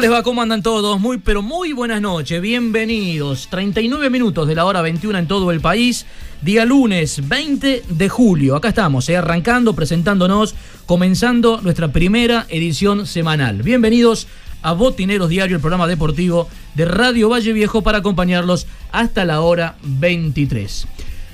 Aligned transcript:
¿Cómo 0.00 0.08
les 0.08 0.18
va? 0.18 0.22
¿Cómo 0.22 0.40
andan 0.40 0.62
todos? 0.62 0.98
Muy, 0.98 1.18
pero 1.18 1.42
muy 1.42 1.74
buenas 1.74 2.00
noches. 2.00 2.40
Bienvenidos. 2.40 3.48
39 3.50 4.08
minutos 4.08 4.48
de 4.48 4.54
la 4.54 4.64
hora 4.64 4.80
21 4.80 5.18
en 5.18 5.28
todo 5.28 5.50
el 5.50 5.60
país. 5.60 6.06
Día 6.40 6.64
lunes 6.64 7.28
20 7.28 7.82
de 7.86 8.08
julio. 8.08 8.56
Acá 8.56 8.68
estamos, 8.68 9.10
eh, 9.10 9.18
arrancando, 9.18 9.74
presentándonos, 9.74 10.54
comenzando 10.86 11.60
nuestra 11.60 11.92
primera 11.92 12.46
edición 12.48 13.06
semanal. 13.06 13.62
Bienvenidos 13.62 14.26
a 14.62 14.72
Botineros 14.72 15.28
Diario, 15.28 15.56
el 15.56 15.60
programa 15.60 15.86
deportivo 15.86 16.48
de 16.74 16.86
Radio 16.86 17.28
Valle 17.28 17.52
Viejo 17.52 17.82
para 17.82 17.98
acompañarlos 17.98 18.66
hasta 18.92 19.26
la 19.26 19.42
hora 19.42 19.76
23. 19.82 20.86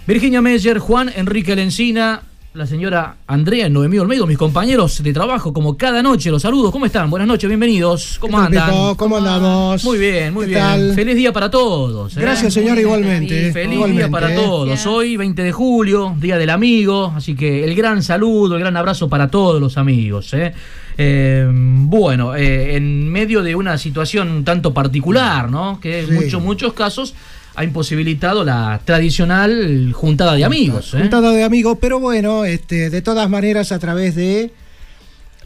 Virginia 0.09 0.43
Meyer, 0.43 0.81
Juan 0.81 1.12
Enrique 1.15 1.55
Lencina, 1.55 2.22
la 2.56 2.67
señora 2.67 3.17
Andrea 3.27 3.69
Noemí 3.69 3.99
Olmedo, 3.99 4.27
mis 4.27 4.39
compañeros 4.39 5.03
de 5.03 5.12
trabajo, 5.12 5.53
como 5.53 5.77
cada 5.77 6.03
noche, 6.03 6.31
los 6.31 6.41
saludos. 6.41 6.72
¿Cómo 6.72 6.87
están? 6.87 7.11
Buenas 7.11 7.28
noches, 7.28 7.49
bienvenidos. 7.49 8.17
¿Cómo 8.19 8.39
andan? 8.39 8.94
¿Cómo 8.94 9.19
andamos? 9.19 9.84
Muy 9.84 9.99
bien, 9.99 10.33
muy 10.33 10.47
¿Qué 10.47 10.53
bien. 10.53 10.62
tal? 10.62 10.93
Feliz 10.94 11.17
día 11.17 11.34
para 11.34 11.50
todos. 11.50 12.17
¿eh? 12.17 12.21
Gracias, 12.21 12.55
señor, 12.55 12.78
igualmente. 12.78 13.53
Feliz 13.53 13.75
Igualmente, 13.75 14.05
día 14.05 14.11
para 14.11 14.34
todos. 14.34 14.87
Hoy, 14.87 15.19
20 15.19 15.43
de 15.43 15.53
julio, 15.53 16.15
Día 16.19 16.39
del 16.39 16.49
Amigo. 16.49 17.12
Así 17.15 17.34
que 17.34 17.62
el 17.62 17.75
gran 17.75 18.03
saludo, 18.03 18.55
el 18.55 18.61
gran 18.61 18.77
abrazo 18.78 19.06
para 19.11 19.31
todos 19.31 19.61
los 19.61 19.77
amigos. 19.77 20.33
¿eh? 20.33 20.55
Eh, 20.97 21.47
bueno, 21.50 22.34
eh, 22.37 22.77
en 22.77 23.11
medio 23.11 23.43
de 23.43 23.55
una 23.55 23.77
situación 23.77 24.31
un 24.31 24.44
tanto 24.44 24.73
particular, 24.73 25.50
¿no? 25.50 25.78
Que 25.78 26.00
en 26.00 26.06
Sí. 26.06 26.12
muchos, 26.15 26.43
muchos 26.43 26.73
casos 26.73 27.15
ha 27.56 27.65
imposibilitado 27.65 28.44
la 28.44 28.81
tradicional 28.84 29.93
juntada 29.94 30.34
de 30.34 30.44
amigos. 30.44 30.93
¿eh? 30.94 31.00
Juntada 31.00 31.33
de 31.33 31.43
amigos, 31.43 31.78
pero 31.81 31.99
bueno, 31.99 32.44
este, 32.44 32.91
de 32.91 33.03
todas 33.03 33.28
maneras, 33.31 33.72
a 33.72 33.78
través 33.78 34.15
de 34.15 34.53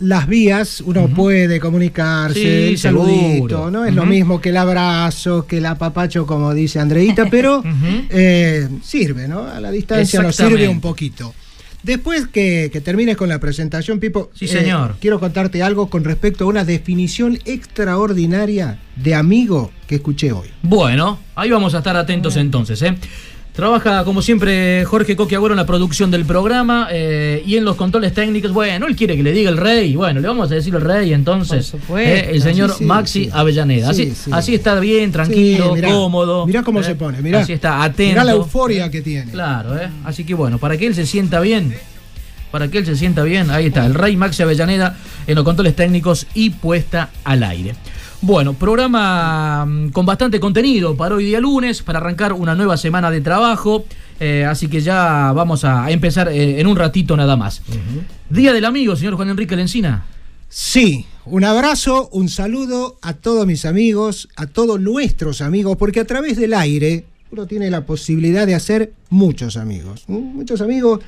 las 0.01 0.27
vías 0.27 0.81
uno 0.81 1.09
puede 1.09 1.61
comunicarse, 1.61 2.41
Sí, 2.41 2.69
el 2.73 2.79
saludito, 2.79 3.49
seguro. 3.49 3.71
no 3.71 3.85
es 3.85 3.95
lo 3.95 4.07
mismo 4.07 4.41
que 4.41 4.49
el 4.49 4.57
abrazo, 4.57 5.47
que 5.47 5.59
el 5.59 5.67
apapacho, 5.67 6.27
como 6.27 6.53
dice 6.53 6.81
Andreita, 6.81 7.27
pero 7.31 7.63
eh, 8.11 8.69
sirve, 8.83 9.29
¿no? 9.29 9.47
A 9.47 9.61
la 9.61 9.71
distancia 9.71 10.21
nos 10.23 10.35
sirve 10.35 10.69
un 10.69 10.81
poquito. 10.81 11.35
Después 11.83 12.27
que, 12.29 12.69
que 12.73 12.81
termines 12.81 13.17
con 13.17 13.29
la 13.29 13.39
presentación, 13.41 14.01
Pipo, 14.01 14.31
Sí, 14.35 14.47
señor. 14.49 14.97
quiero 15.01 15.19
contarte 15.19 15.63
algo 15.63 15.89
con 15.89 16.05
respecto 16.05 16.45
a 16.45 16.49
una 16.49 16.65
definición 16.65 17.39
extraordinaria 17.47 18.79
de 18.97 19.15
amigo 19.15 19.71
que 19.87 19.97
escuché 19.97 20.33
hoy. 20.33 20.49
Bueno, 20.63 21.19
ahí 21.35 21.51
vamos 21.51 21.75
a 21.75 21.79
estar 21.79 21.97
atentos 21.97 22.37
entonces. 22.37 22.83
¿eh? 22.83 22.95
Trabaja 23.53 24.05
como 24.05 24.23
siempre 24.23 24.85
Jorge 24.87 25.17
Coque 25.17 25.35
Agüero 25.35 25.53
en 25.55 25.57
la 25.59 25.67
producción 25.67 26.11
del 26.11 26.25
programa 26.25 26.89
eh, 26.93 27.43
y 27.45 27.57
en 27.57 27.65
los 27.65 27.77
controles 27.77 28.15
técnicos. 28.15 28.53
Bueno, 28.53 28.87
él 28.87 28.95
quiere 28.97 29.17
que 29.17 29.23
le 29.25 29.33
diga 29.33 29.51
el 29.51 29.57
rey. 29.57 29.95
Bueno, 29.97 30.21
le 30.21 30.29
vamos 30.29 30.51
a 30.51 30.55
decir 30.55 30.75
el 30.75 30.81
rey 30.81 31.13
entonces. 31.13 31.71
Por 31.73 31.81
supuesto. 31.81 32.11
eh, 32.11 32.31
el 32.33 32.41
señor 32.43 32.71
Sí, 32.71 32.77
sí, 32.79 32.85
Maxi 32.85 33.25
sí. 33.25 33.31
Avellaneda. 33.33 33.93
Sí, 33.93 34.03
Así, 34.03 34.15
sí. 34.15 34.31
así 34.33 34.55
está 34.55 34.79
bien, 34.79 35.11
tranquilo, 35.11 35.75
mirá. 35.75 35.91
cómodo. 35.91 36.47
Mirá 36.47 36.63
cómo 36.63 36.81
eh, 36.81 36.85
se 36.85 36.95
pone, 36.95 37.21
mirá. 37.21 37.41
Así 37.41 37.53
está, 37.53 37.83
atento. 37.83 38.13
Mirá 38.13 38.25
la 38.25 38.33
euforia 38.33 38.91
que 38.91 39.03
tiene. 39.03 39.31
Claro, 39.33 39.77
¿eh? 39.77 39.89
Así 40.05 40.25
que 40.25 40.33
bueno, 40.35 40.59
para 40.59 40.77
que 40.79 40.87
él 40.87 40.95
se 40.95 41.05
sienta 41.05 41.41
bien, 41.41 41.75
para 42.53 42.69
que 42.69 42.79
él 42.79 42.87
se 42.87 42.97
sienta 42.97 43.25
bien, 43.25 43.51
ahí 43.51 43.67
está, 43.67 43.85
el 43.85 43.95
Rey 43.95 44.17
Maxi 44.17 44.43
Avellaneda 44.45 44.97
en 45.27 45.35
los 45.35 45.45
controles 45.45 45.75
técnicos 45.77 46.27
y 46.35 46.51
puesta 46.51 47.11
al 47.25 47.43
aire. 47.43 47.75
Bueno, 48.23 48.53
programa 48.53 49.65
mm, 49.65 49.91
con 49.91 50.05
bastante 50.05 50.41
contenido 50.41 50.95
para 50.95 51.15
hoy 51.15 51.25
día 51.25 51.41
lunes, 51.41 51.83
para 51.83 52.01
arrancar 52.01 52.35
una 52.35 52.55
nueva 52.55 52.77
semana 52.77 53.11
de 53.11 53.23
trabajo, 53.23 53.87
eh, 54.19 54.45
así 54.45 54.69
que 54.69 54.83
ya 54.83 55.33
vamos 55.33 55.65
a 55.65 55.91
empezar 55.91 56.29
eh, 56.29 56.61
en 56.61 56.67
un 56.67 56.77
ratito 56.77 57.17
nada 57.17 57.37
más. 57.37 57.63
Día 58.29 58.53
del 58.53 58.67
amigo, 58.67 58.95
señor 58.95 59.15
Juan 59.15 59.31
Enrique 59.31 59.57
Lencina. 59.57 60.05
Sí, 60.51 61.07
un 61.25 61.45
abrazo, 61.45 62.11
un 62.13 62.29
saludo 62.29 62.99
a 63.01 63.15
todos 63.15 63.47
mis 63.47 63.65
amigos, 63.65 64.29
a 64.37 64.47
todos 64.47 64.79
nuestros 64.79 65.41
amigos, 65.41 65.79
porque 65.79 66.01
a 66.01 66.05
través 66.05 66.37
del 66.37 66.53
aire 66.53 67.07
uno 67.31 67.47
tiene 67.47 67.71
la 67.71 67.87
posibilidad 67.87 68.47
de 68.47 68.55
hacer 68.55 68.93
muchos 69.09 69.57
amigos, 69.57 70.05
muchos 70.09 70.61
amigos 70.61 71.01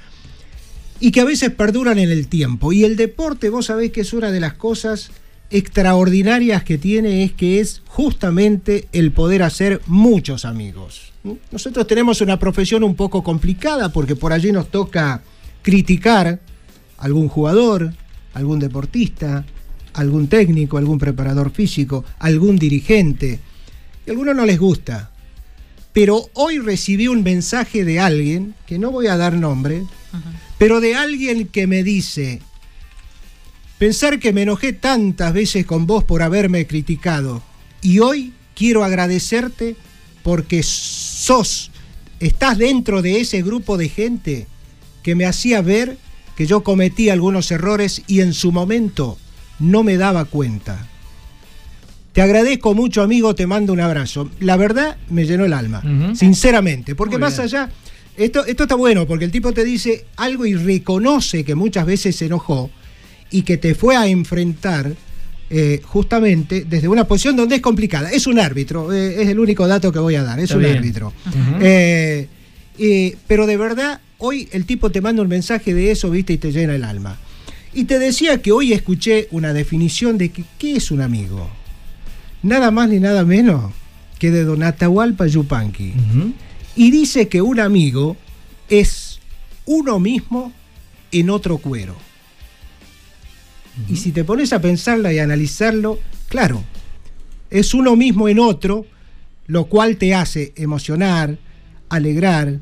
y 0.98 1.10
que 1.10 1.20
a 1.20 1.24
veces 1.24 1.50
perduran 1.50 1.98
en 1.98 2.10
el 2.10 2.28
tiempo. 2.28 2.72
Y 2.72 2.84
el 2.84 2.96
deporte, 2.96 3.50
vos 3.50 3.66
sabés 3.66 3.90
que 3.90 4.00
es 4.00 4.12
una 4.14 4.30
de 4.30 4.40
las 4.40 4.54
cosas 4.54 5.10
extraordinarias 5.52 6.64
que 6.64 6.78
tiene, 6.78 7.22
es 7.22 7.32
que 7.32 7.60
es 7.60 7.82
justamente 7.86 8.88
el 8.92 9.12
poder 9.12 9.42
hacer 9.42 9.80
muchos 9.86 10.44
amigos. 10.44 11.12
Nosotros 11.52 11.86
tenemos 11.86 12.20
una 12.20 12.38
profesión 12.38 12.82
un 12.82 12.96
poco 12.96 13.22
complicada 13.22 13.92
porque 13.92 14.16
por 14.16 14.32
allí 14.32 14.50
nos 14.50 14.70
toca 14.70 15.22
criticar 15.62 16.26
a 16.26 17.04
algún 17.04 17.28
jugador, 17.28 17.92
algún 18.34 18.58
deportista, 18.58 19.44
algún 19.92 20.28
técnico, 20.28 20.78
algún 20.78 20.98
preparador 20.98 21.50
físico, 21.50 22.04
algún 22.18 22.56
dirigente. 22.56 23.38
Y 24.06 24.10
a 24.10 24.12
algunos 24.12 24.34
no 24.34 24.46
les 24.46 24.58
gusta. 24.58 25.10
Pero 25.92 26.30
hoy 26.34 26.58
recibí 26.58 27.06
un 27.08 27.22
mensaje 27.22 27.84
de 27.84 28.00
alguien, 28.00 28.54
que 28.66 28.78
no 28.78 28.90
voy 28.90 29.08
a 29.08 29.16
dar 29.16 29.34
nombre, 29.34 29.82
pero 30.58 30.80
de 30.80 30.94
alguien 30.94 31.46
que 31.48 31.66
me 31.66 31.82
dice, 31.82 32.40
pensar 33.82 34.20
que 34.20 34.32
me 34.32 34.42
enojé 34.42 34.72
tantas 34.72 35.32
veces 35.32 35.66
con 35.66 35.88
vos 35.88 36.04
por 36.04 36.22
haberme 36.22 36.68
criticado 36.68 37.42
y 37.80 37.98
hoy 37.98 38.32
quiero 38.54 38.84
agradecerte 38.84 39.74
porque 40.22 40.62
sos, 40.62 41.72
estás 42.20 42.58
dentro 42.58 43.02
de 43.02 43.20
ese 43.20 43.42
grupo 43.42 43.76
de 43.76 43.88
gente 43.88 44.46
que 45.02 45.16
me 45.16 45.26
hacía 45.26 45.62
ver 45.62 45.98
que 46.36 46.46
yo 46.46 46.62
cometí 46.62 47.08
algunos 47.08 47.50
errores 47.50 48.04
y 48.06 48.20
en 48.20 48.34
su 48.34 48.52
momento 48.52 49.18
no 49.58 49.82
me 49.82 49.96
daba 49.96 50.26
cuenta. 50.26 50.86
Te 52.12 52.22
agradezco 52.22 52.74
mucho, 52.74 53.02
amigo, 53.02 53.34
te 53.34 53.48
mando 53.48 53.72
un 53.72 53.80
abrazo. 53.80 54.30
La 54.38 54.56
verdad 54.56 54.96
me 55.10 55.26
llenó 55.26 55.44
el 55.44 55.54
alma, 55.54 55.82
sinceramente, 56.14 56.94
porque 56.94 57.16
Muy 57.16 57.22
más 57.22 57.32
bien. 57.32 57.46
allá, 57.46 57.68
esto, 58.16 58.46
esto 58.46 58.62
está 58.62 58.76
bueno, 58.76 59.08
porque 59.08 59.24
el 59.24 59.32
tipo 59.32 59.50
te 59.50 59.64
dice 59.64 60.06
algo 60.14 60.46
y 60.46 60.54
reconoce 60.54 61.42
que 61.42 61.56
muchas 61.56 61.84
veces 61.84 62.14
se 62.14 62.26
enojó 62.26 62.70
y 63.32 63.42
que 63.42 63.56
te 63.56 63.74
fue 63.74 63.96
a 63.96 64.06
enfrentar 64.06 64.94
eh, 65.50 65.80
justamente 65.84 66.64
desde 66.64 66.88
una 66.88 67.04
posición 67.04 67.36
donde 67.36 67.56
es 67.56 67.60
complicada. 67.62 68.10
Es 68.10 68.26
un 68.26 68.38
árbitro, 68.38 68.92
eh, 68.92 69.22
es 69.22 69.28
el 69.28 69.38
único 69.38 69.66
dato 69.66 69.90
que 69.92 69.98
voy 69.98 70.14
a 70.14 70.22
dar, 70.22 70.38
es 70.38 70.44
Está 70.44 70.56
un 70.56 70.62
bien. 70.62 70.76
árbitro. 70.76 71.12
Eh, 71.60 72.28
eh, 72.78 73.16
pero 73.26 73.46
de 73.46 73.56
verdad, 73.56 74.00
hoy 74.18 74.48
el 74.52 74.64
tipo 74.64 74.90
te 74.90 75.00
manda 75.00 75.22
un 75.22 75.28
mensaje 75.28 75.74
de 75.74 75.90
eso, 75.90 76.10
viste, 76.10 76.34
y 76.34 76.38
te 76.38 76.52
llena 76.52 76.74
el 76.74 76.84
alma. 76.84 77.18
Y 77.74 77.84
te 77.84 77.98
decía 77.98 78.40
que 78.40 78.52
hoy 78.52 78.72
escuché 78.72 79.28
una 79.30 79.52
definición 79.52 80.18
de 80.18 80.30
que, 80.30 80.44
qué 80.58 80.76
es 80.76 80.90
un 80.90 81.00
amigo. 81.00 81.50
Nada 82.42 82.70
más 82.70 82.88
ni 82.88 82.98
nada 82.98 83.24
menos 83.24 83.72
que 84.18 84.30
de 84.30 84.44
Don 84.44 84.62
Atahualpa 84.62 85.26
Yupanqui. 85.26 85.94
Y 86.76 86.90
dice 86.90 87.28
que 87.28 87.42
un 87.42 87.60
amigo 87.60 88.16
es 88.68 89.20
uno 89.66 89.98
mismo 90.00 90.52
en 91.12 91.30
otro 91.30 91.58
cuero. 91.58 91.96
Y 93.88 93.96
si 93.96 94.12
te 94.12 94.24
pones 94.24 94.52
a 94.52 94.60
pensarla 94.60 95.12
y 95.12 95.18
a 95.18 95.24
analizarlo, 95.24 95.98
claro, 96.28 96.62
es 97.50 97.74
uno 97.74 97.96
mismo 97.96 98.28
en 98.28 98.38
otro, 98.38 98.86
lo 99.46 99.66
cual 99.66 99.96
te 99.96 100.14
hace 100.14 100.52
emocionar, 100.56 101.38
alegrar, 101.88 102.60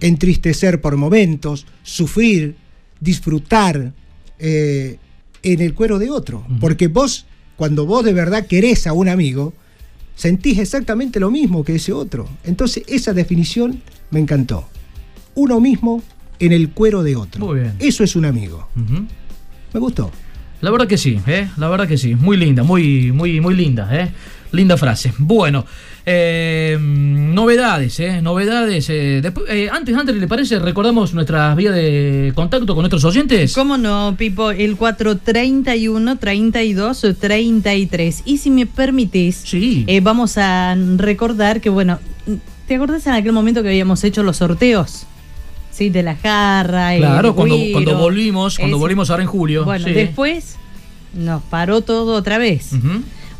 entristecer 0.00 0.80
por 0.80 0.96
momentos, 0.96 1.66
sufrir, 1.82 2.56
disfrutar 3.00 3.92
eh, 4.38 4.98
en 5.42 5.60
el 5.60 5.74
cuero 5.74 5.98
de 5.98 6.10
otro. 6.10 6.44
Porque 6.60 6.88
vos, 6.88 7.26
cuando 7.56 7.86
vos 7.86 8.04
de 8.04 8.12
verdad 8.12 8.46
querés 8.46 8.86
a 8.86 8.92
un 8.92 9.08
amigo, 9.08 9.54
sentís 10.14 10.58
exactamente 10.58 11.20
lo 11.20 11.30
mismo 11.30 11.64
que 11.64 11.76
ese 11.76 11.92
otro. 11.92 12.28
Entonces 12.44 12.84
esa 12.86 13.12
definición 13.12 13.82
me 14.10 14.20
encantó. 14.20 14.68
Uno 15.34 15.60
mismo 15.60 16.02
en 16.38 16.52
el 16.52 16.70
cuero 16.70 17.02
de 17.02 17.16
otro. 17.16 17.44
Muy 17.44 17.60
bien. 17.60 17.74
Eso 17.78 18.04
es 18.04 18.16
un 18.16 18.24
amigo. 18.24 18.68
Me 19.72 19.80
gustó. 19.80 20.10
La 20.60 20.70
verdad 20.70 20.86
que 20.88 20.98
sí, 20.98 21.20
¿eh? 21.26 21.48
La 21.56 21.68
verdad 21.68 21.86
que 21.86 21.96
sí. 21.98 22.14
Muy 22.14 22.36
linda, 22.36 22.62
muy, 22.64 23.12
muy, 23.12 23.40
muy 23.40 23.54
linda, 23.54 23.88
¿eh? 23.92 24.10
Linda 24.50 24.76
frase. 24.76 25.12
Bueno, 25.18 25.66
eh, 26.06 26.76
novedades, 26.80 28.00
¿eh? 28.00 28.20
Novedades. 28.22 28.88
eh, 28.90 29.20
después- 29.22 29.46
eh, 29.50 29.68
antes, 29.70 29.94
antes, 29.94 30.16
¿le 30.16 30.26
parece? 30.26 30.58
Recordamos 30.58 31.12
nuestras 31.14 31.54
vías 31.54 31.74
de 31.74 32.32
contacto 32.34 32.74
con 32.74 32.82
nuestros 32.82 33.04
oyentes. 33.04 33.52
¿Cómo 33.54 33.76
no, 33.76 34.14
Pipo? 34.18 34.50
El 34.50 34.76
431 34.76 36.16
32 36.16 37.04
33. 37.20 38.22
Y 38.24 38.38
si 38.38 38.50
me 38.50 38.66
permitís, 38.66 39.42
Sí. 39.44 39.84
eh, 39.86 40.00
vamos 40.00 40.38
a 40.38 40.74
recordar 40.96 41.60
que, 41.60 41.68
bueno, 41.70 41.98
¿te 42.66 42.74
acordás 42.76 43.06
en 43.06 43.12
aquel 43.12 43.32
momento 43.32 43.62
que 43.62 43.68
habíamos 43.68 44.02
hecho 44.02 44.22
los 44.22 44.38
sorteos? 44.38 45.06
Sí, 45.78 45.90
de 45.90 46.02
la 46.02 46.16
jarra. 46.16 46.96
el 46.96 47.02
Claro, 47.02 47.36
cuando, 47.36 47.56
cuando 47.70 47.96
volvimos, 47.96 48.58
cuando 48.58 48.78
volvimos 48.78 49.10
ahora 49.10 49.22
en 49.22 49.28
julio. 49.28 49.64
Bueno, 49.64 49.84
sí. 49.86 49.92
después 49.92 50.56
nos 51.14 51.40
paró 51.44 51.82
todo 51.82 52.16
otra 52.16 52.36
vez. 52.38 52.72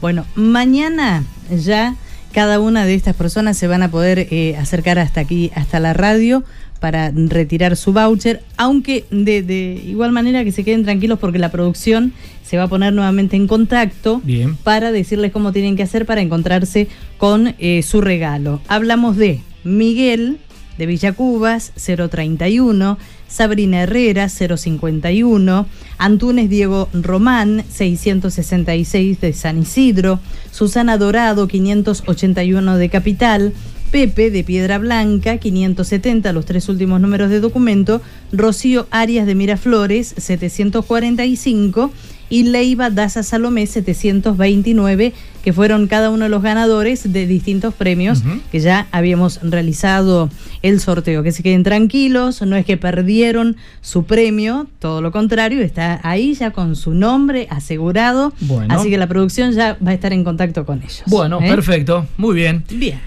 Bueno, 0.01 0.25
mañana 0.37 1.25
ya 1.51 1.97
cada 2.31 2.61
una 2.61 2.85
de 2.85 2.95
estas 2.95 3.17
personas 3.17 3.59
se 3.59 3.67
van 3.67 3.83
a 3.83 3.91
poder 3.91 4.29
eh, 4.31 4.57
acercar 4.57 5.01
hasta 5.01 5.21
aquí, 5.21 5.51
hasta 5.57 5.81
la 5.81 5.95
radio, 5.95 6.45
para 6.79 7.11
retirar 7.11 7.77
su 7.77 7.93
voucher, 7.93 8.45
aunque 8.57 9.05
de, 9.11 9.43
de 9.43 9.83
igual 9.85 10.13
manera 10.13 10.45
que 10.45 10.53
se 10.53 10.63
queden 10.63 10.85
tranquilos 10.85 11.19
porque 11.19 11.41
la 11.41 11.51
producción 11.51 12.13
se 12.45 12.57
va 12.57 12.63
a 12.63 12.69
poner 12.69 12.93
nuevamente 12.93 13.35
en 13.35 13.49
contacto 13.49 14.21
Bien. 14.23 14.55
para 14.63 14.93
decirles 14.93 15.33
cómo 15.33 15.51
tienen 15.51 15.75
que 15.75 15.83
hacer 15.83 16.07
para 16.07 16.21
encontrarse 16.21 16.87
con 17.17 17.57
eh, 17.59 17.83
su 17.83 18.01
regalo. 18.01 18.61
Hablamos 18.69 19.17
de 19.17 19.41
Miguel 19.65 20.39
de 20.79 20.87
Villacubas 20.87 21.73
031, 21.75 22.99
Sabrina 23.27 23.83
Herrera 23.83 24.29
051, 24.29 25.67
Antunes 25.99 26.49
Diego 26.49 26.89
Román 26.95 27.65
666 27.69 29.21
de 29.21 29.33
San 29.33 29.59
Isidro, 29.59 30.21
Susana 30.51 30.97
Dorado 30.97 31.49
581 31.49 32.77
de 32.79 32.89
Capital, 32.89 33.53
Pepe 33.91 34.31
de 34.31 34.45
Piedra 34.45 34.79
Blanca 34.79 35.39
570, 35.39 36.33
los 36.33 36.45
tres 36.45 36.69
últimos 36.69 37.01
números 37.01 37.31
de 37.31 37.41
documento, 37.41 38.01
Rocío 38.33 38.87
Arias 38.91 39.27
de 39.27 39.35
Miraflores 39.35 40.15
745 40.17 41.91
y 42.31 42.45
Leiva 42.45 42.91
Daza 42.91 43.23
Salomé 43.23 43.67
729, 43.67 45.13
que 45.43 45.53
fueron 45.53 45.87
cada 45.87 46.11
uno 46.11 46.25
de 46.25 46.29
los 46.29 46.43
ganadores 46.43 47.11
de 47.13 47.27
distintos 47.27 47.75
premios 47.75 48.23
que 48.53 48.61
ya 48.61 48.87
habíamos 48.93 49.41
realizado 49.43 50.31
el 50.63 50.81
sorteo. 50.81 51.23
Que 51.23 51.33
se 51.33 51.43
queden 51.43 51.63
tranquilos, 51.63 52.43
no 52.43 52.57
es 52.57 52.67
que 52.67 52.77
perdieron 52.77 53.57
su 53.81 54.05
premio, 54.05 54.67
todo 54.79 55.01
lo 55.01 55.13
contrario, 55.13 55.63
está 55.63 56.01
ahí 56.03 56.35
ya 56.35 56.51
con 56.51 56.77
su 56.77 56.93
nombre 56.95 57.47
asegurado, 57.51 58.33
Bueno. 58.41 58.75
así 58.75 58.91
que 58.91 58.99
la 58.99 59.07
producción 59.07 59.53
ya 59.53 59.77
va 59.87 59.93
a 59.93 59.95
estar 59.95 60.13
en 60.13 60.25
contacto 60.25 60.67
con 60.67 60.79
ellos. 60.83 61.03
Bueno, 61.07 61.41
¿eh? 61.43 61.49
perfecto. 61.49 62.07
Muy 62.17 62.35
bien. 62.35 62.65
Bien. 62.71 63.01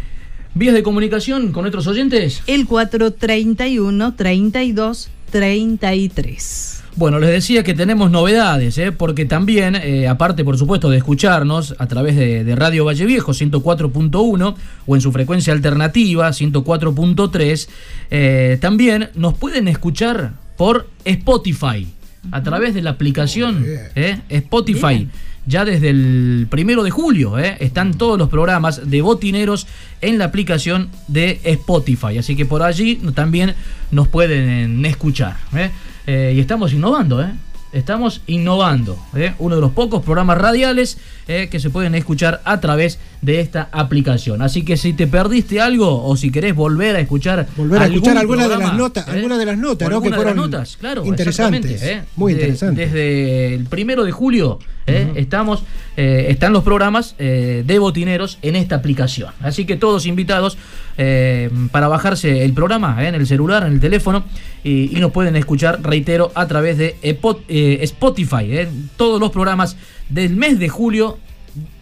Vías 0.53 0.73
de 0.73 0.83
comunicación 0.83 1.53
con 1.53 1.61
nuestros 1.63 1.87
oyentes. 1.87 2.41
El 2.45 2.65
431 2.65 4.15
32 4.15 5.09
33. 5.31 6.83
Bueno, 6.95 7.19
les 7.19 7.29
decía 7.29 7.63
que 7.63 7.73
tenemos 7.73 8.11
novedades, 8.11 8.77
¿eh? 8.77 8.91
porque 8.91 9.25
también, 9.25 9.75
eh, 9.75 10.09
aparte 10.09 10.43
por 10.43 10.57
supuesto 10.57 10.89
de 10.89 10.97
escucharnos 10.97 11.73
a 11.77 11.87
través 11.87 12.17
de, 12.17 12.43
de 12.43 12.55
Radio 12.55 12.83
Valle 12.83 13.05
Viejo 13.05 13.31
104.1 13.31 14.55
o 14.85 14.95
en 14.95 15.01
su 15.01 15.11
frecuencia 15.13 15.53
alternativa 15.53 16.29
104.3, 16.29 17.69
eh, 18.11 18.57
también 18.59 19.09
nos 19.15 19.35
pueden 19.35 19.69
escuchar 19.69 20.33
por 20.57 20.89
Spotify, 21.05 21.87
a 22.31 22.43
través 22.43 22.73
de 22.73 22.81
la 22.81 22.91
aplicación. 22.91 23.65
¿eh? 23.95 24.19
Spotify. 24.29 24.95
Bien. 24.95 25.11
Ya 25.45 25.65
desde 25.65 25.89
el 25.89 26.47
primero 26.49 26.83
de 26.83 26.91
julio 26.91 27.39
¿eh? 27.39 27.57
están 27.59 27.95
todos 27.95 28.17
los 28.17 28.29
programas 28.29 28.89
de 28.89 29.01
botineros 29.01 29.67
en 30.01 30.17
la 30.17 30.25
aplicación 30.25 30.89
de 31.07 31.41
Spotify. 31.43 32.17
Así 32.19 32.35
que 32.35 32.45
por 32.45 32.61
allí 32.61 32.97
también 33.15 33.55
nos 33.89 34.07
pueden 34.07 34.85
escuchar. 34.85 35.37
¿eh? 35.55 35.71
Eh, 36.05 36.33
y 36.35 36.39
estamos 36.39 36.73
innovando, 36.73 37.21
¿eh? 37.21 37.31
Estamos 37.71 38.21
innovando. 38.27 38.99
¿eh? 39.15 39.33
Uno 39.39 39.55
de 39.55 39.61
los 39.61 39.71
pocos 39.71 40.03
programas 40.03 40.37
radiales 40.37 40.97
¿eh? 41.27 41.47
que 41.49 41.59
se 41.59 41.69
pueden 41.69 41.95
escuchar 41.95 42.41
a 42.43 42.59
través 42.59 42.93
de 42.97 43.01
esta 43.25 43.69
aplicación. 43.71 44.41
Así 44.41 44.63
que 44.63 44.77
si 44.77 44.93
te 44.93 45.05
perdiste 45.05 45.61
algo 45.61 46.03
o 46.05 46.15
si 46.17 46.31
querés 46.31 46.55
volver 46.55 46.95
a 46.95 46.99
escuchar 46.99 47.47
Volver 47.55 47.81
a 47.81 47.85
escuchar 47.85 48.17
alguna 48.17 48.47
de 48.47 48.57
las 48.57 48.73
notas, 48.73 49.07
¿eh? 49.07 49.11
alguna 49.11 49.37
de 49.37 49.45
las 49.45 49.57
notas, 49.57 49.89
¿no? 49.89 50.01
Que 50.01 50.09
de 50.09 50.23
las 50.23 50.35
notas, 50.35 50.77
claro, 50.77 51.05
interesantes, 51.05 51.83
¿eh? 51.83 52.03
muy 52.15 52.33
De- 52.33 52.39
interesantes. 52.41 52.91
Desde 52.91 53.53
el 53.53 53.65
primero 53.65 54.03
de 54.05 54.11
julio 54.11 54.57
¿eh? 54.87 55.11
estamos, 55.15 55.63
eh, 55.97 56.25
están 56.29 56.51
los 56.53 56.63
programas 56.63 57.13
eh, 57.19 57.63
de 57.65 57.79
botineros 57.79 58.39
en 58.41 58.55
esta 58.55 58.75
aplicación. 58.77 59.31
Así 59.41 59.65
que 59.65 59.75
todos 59.77 60.07
invitados 60.07 60.57
eh, 60.97 61.49
para 61.71 61.87
bajarse 61.87 62.43
el 62.43 62.53
programa 62.53 63.03
¿eh? 63.03 63.07
en 63.09 63.15
el 63.15 63.27
celular, 63.27 63.67
en 63.67 63.73
el 63.73 63.79
teléfono, 63.79 64.23
y, 64.63 64.97
y 64.97 64.99
nos 64.99 65.11
pueden 65.11 65.35
escuchar, 65.35 65.79
reitero, 65.83 66.31
a 66.33 66.47
través 66.47 66.77
de 66.79 66.95
Epo- 67.03 67.39
eh, 67.47 67.77
Spotify. 67.81 68.45
¿eh? 68.49 68.67
Todos 68.97 69.19
los 69.19 69.29
programas 69.31 69.77
del 70.09 70.35
mes 70.35 70.57
de 70.57 70.69
julio 70.69 71.17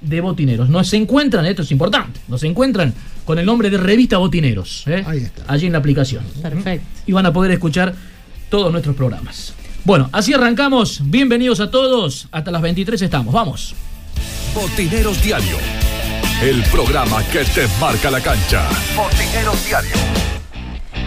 de 0.02 0.22
Botineros. 0.22 0.70
Nos 0.70 0.94
encuentran, 0.94 1.46
esto 1.46 1.62
es 1.62 1.72
importante, 1.72 2.20
nos 2.28 2.44
encuentran 2.44 2.94
con 3.26 3.38
el 3.40 3.46
nombre 3.46 3.70
de 3.70 3.78
Revista 3.78 4.18
Botineros. 4.18 4.84
¿eh? 4.88 5.04
Ahí 5.06 5.20
está. 5.20 5.44
Allí 5.48 5.68
en 5.68 5.74
la 5.74 5.80
aplicación. 5.80 6.24
Perfecto. 6.42 6.86
Y 7.06 7.12
van 7.12 7.26
a 7.26 7.34
poder 7.34 7.52
escuchar 7.52 7.94
todos 8.50 8.72
nuestros 8.72 8.96
programas. 8.96 9.54
Bueno, 9.86 10.10
así 10.12 10.34
arrancamos. 10.34 11.02
Bienvenidos 11.04 11.60
a 11.60 11.72
todos. 11.72 12.28
Hasta 12.32 12.52
las 12.52 12.62
23 12.62 13.02
estamos. 13.02 13.34
Vamos. 13.34 13.76
Botineros 14.54 15.24
Diario. 15.24 15.58
El 16.42 16.64
programa 16.64 17.24
que 17.32 17.44
te 17.46 17.68
marca 17.80 18.10
la 18.10 18.22
cancha. 18.22 18.68
Botineros 18.96 19.66
Diario. 19.66 19.92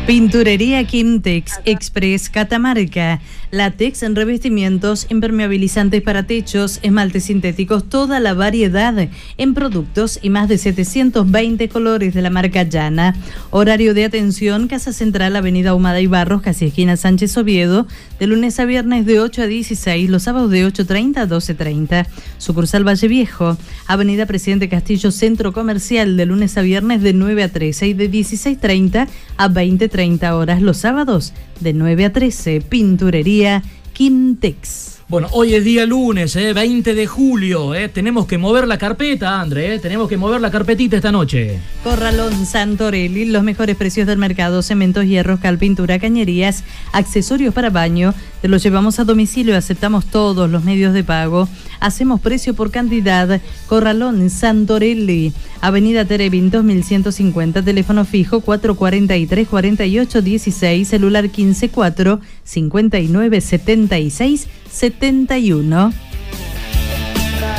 Pinturería 0.07 0.85
Quintex 0.85 1.61
Express 1.65 2.29
Catamarca. 2.29 3.21
Látex 3.53 4.03
en 4.03 4.17
revestimientos, 4.17 5.07
impermeabilizantes 5.11 6.01
para 6.01 6.23
techos, 6.23 6.79
esmaltes 6.83 7.25
sintéticos, 7.25 7.87
toda 7.87 8.19
la 8.19 8.33
variedad 8.33 8.95
en 9.37 9.53
productos 9.53 10.19
y 10.23 10.31
más 10.31 10.49
de 10.49 10.57
720 10.57 11.69
colores 11.69 12.15
de 12.15 12.23
la 12.23 12.31
marca 12.31 12.63
Llana. 12.63 13.15
Horario 13.51 13.93
de 13.93 14.07
atención, 14.07 14.69
Casa 14.69 14.95
Central, 14.95 15.37
Avenida 15.37 15.75
Humada 15.75 16.01
y 16.01 16.07
Barros, 16.07 16.41
casi 16.41 16.65
esquina 16.65 16.97
Sánchez 16.97 17.37
Oviedo, 17.37 17.87
de 18.19 18.27
lunes 18.27 18.59
a 18.59 18.65
viernes 18.65 19.05
de 19.05 19.21
8 19.21 19.43
a 19.43 19.47
16, 19.47 20.09
los 20.09 20.23
sábados 20.23 20.51
de 20.51 20.67
8.30 20.67 21.19
a 21.19 21.29
12.30. 21.29 22.07
Sucursal 22.39 22.89
Valle 22.89 23.07
Viejo, 23.07 23.59
Avenida 23.87 24.25
Presidente 24.25 24.71
Castillo, 24.71 25.11
Centro 25.11 25.53
Comercial, 25.53 26.17
de 26.17 26.25
lunes 26.25 26.57
a 26.57 26.63
viernes 26.63 27.03
de 27.03 27.13
9 27.13 27.43
a 27.43 27.49
13 27.53 27.89
y 27.89 27.93
de 27.93 28.11
16.30 28.11 29.09
a 29.37 29.49
20.30 29.51 30.33
horas 30.33 30.63
los 30.63 30.79
sábados 30.79 31.35
de 31.63 31.73
9 31.73 32.05
a 32.05 32.13
13. 32.13 32.61
Pinturería 32.61 33.63
Quintex. 33.93 34.92
Bueno, 35.13 35.29
hoy 35.33 35.55
es 35.55 35.63
día 35.63 35.85
lunes, 35.85 36.35
¿eh? 36.37 36.55
20 36.55 36.95
de 36.95 37.07
julio. 37.07 37.75
¿eh? 37.75 37.91
Tenemos 37.91 38.25
que 38.25 38.39
mover 38.39 38.67
la 38.67 38.79
carpeta, 38.79 39.43
André. 39.43 39.75
¿eh? 39.75 39.79
Tenemos 39.79 40.09
que 40.09 40.17
mover 40.17 40.41
la 40.41 40.51
carpetita 40.51 40.97
esta 40.97 41.13
noche. 41.13 41.59
Corralón 41.85 42.47
Santorelli, 42.47 43.27
los 43.27 43.43
mejores 43.43 43.77
precios 43.77 44.07
del 44.07 44.17
mercado, 44.17 44.63
cementos, 44.63 45.05
hierros, 45.05 45.39
cal, 45.39 45.59
pintura, 45.59 45.99
cañerías, 45.99 46.65
accesorios 46.93 47.53
para 47.53 47.69
baño. 47.69 48.15
Te 48.41 48.49
los 48.49 48.63
llevamos 48.63 49.01
a 49.01 49.05
domicilio, 49.05 49.55
aceptamos 49.55 50.07
todos 50.07 50.49
los 50.49 50.65
medios 50.65 50.95
de 50.95 51.05
pago. 51.05 51.47
Hacemos 51.79 52.19
precio 52.19 52.55
por 52.55 52.71
cantidad. 52.71 53.39
Corralón 53.67 54.31
Santorelli, 54.31 55.35
Avenida 55.61 56.07
Terevin 56.07 56.51
2150, 56.51 57.63
teléfono 57.63 58.07
fijo 58.07 58.41
443 58.41 59.47
48 59.47 60.23
16, 60.23 60.89
celular 60.89 61.29
154 61.29 62.19
59 62.45 63.41
76 63.43 64.49
71 64.73 65.93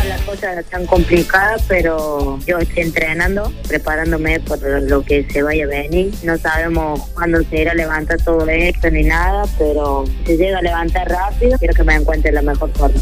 las 0.07 0.21
cosas 0.21 0.57
están 0.57 0.85
complicadas, 0.85 1.63
pero 1.67 2.39
yo 2.45 2.57
estoy 2.59 2.83
entrenando, 2.83 3.51
preparándome 3.67 4.39
por 4.39 4.59
lo 4.81 5.03
que 5.03 5.27
se 5.29 5.43
vaya 5.43 5.65
a 5.65 5.67
venir. 5.67 6.13
No 6.23 6.37
sabemos 6.37 7.09
cuándo 7.13 7.41
se 7.43 7.61
irá 7.61 7.71
a 7.71 7.75
levantar 7.75 8.21
todo 8.21 8.47
esto 8.47 8.89
ni 8.89 9.03
nada, 9.03 9.43
pero 9.57 10.05
si 10.25 10.37
llega 10.37 10.59
a 10.59 10.61
levantar 10.61 11.09
rápido, 11.09 11.57
quiero 11.57 11.73
que 11.73 11.83
me 11.83 11.95
encuentre 11.95 12.31
la 12.31 12.41
mejor 12.41 12.71
forma. 12.73 12.99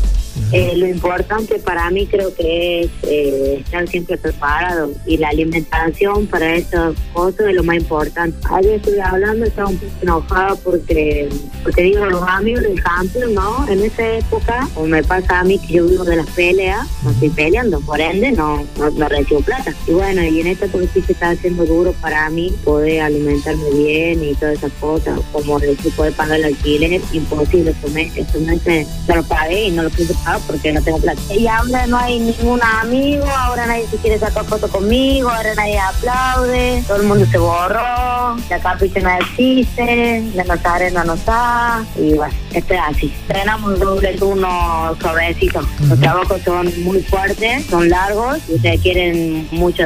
Eh, 0.51 0.73
lo 0.75 0.85
importante 0.85 1.59
para 1.59 1.89
mí 1.91 2.07
creo 2.07 2.33
que 2.35 2.81
es 2.81 2.89
eh, 3.03 3.63
estar 3.63 3.87
siempre 3.87 4.17
preparado 4.17 4.91
y 5.05 5.15
la 5.15 5.29
alimentación 5.29 6.27
para 6.27 6.55
esas 6.55 6.93
cosas 7.13 7.47
es 7.47 7.55
lo 7.55 7.63
más 7.63 7.77
importante. 7.77 8.37
Ayer 8.51 8.73
estuve 8.73 9.01
hablando, 9.01 9.45
estaba 9.45 9.69
un 9.69 9.77
poco 9.77 9.91
enojada 10.01 10.55
porque, 10.55 11.29
porque 11.63 11.83
digo, 11.83 12.05
los 12.05 12.21
amigos 12.27 12.63
del 12.63 12.83
campo, 12.83 13.19
¿no? 13.29 13.65
En 13.69 13.81
esa 13.81 14.17
época, 14.17 14.67
o 14.75 14.85
me 14.85 15.01
pasa 15.03 15.39
a 15.39 15.43
mí 15.45 15.57
que 15.57 15.75
yo 15.75 15.87
vivo 15.87 16.03
de 16.03 16.17
las 16.17 16.29
peleas, 16.31 16.85
no 17.03 17.11
estoy 17.11 17.29
peleando, 17.29 17.79
por 17.79 18.01
ende 18.01 18.33
no, 18.33 18.65
no, 18.77 19.07
recibo 19.07 19.39
plata. 19.41 19.73
Y 19.87 19.91
bueno, 19.93 20.21
y 20.21 20.41
en 20.41 20.47
esta 20.47 20.67
sí 20.67 21.01
se 21.01 21.13
está 21.13 21.29
haciendo 21.29 21.65
duro 21.65 21.93
para 22.01 22.29
mí 22.29 22.53
poder 22.65 23.01
alimentarme 23.01 23.69
bien 23.71 24.21
y 24.21 24.33
todas 24.35 24.55
esas 24.57 24.71
cosas, 24.81 25.17
como 25.31 25.59
decir, 25.59 25.93
poder 25.93 26.11
pagar 26.13 26.39
el 26.39 26.45
alquiler, 26.45 26.99
imposible, 27.13 27.71
estos 27.71 27.91
meses, 27.91 28.27
meses 28.41 28.87
no 29.07 29.15
lo 29.15 29.23
pagué 29.23 29.67
y 29.67 29.71
no 29.71 29.83
lo 29.83 29.89
pude 29.89 30.13
pagar 30.25 30.40
porque 30.47 30.71
no 30.71 30.81
tengo 30.81 30.99
plata. 30.99 31.21
Y 31.33 31.47
ahora 31.47 31.87
no 31.87 31.97
hay 31.97 32.19
ningún 32.19 32.61
amigo, 32.63 33.25
ahora 33.25 33.65
nadie 33.67 33.87
se 33.87 33.97
quiere 33.97 34.19
sacar 34.19 34.45
foto 34.45 34.67
conmigo, 34.67 35.29
ahora 35.29 35.53
nadie 35.55 35.79
aplaude, 35.79 36.83
todo 36.87 36.97
el 36.97 37.03
mundo 37.03 37.25
se 37.25 37.37
borró, 37.37 38.35
la 38.49 38.59
capiche 38.61 39.01
no 39.01 39.09
existe, 39.09 40.23
la 40.35 40.43
Nazarena 40.43 41.03
no 41.03 41.13
está, 41.13 41.83
y 41.97 42.13
bueno, 42.13 42.33
esto 42.53 42.73
es 42.73 42.79
así. 42.87 43.13
Tenemos 43.27 43.79
doble 43.79 44.17
turno 44.17 44.95
suavecito, 44.99 45.61
los 45.87 45.99
trabajos 45.99 46.41
son 46.43 46.71
muy 46.83 47.01
fuertes, 47.03 47.65
son 47.67 47.89
largos, 47.89 48.39
ustedes 48.47 48.81
quieren 48.81 49.47
mucho 49.51 49.83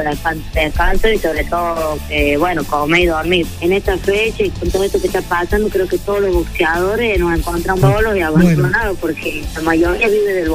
descanso 0.54 1.08
y 1.08 1.18
sobre 1.18 1.44
todo, 1.44 1.98
eh, 2.10 2.36
bueno, 2.36 2.64
comer 2.64 3.00
y 3.02 3.06
dormir. 3.06 3.46
En 3.60 3.72
esta 3.72 3.96
fecha 3.98 4.44
y 4.44 4.50
con 4.50 4.70
todo 4.70 4.84
esto 4.84 5.00
que 5.00 5.06
está 5.06 5.22
pasando, 5.22 5.68
creo 5.68 5.86
que 5.88 5.98
todos 5.98 6.20
los 6.20 6.34
boxeadores 6.34 7.18
nos 7.18 7.38
encontramos 7.38 7.80
solos 7.80 8.16
y 8.16 8.20
abandonados 8.20 8.98
porque 9.00 9.44
la 9.54 9.60
mayoría 9.62 10.08
vive 10.08 10.45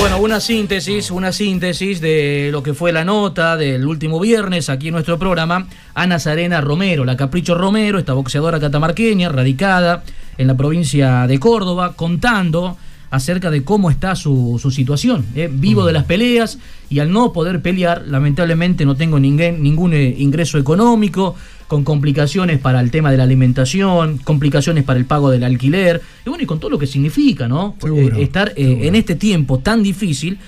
Bueno, 0.00 0.18
una 0.18 0.40
síntesis, 0.40 1.12
una 1.12 1.30
síntesis 1.30 2.00
de 2.00 2.48
lo 2.50 2.62
que 2.62 2.74
fue 2.74 2.92
la 2.92 3.04
nota 3.04 3.56
del 3.56 3.86
último 3.86 4.18
viernes 4.18 4.68
aquí 4.68 4.88
en 4.88 4.94
nuestro 4.94 5.16
programa. 5.16 5.68
Ana 5.94 6.18
Sarena 6.18 6.60
Romero, 6.60 7.04
la 7.04 7.16
Capricho 7.16 7.54
Romero, 7.54 8.00
esta 8.00 8.12
boxeadora 8.12 8.58
catamarqueña, 8.58 9.28
radicada 9.28 10.02
en 10.38 10.48
la 10.48 10.56
provincia 10.56 11.28
de 11.28 11.38
Córdoba, 11.38 11.92
contando 11.94 12.76
acerca 13.12 13.50
de 13.50 13.62
cómo 13.62 13.90
está 13.90 14.16
su, 14.16 14.58
situación. 14.74 15.26
¿eh? 15.36 15.48
Vivo 15.52 15.84
de 15.84 15.92
las 15.92 16.04
peleas 16.04 16.58
y 16.88 16.98
al 16.98 17.12
no 17.12 17.30
poder 17.34 17.60
pelear, 17.60 18.04
lamentablemente 18.08 18.86
no 18.86 18.96
tengo 18.96 19.20
ningún, 19.20 19.62
ningún 19.62 19.92
eh, 19.92 20.14
ingreso 20.18 20.58
económico, 20.58 21.36
con 21.68 21.84
complicaciones 21.84 22.58
para 22.58 22.80
el 22.80 22.90
tema 22.90 23.10
de 23.10 23.18
la 23.18 23.24
alimentación, 23.24 24.16
complicaciones 24.16 24.84
para 24.84 24.98
el 24.98 25.04
pago 25.04 25.30
del 25.30 25.44
alquiler, 25.44 26.00
y 26.24 26.28
bueno, 26.30 26.42
y 26.42 26.46
con 26.46 26.58
todo 26.58 26.70
lo 26.70 26.78
que 26.78 26.86
significa, 26.86 27.46
¿no? 27.46 27.76
Eh, 27.84 28.12
estar 28.18 28.52
en 28.56 28.94
este 28.94 29.14
tiempo 29.14 29.58
tan 29.58 29.82
difícil. 29.82 30.38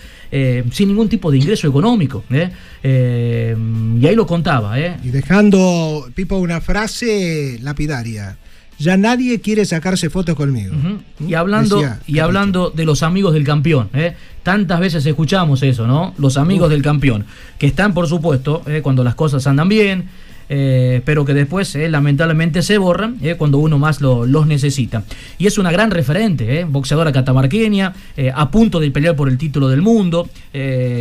sin 0.72 0.88
ningún 0.88 1.08
tipo 1.08 1.30
de 1.30 1.36
ingreso 1.36 1.68
económico. 1.68 2.24
y 2.30 4.06
ahí 4.06 4.14
lo 4.14 4.26
contaba. 4.26 4.78
Y 4.78 5.10
dejando, 5.10 6.08
Pipo, 6.14 6.38
una 6.38 6.60
frase 6.60 7.58
lapidaria 7.62 8.38
ya 8.78 8.96
nadie 8.96 9.40
quiere 9.40 9.64
sacarse 9.64 10.10
fotos 10.10 10.34
conmigo. 10.34 10.74
Y 11.26 11.34
hablando, 11.34 11.82
y 12.06 12.18
hablando 12.18 12.70
de 12.70 12.84
los 12.84 13.02
amigos 13.02 13.34
del 13.34 13.44
campeón, 13.44 13.88
¿eh? 13.94 14.14
tantas 14.42 14.80
veces 14.80 15.04
escuchamos 15.06 15.62
eso, 15.62 15.86
¿no? 15.86 16.14
Los 16.18 16.36
amigos 16.36 16.70
del 16.70 16.82
campeón, 16.82 17.24
que 17.58 17.66
están, 17.66 17.94
por 17.94 18.08
supuesto, 18.08 18.62
¿eh? 18.66 18.80
cuando 18.82 19.04
las 19.04 19.14
cosas 19.14 19.46
andan 19.46 19.68
bien, 19.68 20.08
eh, 20.50 21.00
pero 21.06 21.24
que 21.24 21.32
después 21.32 21.74
lamentablemente 21.74 22.60
se 22.60 22.76
borran 22.76 23.18
cuando 23.38 23.58
uno 23.58 23.78
más 23.78 24.00
los 24.02 24.46
necesita. 24.46 25.04
Y 25.38 25.46
es 25.46 25.56
una 25.56 25.72
gran 25.72 25.90
referente, 25.90 26.64
boxeadora 26.64 27.12
catamarqueña, 27.12 27.94
a 28.34 28.50
punto 28.50 28.80
de 28.80 28.90
pelear 28.90 29.16
por 29.16 29.28
el 29.28 29.38
título 29.38 29.68
del 29.68 29.80
mundo, 29.80 30.28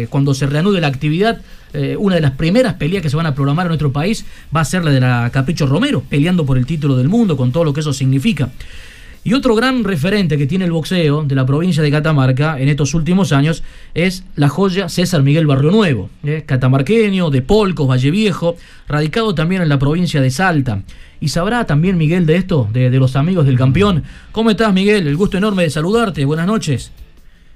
cuando 0.09 0.33
se 0.33 0.47
reanude 0.47 0.79
la 0.79 0.87
actividad 0.87 1.41
eh, 1.73 1.95
una 1.97 2.15
de 2.15 2.21
las 2.21 2.31
primeras 2.31 2.75
peleas 2.75 3.01
que 3.01 3.09
se 3.09 3.15
van 3.15 3.25
a 3.25 3.35
programar 3.35 3.65
en 3.65 3.69
nuestro 3.69 3.91
país 3.91 4.25
va 4.55 4.61
a 4.61 4.65
ser 4.65 4.83
la 4.83 4.91
de 4.91 4.99
la 4.99 5.29
Capricho 5.31 5.65
Romero, 5.65 6.03
peleando 6.07 6.45
por 6.45 6.57
el 6.57 6.65
título 6.65 6.95
del 6.95 7.09
mundo, 7.09 7.37
con 7.37 7.51
todo 7.51 7.63
lo 7.63 7.73
que 7.73 7.79
eso 7.79 7.93
significa. 7.93 8.49
Y 9.25 9.33
otro 9.33 9.55
gran 9.55 9.85
referente 9.85 10.37
que 10.37 10.47
tiene 10.47 10.65
el 10.65 10.73
boxeo 10.73 11.23
de 11.23 11.33
la 11.33 11.45
provincia 11.45 11.81
de 11.81 11.89
Catamarca 11.89 12.59
en 12.59 12.67
estos 12.67 12.93
últimos 12.93 13.31
años 13.31 13.63
es 13.93 14.25
la 14.35 14.49
joya 14.49 14.89
César 14.89 15.23
Miguel 15.23 15.47
Barrio 15.47 15.71
Nuevo, 15.71 16.09
eh, 16.25 16.43
catamarqueño, 16.45 17.29
de 17.29 17.41
Polcos, 17.41 17.89
Valle 17.89 18.11
Viejo, 18.11 18.57
radicado 18.89 19.33
también 19.33 19.61
en 19.61 19.69
la 19.69 19.79
provincia 19.79 20.19
de 20.19 20.29
Salta. 20.29 20.81
Y 21.21 21.29
sabrá 21.29 21.63
también 21.65 21.97
Miguel 21.97 22.25
de 22.25 22.35
esto, 22.35 22.67
de, 22.73 22.89
los 22.89 23.15
amigos 23.15 23.45
del 23.45 23.57
campeón. 23.57 24.03
¿Cómo 24.33 24.49
estás 24.49 24.73
Miguel? 24.73 25.07
El 25.07 25.15
gusto 25.15 25.37
enorme 25.37 25.63
de 25.63 25.69
saludarte. 25.69 26.25
Buenas 26.25 26.45
noches. 26.47 26.91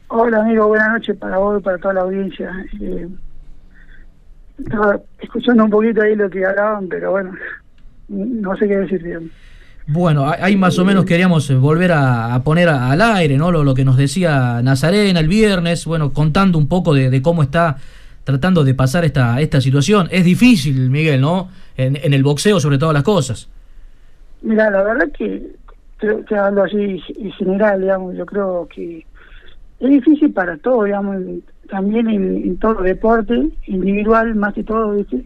Hola 0.08 0.40
amigo, 0.40 0.70
buenas 0.70 0.88
noches 0.88 1.18
para 1.18 1.38
vos 1.38 1.60
y 1.60 1.64
para 1.64 1.78
toda 1.80 1.96
la 1.96 2.02
audiencia. 2.02 2.50
Eh, 2.80 3.10
estaba 4.58 5.00
escuchando 5.20 5.66
un 5.66 5.70
poquito 5.70 6.02
ahí 6.02 6.16
lo 6.16 6.30
que 6.30 6.46
hablaban, 6.46 6.88
pero 6.88 7.12
bueno, 7.12 7.32
no 8.10 8.56
sé 8.58 8.68
qué 8.68 8.78
decir 8.78 9.04
bien. 9.04 9.32
Bueno, 9.90 10.28
ahí 10.28 10.58
más 10.58 10.78
o 10.80 10.86
menos 10.86 11.06
queríamos 11.06 11.50
volver 11.60 11.94
a, 11.94 12.42
poner 12.44 12.68
al 12.68 13.02
aire, 13.02 13.38
¿no? 13.38 13.52
Lo, 13.52 13.64
lo, 13.64 13.74
que 13.74 13.86
nos 13.86 13.96
decía 13.96 14.62
Nazarena 14.62 15.22
el 15.22 15.30
viernes, 15.30 15.86
bueno, 15.86 16.12
contando 16.12 16.58
un 16.58 16.68
poco 16.68 16.94
de, 16.94 17.22
cómo 17.22 17.42
está 17.42 17.78
tratando 18.26 18.66
de 18.66 18.74
pasar 18.74 19.06
esta, 19.06 19.40
esta 19.40 19.62
situación. 19.62 20.10
Es 20.12 20.26
difícil, 20.26 20.90
Miguel, 20.90 21.22
¿no? 21.22 21.50
En, 21.78 21.96
en 21.96 22.14
el 22.14 22.22
boxeo, 22.22 22.60
sobre 22.60 22.78
todas 22.78 22.94
las 22.94 23.04
cosas. 23.04 23.50
Mira, 24.42 24.70
la 24.70 24.84
verdad 24.84 25.08
que 25.18 25.56
creo 25.98 26.26
que 26.26 26.36
hablo 26.36 26.64
así 26.64 27.02
en 27.18 27.32
general, 27.32 27.82
digamos, 27.82 28.16
yo 28.16 28.26
creo 28.26 28.68
que 28.68 29.06
es 29.80 29.90
difícil 29.90 30.34
para 30.34 30.58
todo, 30.58 30.84
digamos, 30.84 31.18
también 31.70 32.10
en, 32.10 32.58
todo 32.58 32.82
deporte, 32.82 33.50
individual 33.66 34.36
más 34.36 34.54
que 34.54 34.64
todo, 34.64 34.94
¿viste? 34.94 35.26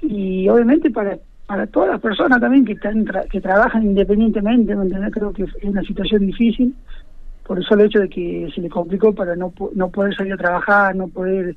Y 0.00 0.48
obviamente 0.48 0.90
para 0.90 1.18
para 1.46 1.66
todas 1.66 1.90
las 1.90 2.00
personas 2.00 2.40
también 2.40 2.64
que 2.64 2.72
están 2.72 3.04
que 3.30 3.40
trabajan 3.40 3.82
independientemente, 3.82 4.74
creo 5.10 5.32
que 5.32 5.42
es 5.44 5.50
una 5.64 5.82
situación 5.82 6.26
difícil 6.26 6.74
por 7.44 7.58
el 7.58 7.64
solo 7.64 7.84
hecho 7.84 8.00
de 8.00 8.08
que 8.08 8.48
se 8.54 8.60
le 8.60 8.70
complicó 8.70 9.14
para 9.14 9.36
no 9.36 9.52
no 9.74 9.90
poder 9.90 10.14
salir 10.14 10.32
a 10.32 10.38
trabajar, 10.38 10.94
no 10.96 11.08
poder 11.08 11.56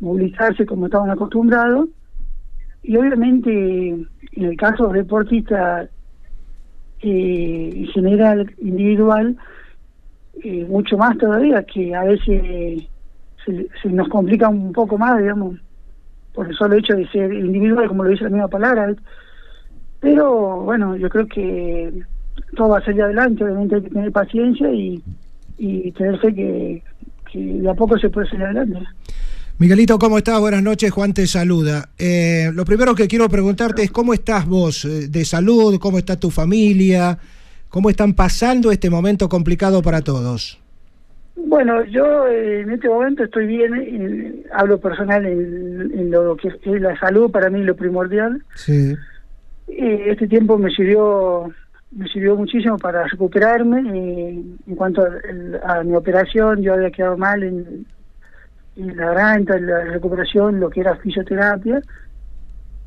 movilizarse 0.00 0.66
como 0.66 0.86
estaban 0.86 1.10
acostumbrados. 1.10 1.88
Y 2.82 2.96
obviamente 2.96 3.50
en 4.32 4.44
el 4.44 4.56
caso 4.56 4.88
de 4.88 5.00
deportistas 5.00 5.90
eh, 7.02 7.72
en 7.74 7.86
general, 7.88 8.54
individual, 8.58 9.36
eh, 10.42 10.66
mucho 10.68 10.96
más 10.96 11.16
todavía, 11.18 11.62
que 11.62 11.94
a 11.94 12.04
veces 12.04 12.88
se, 13.82 13.88
nos 13.88 14.08
complica 14.08 14.48
un 14.48 14.72
poco 14.72 14.98
más, 14.98 15.18
digamos, 15.18 15.56
por 16.34 16.48
el 16.48 16.56
solo 16.56 16.76
hecho 16.76 16.94
de 16.94 17.08
ser 17.08 17.32
individual, 17.32 17.88
como 17.88 18.04
lo 18.04 18.10
dice 18.10 18.24
la 18.24 18.30
misma 18.30 18.48
palabra. 18.48 18.94
Pero 20.00 20.62
bueno, 20.62 20.96
yo 20.96 21.08
creo 21.08 21.26
que 21.26 22.02
todo 22.56 22.70
va 22.70 22.78
a 22.78 22.84
salir 22.84 23.02
adelante, 23.02 23.44
obviamente 23.44 23.76
hay 23.76 23.82
que 23.82 23.90
tener 23.90 24.12
paciencia 24.12 24.70
y, 24.72 25.02
y 25.58 25.92
tener 25.92 26.18
fe 26.20 26.34
que, 26.34 26.82
que 27.30 27.38
de 27.38 27.70
a 27.70 27.74
poco 27.74 27.98
se 27.98 28.10
puede 28.10 28.28
salir 28.28 28.44
adelante. 28.44 28.78
Miguelito, 29.58 29.98
¿cómo 29.98 30.16
estás? 30.16 30.40
Buenas 30.40 30.62
noches, 30.62 30.90
Juan 30.90 31.12
te 31.12 31.26
saluda. 31.26 31.90
Eh, 31.98 32.50
lo 32.54 32.64
primero 32.64 32.94
que 32.94 33.06
quiero 33.06 33.28
preguntarte 33.28 33.82
es 33.82 33.90
cómo 33.90 34.14
estás 34.14 34.46
vos 34.46 34.86
eh, 34.86 35.08
de 35.08 35.24
salud, 35.26 35.78
cómo 35.78 35.98
está 35.98 36.18
tu 36.18 36.30
familia, 36.30 37.18
cómo 37.68 37.90
están 37.90 38.14
pasando 38.14 38.72
este 38.72 38.88
momento 38.88 39.28
complicado 39.28 39.82
para 39.82 40.00
todos. 40.00 40.58
Bueno, 41.46 41.84
yo 41.84 42.26
eh, 42.28 42.60
en 42.60 42.70
este 42.70 42.88
momento 42.88 43.24
estoy 43.24 43.46
bien, 43.46 44.44
hablo 44.52 44.78
personal 44.78 45.24
en, 45.26 46.10
lo 46.10 46.36
que 46.36 46.48
es 46.48 46.80
la 46.80 46.98
salud, 46.98 47.30
para 47.30 47.50
mí 47.50 47.62
lo 47.62 47.74
primordial. 47.74 48.42
Sí. 48.54 48.94
este 49.68 50.28
tiempo 50.28 50.58
me 50.58 50.70
sirvió 50.70 51.52
me 51.92 52.08
sirvió 52.08 52.36
muchísimo 52.36 52.78
para 52.78 53.06
recuperarme. 53.06 53.82
Eh, 53.94 54.42
en 54.66 54.76
cuanto 54.76 55.06
a, 55.64 55.82
mi 55.82 55.94
operación, 55.94 56.62
yo 56.62 56.74
había 56.74 56.90
quedado 56.90 57.16
mal 57.16 57.42
en, 57.42 57.86
en 58.76 58.96
la 58.96 59.06
garganta, 59.06 59.56
en 59.56 59.66
la 59.66 59.84
recuperación, 59.84 60.60
lo 60.60 60.70
que 60.70 60.80
era 60.80 60.96
fisioterapia. 60.96 61.82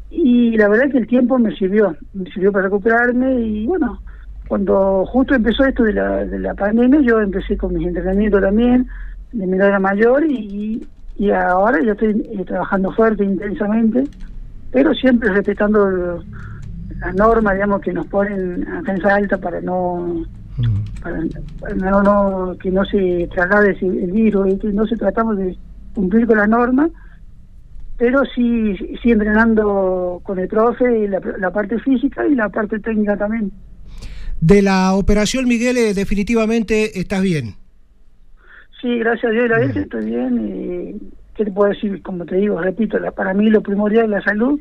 Y 0.09 0.55
la 0.57 0.69
verdad 0.69 0.91
que 0.91 0.99
el 0.99 1.07
tiempo 1.07 1.37
me 1.39 1.55
sirvió, 1.55 1.95
me 2.13 2.29
sirvió 2.31 2.51
para 2.51 2.65
recuperarme 2.65 3.41
y 3.41 3.65
bueno, 3.65 4.01
cuando 4.47 5.05
justo 5.05 5.35
empezó 5.35 5.65
esto 5.65 5.83
de 5.83 5.93
la, 5.93 6.25
de 6.25 6.39
la 6.39 6.53
pandemia, 6.53 7.01
yo 7.01 7.21
empecé 7.21 7.57
con 7.57 7.73
mis 7.73 7.87
entrenamientos 7.87 8.41
también, 8.41 8.87
de 9.31 9.47
mi 9.47 9.57
edad 9.57 9.79
mayor, 9.79 10.23
y, 10.25 10.85
y 11.17 11.31
ahora 11.31 11.81
yo 11.81 11.93
estoy 11.93 12.21
eh, 12.31 12.43
trabajando 12.45 12.91
fuerte, 12.91 13.23
intensamente, 13.23 14.03
pero 14.71 14.93
siempre 14.93 15.31
respetando 15.31 16.23
las 16.99 17.15
normas, 17.15 17.53
digamos, 17.53 17.81
que 17.81 17.93
nos 17.93 18.07
ponen 18.07 18.67
a 18.67 18.79
defensa 18.79 19.15
alta 19.15 19.37
para 19.37 19.61
no... 19.61 20.23
Para, 21.01 21.17
no, 21.75 22.03
no, 22.03 22.55
que 22.59 22.69
no 22.69 22.85
se 22.85 23.27
traslade 23.33 23.75
el 23.81 24.11
virus, 24.11 24.63
no 24.63 24.85
se 24.85 24.95
tratamos 24.95 25.37
de 25.37 25.57
cumplir 25.95 26.27
con 26.27 26.37
la 26.37 26.45
norma, 26.45 26.89
pero 27.97 28.23
sí, 28.35 28.75
sí 29.01 29.11
entrenando 29.11 30.21
con 30.23 30.37
el 30.37 30.47
profe, 30.47 31.07
la, 31.07 31.19
la 31.39 31.51
parte 31.51 31.79
física 31.79 32.27
y 32.27 32.35
la 32.35 32.49
parte 32.49 32.79
técnica 32.79 33.17
también. 33.17 33.51
De 34.43 34.61
la 34.61 34.93
operación, 34.93 35.47
Miguel, 35.47 35.77
eh, 35.77 35.93
definitivamente 35.93 36.99
estás 36.99 37.21
bien. 37.21 37.55
Sí, 38.81 38.99
gracias 38.99 39.31
a 39.31 39.33
Dios, 39.33 39.47
la 39.47 39.59
vez 39.59 39.73
estoy 39.73 40.03
bien. 40.03 40.99
Y, 40.99 41.13
¿Qué 41.33 41.45
te 41.45 41.51
puedo 41.53 41.71
decir? 41.71 42.01
Como 42.01 42.25
te 42.25 42.35
digo, 42.35 42.59
repito, 42.59 42.99
la, 42.99 43.11
para 43.11 43.33
mí 43.33 43.49
lo 43.49 43.61
primordial 43.61 44.03
es 44.03 44.11
la 44.11 44.21
salud. 44.21 44.59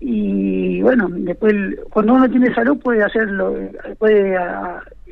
Y 0.00 0.80
bueno, 0.80 1.06
después, 1.10 1.54
cuando 1.90 2.14
uno 2.14 2.30
tiene 2.30 2.54
salud, 2.54 2.78
puede 2.78 3.02
hacerlo, 3.04 3.54
puede 3.98 4.34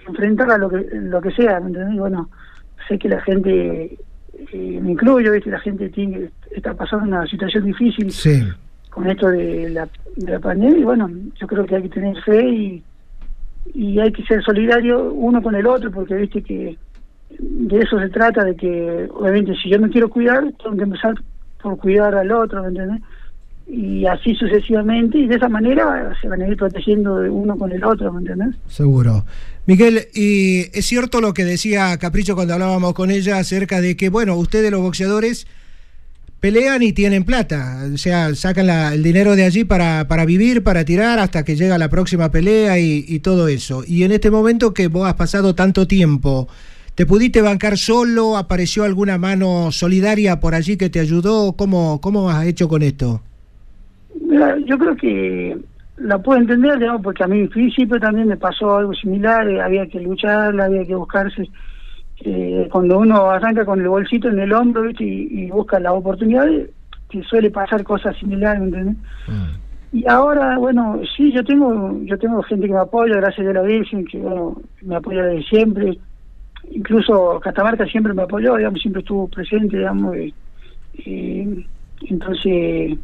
enfrentar 0.08 0.52
a 0.52 0.56
lo 0.56 0.70
que, 0.70 0.78
lo 0.92 1.20
que 1.20 1.32
sea, 1.32 1.60
¿me 1.60 1.66
entendés? 1.66 1.98
Bueno, 1.98 2.30
sé 2.88 2.98
que 2.98 3.10
la 3.10 3.20
gente, 3.20 3.98
eh, 4.54 4.80
me 4.80 4.92
incluyo, 4.92 5.32
¿viste? 5.32 5.50
la 5.50 5.60
gente 5.60 5.90
tiene, 5.90 6.30
está 6.50 6.72
pasando 6.72 7.04
una 7.04 7.26
situación 7.26 7.66
difícil 7.66 8.10
con 8.88 9.06
esto 9.10 9.28
de 9.28 9.68
la, 9.68 9.86
de 10.16 10.32
la 10.32 10.40
pandemia. 10.40 10.78
Y 10.78 10.84
bueno, 10.84 11.10
yo 11.38 11.46
creo 11.46 11.66
que 11.66 11.76
hay 11.76 11.82
que 11.82 11.90
tener 11.90 12.16
fe 12.22 12.42
y 12.42 12.82
y 13.74 13.98
hay 13.98 14.12
que 14.12 14.24
ser 14.24 14.42
solidario 14.42 15.12
uno 15.12 15.42
con 15.42 15.54
el 15.54 15.66
otro 15.66 15.90
porque 15.90 16.14
viste 16.14 16.42
que 16.42 16.76
de 17.38 17.78
eso 17.78 17.98
se 17.98 18.08
trata 18.08 18.44
de 18.44 18.56
que 18.56 19.08
obviamente 19.12 19.54
si 19.62 19.70
yo 19.70 19.80
me 19.80 19.90
quiero 19.90 20.08
cuidar 20.08 20.44
tengo 20.62 20.76
que 20.76 20.82
empezar 20.84 21.14
por 21.62 21.78
cuidar 21.78 22.14
al 22.14 22.30
otro 22.32 22.62
¿me 22.62 22.68
entiendes? 22.68 23.02
y 23.68 24.06
así 24.06 24.34
sucesivamente 24.36 25.18
y 25.18 25.26
de 25.26 25.34
esa 25.34 25.48
manera 25.48 26.14
se 26.20 26.28
van 26.28 26.42
a 26.42 26.48
ir 26.48 26.56
protegiendo 26.56 27.16
uno 27.32 27.56
con 27.58 27.72
el 27.72 27.84
otro 27.84 28.12
¿me 28.12 28.20
entiendes? 28.20 28.56
seguro 28.68 29.24
Miguel 29.66 30.06
y 30.14 30.66
es 30.72 30.86
cierto 30.86 31.20
lo 31.20 31.34
que 31.34 31.44
decía 31.44 31.96
Capricho 31.98 32.34
cuando 32.34 32.54
hablábamos 32.54 32.94
con 32.94 33.10
ella 33.10 33.38
acerca 33.38 33.80
de 33.80 33.96
que 33.96 34.08
bueno 34.08 34.36
ustedes 34.36 34.70
los 34.70 34.82
boxeadores 34.82 35.46
pelean 36.40 36.82
y 36.82 36.92
tienen 36.92 37.24
plata, 37.24 37.82
o 37.92 37.96
sea, 37.96 38.34
sacan 38.34 38.68
el 38.68 39.02
dinero 39.02 39.36
de 39.36 39.44
allí 39.44 39.64
para, 39.64 40.06
para 40.06 40.24
vivir, 40.24 40.62
para 40.62 40.84
tirar 40.84 41.18
hasta 41.18 41.44
que 41.44 41.56
llega 41.56 41.78
la 41.78 41.88
próxima 41.88 42.30
pelea 42.30 42.78
y, 42.78 43.18
todo 43.20 43.48
eso. 43.48 43.82
Y 43.86 44.04
en 44.04 44.12
este 44.12 44.30
momento 44.30 44.74
que 44.74 44.88
vos 44.88 45.08
has 45.08 45.14
pasado 45.14 45.54
tanto 45.54 45.86
tiempo, 45.86 46.48
¿te 46.94 47.06
pudiste 47.06 47.40
bancar 47.40 47.78
solo? 47.78 48.36
¿Apareció 48.36 48.84
alguna 48.84 49.18
mano 49.18 49.72
solidaria 49.72 50.38
por 50.38 50.54
allí 50.54 50.76
que 50.76 50.90
te 50.90 51.00
ayudó? 51.00 51.54
¿Cómo, 51.54 52.00
cómo 52.00 52.30
has 52.30 52.46
hecho 52.46 52.68
con 52.68 52.82
esto? 52.82 53.22
Mira, 54.20 54.56
yo 54.66 54.78
creo 54.78 54.96
que 54.96 55.56
la 55.96 56.18
puedo 56.18 56.38
entender, 56.38 56.78
digamos, 56.78 57.02
porque 57.02 57.24
a 57.24 57.26
mí 57.26 57.40
en 57.40 57.48
principio 57.48 57.98
también 57.98 58.28
me 58.28 58.36
pasó 58.36 58.76
algo 58.76 58.92
similar, 58.94 59.48
eh, 59.48 59.60
había 59.60 59.86
que 59.86 60.00
luchar, 60.00 60.60
había 60.60 60.84
que 60.84 60.94
buscarse 60.94 61.48
eh, 62.20 62.68
cuando 62.72 62.98
uno 62.98 63.30
arranca 63.30 63.64
con 63.64 63.80
el 63.80 63.88
bolsito 63.88 64.28
en 64.28 64.38
el 64.38 64.52
hombro 64.52 64.90
Y, 64.90 65.50
busca 65.50 65.78
la 65.78 65.92
oportunidad, 65.92 66.46
que 67.10 67.22
suele 67.24 67.50
pasar 67.50 67.84
cosas 67.84 68.16
similares, 68.16 68.62
¿entendés? 68.62 68.96
Mm. 69.28 69.66
Y 69.96 70.04
ahora, 70.08 70.58
bueno, 70.58 71.00
sí, 71.16 71.32
yo 71.32 71.44
tengo 71.44 71.98
yo 72.04 72.18
tengo 72.18 72.42
gente 72.42 72.66
que 72.66 72.72
me 72.72 72.80
apoya, 72.80 73.16
gracias 73.16 73.46
a 73.46 73.52
la 73.52 73.62
Virgen, 73.62 74.04
que 74.04 74.18
bueno, 74.18 74.60
me 74.82 74.96
apoya 74.96 75.22
desde 75.24 75.48
siempre. 75.48 75.98
Incluso 76.70 77.38
Catamarca 77.40 77.86
siempre 77.86 78.12
me 78.12 78.22
apoyó, 78.22 78.56
digamos, 78.56 78.80
siempre 78.80 79.00
estuvo 79.00 79.28
presente, 79.28 79.78
digamos. 79.78 80.16
Y, 80.94 81.66
entonces, 82.08 82.98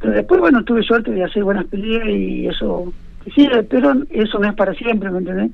pero 0.00 0.12
después, 0.12 0.40
bueno, 0.40 0.64
tuve 0.64 0.82
suerte 0.82 1.10
de 1.10 1.24
hacer 1.24 1.44
buenas 1.44 1.66
peleas 1.66 2.08
y 2.08 2.46
eso, 2.46 2.92
sí, 3.34 3.48
pero 3.68 3.92
eso 4.10 4.38
no 4.38 4.48
es 4.48 4.54
para 4.54 4.72
siempre, 4.74 5.10
¿me 5.10 5.18
entendés? 5.18 5.50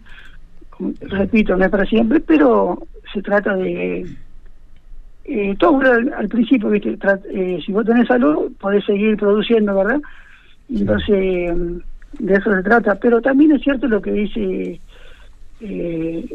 Repito, 1.00 1.56
no 1.56 1.64
es 1.64 1.70
para 1.70 1.84
siempre, 1.86 2.20
pero 2.20 2.86
se 3.12 3.22
trata 3.22 3.54
de... 3.56 4.06
Eh, 5.26 5.54
todo 5.58 5.80
al, 5.80 6.28
principio, 6.28 6.68
¿viste? 6.68 6.98
Eh, 7.30 7.58
si 7.64 7.72
vos 7.72 7.86
tenés 7.86 8.06
salud, 8.06 8.52
podés 8.60 8.84
seguir 8.84 9.16
produciendo, 9.16 9.74
¿verdad? 9.74 10.00
Entonces, 10.68 11.56
de 12.18 12.34
eso 12.34 12.54
se 12.54 12.62
trata. 12.62 12.94
Pero 12.96 13.22
también 13.22 13.52
es 13.52 13.62
cierto 13.62 13.86
lo 13.86 14.02
que 14.02 14.12
dice 14.12 14.80
eh, 15.60 16.26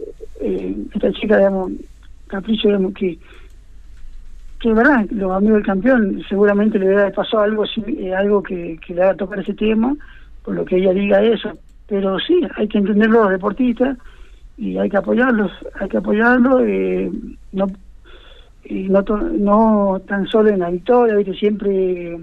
eh, 0.41 0.75
esta 0.93 1.11
chica, 1.13 1.37
digamos, 1.37 1.71
Capricho, 2.27 2.67
digamos, 2.67 2.93
que 2.93 3.17
que 4.59 4.73
verdad, 4.73 5.05
los 5.11 5.31
amigos 5.31 5.55
del 5.55 5.65
campeón 5.65 6.21
seguramente 6.27 6.77
le 6.77 6.93
haber 6.93 7.13
pasado 7.13 7.43
algo 7.43 7.63
algo 8.17 8.43
que, 8.43 8.77
que 8.85 8.93
le 8.93 9.03
haga 9.03 9.15
tocar 9.15 9.39
ese 9.39 9.53
tema, 9.53 9.95
por 10.43 10.53
lo 10.53 10.65
que 10.65 10.75
ella 10.75 10.91
diga 10.91 11.23
eso. 11.23 11.57
Pero 11.87 12.19
sí, 12.19 12.41
hay 12.55 12.67
que 12.67 12.79
entenderlo 12.79 13.23
los 13.23 13.31
deportistas, 13.31 13.97
y 14.59 14.77
hay 14.77 14.89
que 14.89 14.97
apoyarlos, 14.97 15.51
hay 15.79 15.87
que 15.87 15.97
apoyarlos, 15.97 16.61
eh, 16.65 17.09
no, 17.53 17.67
y 18.65 18.89
no, 18.89 19.01
no 19.01 20.01
tan 20.05 20.27
solo 20.27 20.49
en 20.49 20.59
la 20.59 20.69
victoria, 20.69 21.15
¿viste? 21.15 21.33
siempre 21.33 22.19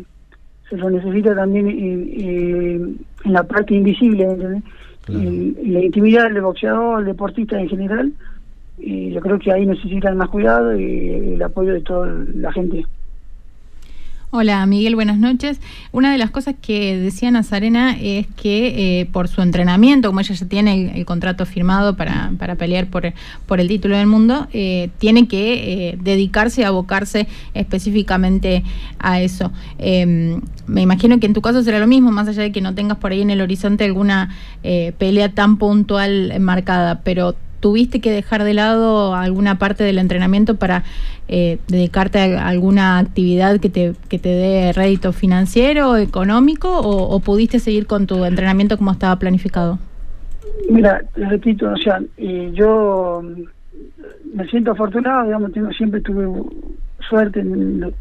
se 0.68 0.77
lo 0.77 0.90
necesita 0.90 1.35
también 1.35 1.66
en, 1.68 2.99
la 3.25 3.42
parte 3.42 3.75
invisible, 3.75 4.25
en, 4.25 5.57
la 5.72 5.81
intimidad 5.81 6.25
del 6.25 6.42
boxeador, 6.42 7.01
el 7.01 7.07
deportista 7.07 7.59
en 7.59 7.68
general, 7.68 8.12
y 8.79 9.12
yo 9.12 9.20
creo 9.22 9.38
que 9.38 9.53
ahí 9.53 9.64
necesitan 9.64 10.18
más 10.18 10.29
cuidado 10.29 10.79
y 10.79 11.35
el 11.35 11.42
apoyo 11.42 11.72
de 11.72 11.81
toda 11.81 12.12
la 12.35 12.53
gente. 12.53 12.85
Hola 14.38 14.66
Miguel, 14.66 14.96
buenas 14.96 15.18
noches. 15.18 15.59
Una 15.92 16.12
de 16.12 16.18
las 16.18 16.31
cosas 16.31 16.57
que 16.61 16.99
decía 16.99 17.31
Nazarena 17.31 17.96
es 17.99 18.27
que 18.37 19.01
eh, 19.01 19.07
por 19.07 19.29
su 19.29 19.40
entrenamiento, 19.40 20.11
como 20.11 20.20
ella 20.20 20.35
ya 20.35 20.46
tiene 20.46 20.92
el, 20.94 21.07
contrato 21.07 21.46
firmado 21.46 21.96
para, 21.96 22.33
para, 22.38 22.55
pelear 22.57 22.88
por, 22.88 23.14
por 23.46 23.61
el 23.61 23.68
título 23.68 23.96
del 23.96 24.07
mundo, 24.07 24.46
eh, 24.53 24.90
tiene 24.99 25.27
que 25.27 25.88
eh, 25.88 25.99
dedicarse 26.03 26.61
y 26.61 26.64
abocarse 26.64 27.27
específicamente 27.55 28.62
a 28.99 29.22
eso. 29.22 29.53
Em, 29.79 30.42
me 30.66 30.83
imagino 30.83 31.18
que 31.18 31.25
en 31.25 31.33
tu 31.33 31.40
caso 31.40 31.62
será 31.62 31.79
lo 31.79 31.87
mismo, 31.87 32.11
más 32.11 32.29
allá 32.29 32.42
de 32.42 32.53
que 32.53 32.61
no 32.61 32.75
tengas 32.75 32.99
por 32.99 33.12
ahí 33.12 33.22
en 33.22 33.31
el 33.31 33.40
horizonte 33.40 33.87
alguna 33.87 34.37
pelea 34.99 35.33
tan 35.33 35.57
puntual 35.57 36.38
marcada, 36.40 37.01
pero 37.03 37.37
tuviste 37.66 38.00
que 38.00 38.12
dejar 38.12 38.44
de 38.44 38.55
lado 38.55 39.12
alguna 39.12 39.59
parte 39.59 39.83
del 39.83 39.98
entrenamiento 39.98 40.55
para 40.55 40.85
eh, 41.26 41.59
dedicarte 41.66 42.20
a 42.20 42.46
alguna 42.46 43.00
actividad 43.00 43.59
que 43.59 43.68
te, 43.68 43.94
que 44.09 44.20
te 44.20 44.29
dé 44.29 44.72
rédito 44.72 45.12
financiero, 45.12 45.96
económico, 45.96 46.68
o, 46.79 47.18
pudiste 47.18 47.59
seguir 47.59 47.88
con 47.88 48.07
tu 48.07 48.24
entrenamiento 48.24 48.79
como 48.79 48.92
estaba 48.92 49.16
planificado? 49.18 49.81
Mira, 50.70 51.02
repito, 51.16 51.68
o 51.68 51.76
sea, 51.79 52.00
eh, 52.18 52.52
yo 52.55 53.24
me 54.33 54.46
siento 54.46 54.70
afortunado, 54.70 55.24
digamos, 55.24 55.50
tengo, 55.52 55.72
siempre 55.72 56.00
tuve 56.02 56.24
suerte 57.00 57.40
en 57.40 57.92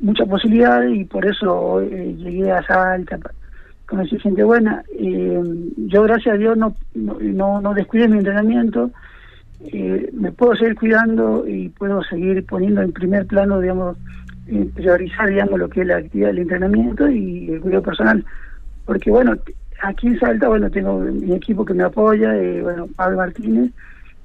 muchas 0.00 0.26
posibilidades 0.26 0.92
y 0.92 1.04
por 1.04 1.24
eso 1.24 1.80
eh, 1.82 2.16
llegué 2.18 2.50
a 2.50 2.64
Salta, 3.88 3.96
conocí 3.96 4.18
gente 4.18 4.44
buena. 4.44 4.82
Eh, 4.98 5.42
yo, 5.76 6.02
gracias 6.02 6.34
a 6.34 6.38
Dios, 6.38 6.56
no, 6.56 6.74
no, 6.94 7.60
no 7.60 7.74
descuidé 7.74 8.08
mi 8.08 8.18
entrenamiento. 8.18 8.90
Eh, 9.60 10.10
me 10.12 10.30
puedo 10.32 10.54
seguir 10.54 10.74
cuidando 10.76 11.46
y 11.46 11.68
puedo 11.70 12.02
seguir 12.04 12.44
poniendo 12.46 12.82
en 12.82 12.92
primer 12.92 13.26
plano, 13.26 13.60
digamos, 13.60 13.96
priorizar, 14.74 15.28
digamos, 15.28 15.58
lo 15.58 15.68
que 15.68 15.82
es 15.82 15.86
la 15.86 15.96
actividad 15.96 16.28
del 16.28 16.38
entrenamiento 16.38 17.08
y 17.08 17.50
el 17.50 17.60
cuidado 17.60 17.82
personal. 17.82 18.24
Porque, 18.86 19.10
bueno, 19.10 19.34
aquí 19.82 20.06
en 20.06 20.18
Salta, 20.18 20.48
bueno, 20.48 20.70
tengo 20.70 21.00
mi 21.00 21.34
equipo 21.34 21.64
que 21.64 21.74
me 21.74 21.84
apoya, 21.84 22.36
eh, 22.36 22.62
bueno, 22.62 22.88
Pablo 22.96 23.18
Martínez, 23.18 23.72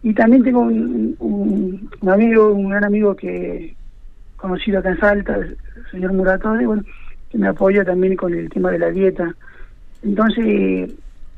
y 0.01 0.13
también 0.13 0.43
tengo 0.43 0.61
un, 0.61 1.15
un, 1.19 2.09
amigo, 2.09 2.53
un 2.53 2.69
gran 2.69 2.83
amigo 2.83 3.15
que 3.15 3.75
conocido 4.37 4.79
acá 4.79 4.89
en 4.89 4.99
Salta, 4.99 5.35
el 5.35 5.57
señor 5.91 6.13
Muratore, 6.13 6.65
bueno, 6.65 6.83
que 7.29 7.37
me 7.37 7.47
apoya 7.47 7.83
también 7.83 8.15
con 8.15 8.33
el 8.33 8.49
tema 8.49 8.71
de 8.71 8.79
la 8.79 8.91
dieta. 8.91 9.33
Entonces 10.03 10.91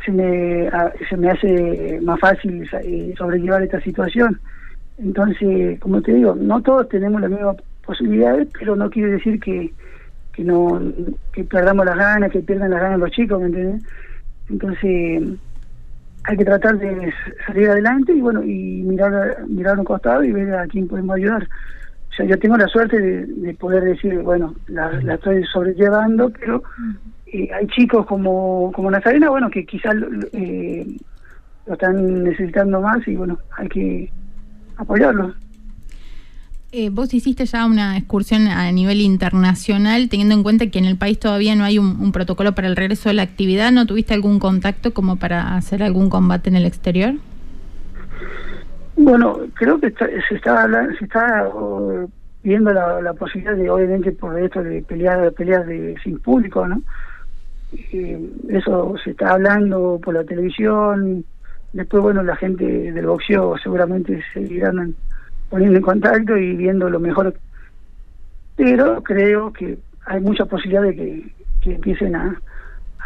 se 0.03 0.11
me, 0.11 0.69
se 1.09 1.17
me 1.17 1.29
hace 1.29 1.99
más 2.01 2.19
fácil 2.19 2.67
eh, 2.83 3.13
sobrellevar 3.17 3.63
esta 3.63 3.81
situación. 3.81 4.39
Entonces, 4.97 5.79
como 5.79 6.01
te 6.01 6.13
digo, 6.13 6.35
no 6.35 6.61
todos 6.61 6.87
tenemos 6.89 7.21
las 7.21 7.31
mismas 7.31 7.57
posibilidades, 7.85 8.47
pero 8.57 8.75
no 8.75 8.89
quiere 8.89 9.13
decir 9.13 9.39
que, 9.39 9.73
que 10.33 10.43
no 10.43 10.81
que 11.33 11.43
perdamos 11.43 11.85
las 11.85 11.97
ganas, 11.97 12.31
que 12.31 12.39
pierdan 12.39 12.71
las 12.71 12.81
ganas 12.81 12.99
los 12.99 13.11
chicos, 13.11 13.39
¿me 13.39 13.47
entiendes? 13.47 13.83
Entonces, 14.49 15.39
hay 16.23 16.37
que 16.37 16.45
tratar 16.45 16.77
de 16.77 17.13
salir 17.45 17.69
adelante 17.69 18.13
y 18.13 18.21
bueno, 18.21 18.43
y 18.43 18.83
mirar, 18.83 19.45
mirar 19.47 19.77
un 19.77 19.85
costado 19.85 20.23
y 20.23 20.31
ver 20.31 20.53
a 20.55 20.67
quién 20.67 20.87
podemos 20.87 21.15
ayudar. 21.15 21.47
O 22.09 22.13
sea, 22.15 22.25
yo 22.25 22.39
tengo 22.39 22.57
la 22.57 22.67
suerte 22.67 22.99
de, 22.99 23.53
poder 23.55 23.83
decir, 23.83 24.19
bueno, 24.19 24.55
la, 24.67 24.89
estoy 25.13 25.43
sobrellevando, 25.45 26.31
pero 26.39 26.63
eh, 27.35 27.49
hay 27.53 27.67
chicos 27.67 28.05
como, 28.05 28.71
como 28.73 28.89
Nazarena, 28.89 29.29
bueno, 29.29 29.49
que 29.49 29.65
quizás 29.65 29.93
eh, 30.31 30.85
lo 31.65 31.73
están 31.73 32.23
necesitando 32.23 32.79
más 32.79 33.05
y 33.07 33.15
bueno, 33.15 33.37
hay 33.57 33.67
que 33.67 34.11
apoyarlos. 34.77 35.35
Eh, 36.71 36.89
vos 36.89 37.13
hiciste 37.13 37.45
ya 37.45 37.65
una 37.65 37.97
excursión 37.97 38.47
a 38.47 38.71
nivel 38.71 39.01
internacional, 39.01 40.07
teniendo 40.07 40.33
en 40.33 40.43
cuenta 40.43 40.67
que 40.67 40.79
en 40.79 40.85
el 40.85 40.97
país 40.97 41.19
todavía 41.19 41.55
no 41.55 41.65
hay 41.65 41.77
un, 41.77 42.11
protocolo 42.13 42.53
para 42.53 42.67
el 42.67 42.77
regreso 42.77 43.09
de 43.09 43.15
la 43.15 43.23
actividad. 43.23 43.71
¿No 43.71 43.85
tuviste 43.85 44.13
algún 44.13 44.39
contacto 44.39 44.93
como 44.93 45.17
para 45.17 45.57
hacer 45.57 45.83
algún 45.83 46.09
combate 46.09 46.49
en 46.49 46.55
el 46.55 46.65
exterior? 46.65 47.15
Bueno, 48.95 49.39
creo 49.55 49.79
que 49.79 49.93
se 50.29 50.35
está 50.35 50.67
se 50.97 51.03
está 51.03 51.49
viendo 52.43 52.71
la, 52.71 53.13
posibilidad 53.13 53.55
de, 53.55 53.69
obviamente, 53.69 54.11
por 54.13 54.39
esto 54.39 54.63
de 54.63 54.81
pelear 54.83 55.31
peleas 55.33 55.65
de 55.67 55.95
sin 56.03 56.19
público, 56.19 56.65
¿no? 56.65 56.81
Eso 58.49 58.95
se 59.03 59.11
está 59.11 59.33
hablando 59.33 59.99
por 60.03 60.13
la 60.13 60.23
televisión. 60.23 61.25
Después, 61.73 62.03
bueno, 62.03 62.23
la 62.23 62.35
gente 62.35 62.65
del 62.91 63.05
boxeo 63.05 63.57
seguramente 63.57 64.21
seguirán 64.33 64.95
poniendo 65.49 65.77
en 65.77 65.83
contacto 65.83 66.37
y 66.37 66.55
viendo 66.55 66.89
lo 66.89 66.99
mejor. 66.99 67.35
Pero 68.55 69.03
creo 69.03 69.51
que 69.51 69.77
hay 70.05 70.21
mucha 70.21 70.45
posibilidad 70.45 70.83
de 70.83 70.95
que, 70.95 71.73
empiecen 71.73 72.15
a, 72.15 72.39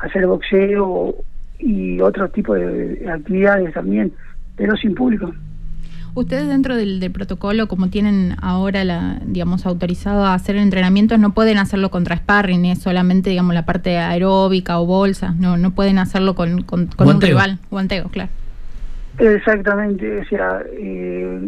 hacer 0.01 0.27
boxeo 0.27 1.15
y 1.60 1.99
otro 2.01 2.29
tipo 2.29 2.53
de 2.53 3.10
actividades 3.10 3.73
también, 3.73 4.13
pero 4.55 4.75
sin 4.75 4.95
público. 4.95 5.32
Ustedes 6.19 6.49
dentro 6.49 6.75
del, 6.75 7.10
protocolo, 7.13 7.69
como 7.69 7.89
tienen 7.89 8.36
ahora, 8.41 8.84
la, 8.84 9.21
digamos, 9.25 9.65
autorizado 9.65 10.25
a 10.25 10.34
hacer 10.34 10.58
entrenamientos, 10.58 11.17
no 11.17 11.34
pueden 11.34 11.58
hacerlo 11.58 11.89
contra 11.91 12.17
sparring, 12.17 12.65
es 12.65 12.79
solamente, 12.79 13.29
digamos, 13.29 13.53
la 13.53 13.63
parte 13.63 13.97
aeróbica 13.97 14.82
o 14.82 14.86
bolsa, 14.86 15.34
no 15.39 15.55
no 15.55 15.71
pueden 15.71 15.97
hacerlo 15.97 16.36
con, 16.36 16.63
con, 16.63 16.89
un 16.97 17.21
rival, 17.21 17.60
guanteo, 17.71 18.10
claro. 18.10 18.29
Exactamente, 19.17 20.19
o 20.19 20.25
sea, 20.25 20.62
eh, 20.73 21.39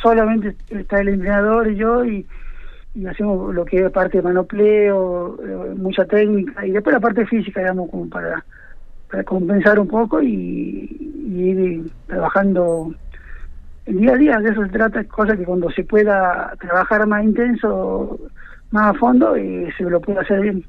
solamente 0.00 0.56
está 0.70 1.02
el 1.02 1.08
entrenador 1.08 1.70
y 1.70 1.76
yo 1.76 2.02
y, 2.06 2.26
hacemos 3.06 3.54
lo 3.54 3.66
que 3.66 3.84
es 3.84 3.90
parte 3.90 4.16
de 4.16 4.22
manopleo, 4.22 5.38
eh, 5.44 5.74
mucha 5.76 6.06
técnica 6.06 6.66
y 6.66 6.70
después 6.70 6.94
la 6.94 7.00
parte 7.00 7.26
física, 7.26 7.60
digamos, 7.60 7.90
como 7.90 8.08
para, 8.08 8.42
para 9.10 9.24
compensar 9.24 9.78
un 9.78 9.88
poco 9.88 10.22
y, 10.22 11.12
ir 11.28 11.90
trabajando 12.06 12.94
el 13.86 13.98
día 13.98 14.12
a 14.12 14.16
día, 14.16 14.38
de 14.38 14.50
eso 14.50 14.62
se 14.64 14.70
trata, 14.70 15.04
cosa 15.04 15.36
que 15.36 15.44
cuando 15.44 15.70
se 15.70 15.84
pueda 15.84 16.52
trabajar 16.60 17.06
más 17.06 17.24
intenso, 17.24 18.18
más 18.70 18.94
a 18.94 18.98
fondo, 18.98 19.36
y 19.36 19.68
se 19.78 19.84
lo 19.84 20.00
pueda 20.00 20.20
hacer 20.20 20.40
bien. 20.40 20.64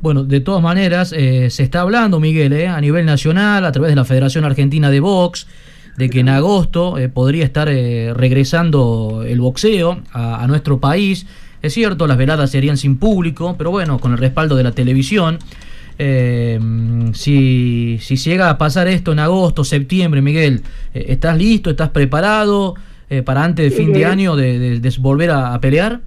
Bueno, 0.00 0.24
de 0.24 0.40
todas 0.40 0.62
maneras, 0.62 1.14
eh, 1.16 1.50
se 1.50 1.62
está 1.62 1.82
hablando, 1.82 2.18
Miguel, 2.18 2.52
eh, 2.52 2.66
a 2.66 2.80
nivel 2.80 3.06
nacional, 3.06 3.64
a 3.64 3.72
través 3.72 3.90
de 3.90 3.96
la 3.96 4.04
Federación 4.04 4.44
Argentina 4.44 4.90
de 4.90 4.98
Box, 4.98 5.46
de 5.98 6.08
que 6.08 6.20
en 6.20 6.28
agosto 6.28 6.96
eh, 6.96 7.08
podría 7.08 7.44
estar 7.44 7.68
eh, 7.68 8.14
regresando 8.14 9.24
el 9.26 9.40
boxeo 9.40 9.98
a, 10.12 10.46
nuestro 10.46 10.78
país. 10.78 11.26
Es 11.60 11.74
cierto, 11.74 12.06
las 12.06 12.16
veladas 12.16 12.50
serían 12.52 12.76
sin 12.76 12.98
público, 12.98 13.56
pero 13.58 13.72
bueno, 13.72 13.98
con 13.98 14.12
el 14.12 14.18
respaldo 14.18 14.54
de 14.54 14.62
la 14.62 14.70
televisión. 14.70 15.38
Eh, 15.98 16.58
si, 17.12 17.98
si 18.00 18.16
llega 18.16 18.50
a 18.50 18.58
pasar 18.58 18.88
esto 18.88 19.12
en 19.12 19.18
agosto, 19.18 19.64
septiembre, 19.64 20.22
Miguel, 20.22 20.62
¿estás 20.94 21.36
listo? 21.36 21.70
¿Estás 21.70 21.90
preparado 21.90 22.74
para 23.24 23.42
antes 23.42 23.70
de 23.70 23.76
fin 23.76 23.92
de 23.92 24.04
año 24.04 24.36
de, 24.36 24.80
volver 25.00 25.30
a, 25.30 25.58
pelear? 25.60 26.00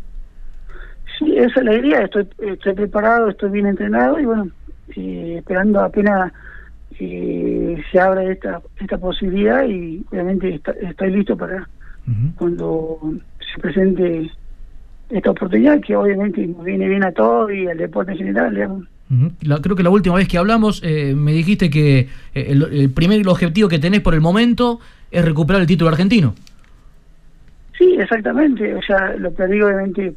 Sí, 1.18 1.36
esa 1.36 1.60
es 1.60 1.66
la 1.66 1.76
idea. 1.76 2.04
Estoy, 2.04 2.28
estoy 2.40 2.74
preparado, 2.74 3.30
estoy 3.30 3.50
bien 3.52 3.66
entrenado 3.66 4.20
y 4.20 4.26
bueno, 4.26 4.48
esperando 4.96 5.82
apenas 5.82 6.32
se 6.98 8.00
abre 8.00 8.32
esta, 8.34 8.62
esta 8.80 8.98
posibilidad 8.98 9.66
y 9.66 10.06
obviamente 10.12 10.62
estoy 10.82 11.12
listo 11.12 11.36
para 11.36 11.68
cuando 12.38 13.00
se 13.40 13.62
presente 13.62 14.30
esta 15.10 15.32
oportunidad 15.32 15.80
que 15.82 15.96
obviamente 15.96 16.46
nos 16.48 16.64
viene 16.64 16.88
bien 16.88 17.04
a 17.04 17.12
todos 17.12 17.52
y 17.52 17.68
al 17.68 17.78
deporte 17.78 18.14
en 18.14 18.18
general. 18.18 18.88
Creo 19.62 19.76
que 19.76 19.84
la 19.84 19.90
última 19.90 20.16
vez 20.16 20.28
que 20.28 20.38
hablamos 20.38 20.82
eh, 20.84 21.14
me 21.16 21.34
dijiste 21.34 21.70
que 21.70 22.08
eh, 22.34 22.46
el, 22.50 22.90
primer 22.92 23.28
objetivo 23.28 23.68
que 23.68 23.80
tenés 23.80 24.02
por 24.02 24.14
el 24.14 24.22
momento 24.22 24.80
es 25.10 25.24
recuperar 25.26 25.62
el 25.62 25.68
título 25.68 25.90
argentino. 25.90 26.34
Sí, 27.78 27.96
exactamente. 28.00 28.74
O 28.76 28.82
sea, 28.82 29.16
lo 29.18 29.32
perdí 29.32 29.62
obviamente 29.62 30.14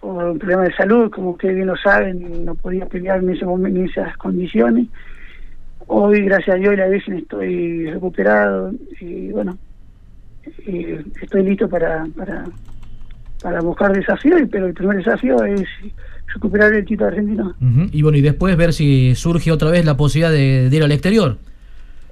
por 0.00 0.24
un 0.24 0.38
problema 0.38 0.64
de 0.64 0.74
salud, 0.74 1.10
como 1.10 1.30
ustedes 1.30 1.54
bien 1.54 1.66
lo 1.66 1.76
saben, 1.76 2.44
no 2.44 2.54
podía 2.54 2.86
pelear 2.86 3.22
en 3.22 3.30
ese 3.30 3.44
en 3.44 3.84
esas 3.84 4.16
condiciones. 4.16 4.86
Hoy, 5.86 6.22
gracias 6.22 6.56
a 6.56 6.58
Dios 6.58 6.74
y 6.74 6.76
la 6.76 6.88
Virgen, 6.88 7.14
estoy 7.18 7.90
recuperado 7.90 8.72
y 9.00 9.30
bueno, 9.30 9.58
estoy 11.20 11.42
listo 11.42 11.68
para, 11.68 12.06
para, 12.16 12.44
para 13.42 13.60
buscar 13.60 13.92
desafíos, 13.92 14.40
pero 14.50 14.66
el 14.66 14.74
primer 14.74 14.98
desafío 14.98 15.44
es 15.44 15.68
recuperar 16.34 16.72
el 16.74 16.84
título 16.84 17.08
argentino. 17.08 17.54
Y 17.92 18.02
bueno, 18.02 18.18
y 18.18 18.20
después 18.20 18.56
ver 18.56 18.72
si 18.72 19.14
surge 19.14 19.52
otra 19.52 19.70
vez 19.70 19.84
la 19.84 19.96
posibilidad 19.96 20.32
de, 20.32 20.68
ir 20.70 20.82
al 20.82 20.92
exterior. 20.92 21.38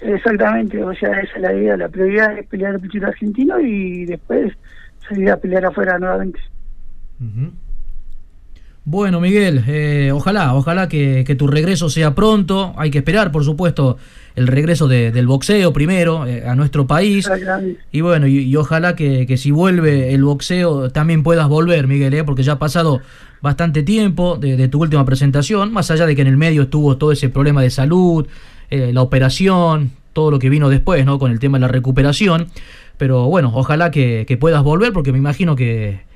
Exactamente, 0.00 0.82
o 0.82 0.94
sea, 0.94 1.20
esa 1.20 1.36
es 1.36 1.42
la 1.42 1.54
idea, 1.54 1.76
la 1.76 1.88
prioridad 1.88 2.38
es 2.38 2.46
pelear 2.46 2.74
el 2.74 2.80
título 2.80 3.08
argentino 3.08 3.58
y 3.60 4.04
después 4.04 4.52
salir 5.08 5.30
a 5.30 5.36
pelear 5.36 5.66
afuera 5.66 5.98
nuevamente. 5.98 6.40
Bueno, 8.90 9.20
Miguel, 9.20 9.64
eh, 9.68 10.12
ojalá, 10.14 10.54
ojalá 10.54 10.88
que, 10.88 11.36
tu 11.38 11.46
regreso 11.46 11.90
sea 11.90 12.14
pronto. 12.14 12.72
Hay 12.78 12.90
que 12.90 12.96
esperar, 12.96 13.30
por 13.30 13.44
supuesto, 13.44 13.98
el 14.34 14.46
regreso 14.46 14.88
del 14.88 15.26
boxeo 15.26 15.74
primero 15.74 16.26
eh, 16.26 16.46
a 16.46 16.54
nuestro 16.54 16.86
país. 16.86 17.30
Y 17.92 18.00
bueno, 18.00 18.26
y, 18.26 18.56
ojalá 18.56 18.96
que, 18.96 19.36
si 19.36 19.50
vuelve 19.50 20.14
el 20.14 20.24
boxeo 20.24 20.88
también 20.88 21.22
puedas 21.22 21.48
volver, 21.48 21.86
Miguel, 21.86 22.14
eh, 22.14 22.24
porque 22.24 22.42
ya 22.42 22.52
ha 22.52 22.58
pasado 22.58 23.02
bastante 23.40 23.82
tiempo 23.82 24.36
de, 24.36 24.68
tu 24.68 24.80
última 24.80 25.04
presentación, 25.04 25.72
más 25.72 25.90
allá 25.90 26.06
de 26.06 26.16
que 26.16 26.22
en 26.22 26.28
el 26.28 26.36
medio 26.36 26.62
estuvo 26.62 26.96
todo 26.96 27.12
ese 27.12 27.28
problema 27.28 27.62
de 27.62 27.70
salud, 27.70 28.26
la 28.70 29.02
operación, 29.02 29.92
todo 30.12 30.30
lo 30.30 30.38
que 30.38 30.50
vino 30.50 30.68
después, 30.68 31.04
¿no? 31.06 31.18
Con 31.18 31.30
el 31.30 31.38
tema 31.38 31.58
de 31.58 31.62
la 31.62 31.68
recuperación. 31.68 32.48
Pero 32.96 33.26
bueno, 33.26 33.52
ojalá 33.54 33.90
que 33.90 34.36
puedas 34.40 34.62
volver, 34.62 34.92
porque 34.92 35.12
me 35.12 35.18
imagino 35.18 35.56
que 35.56 36.08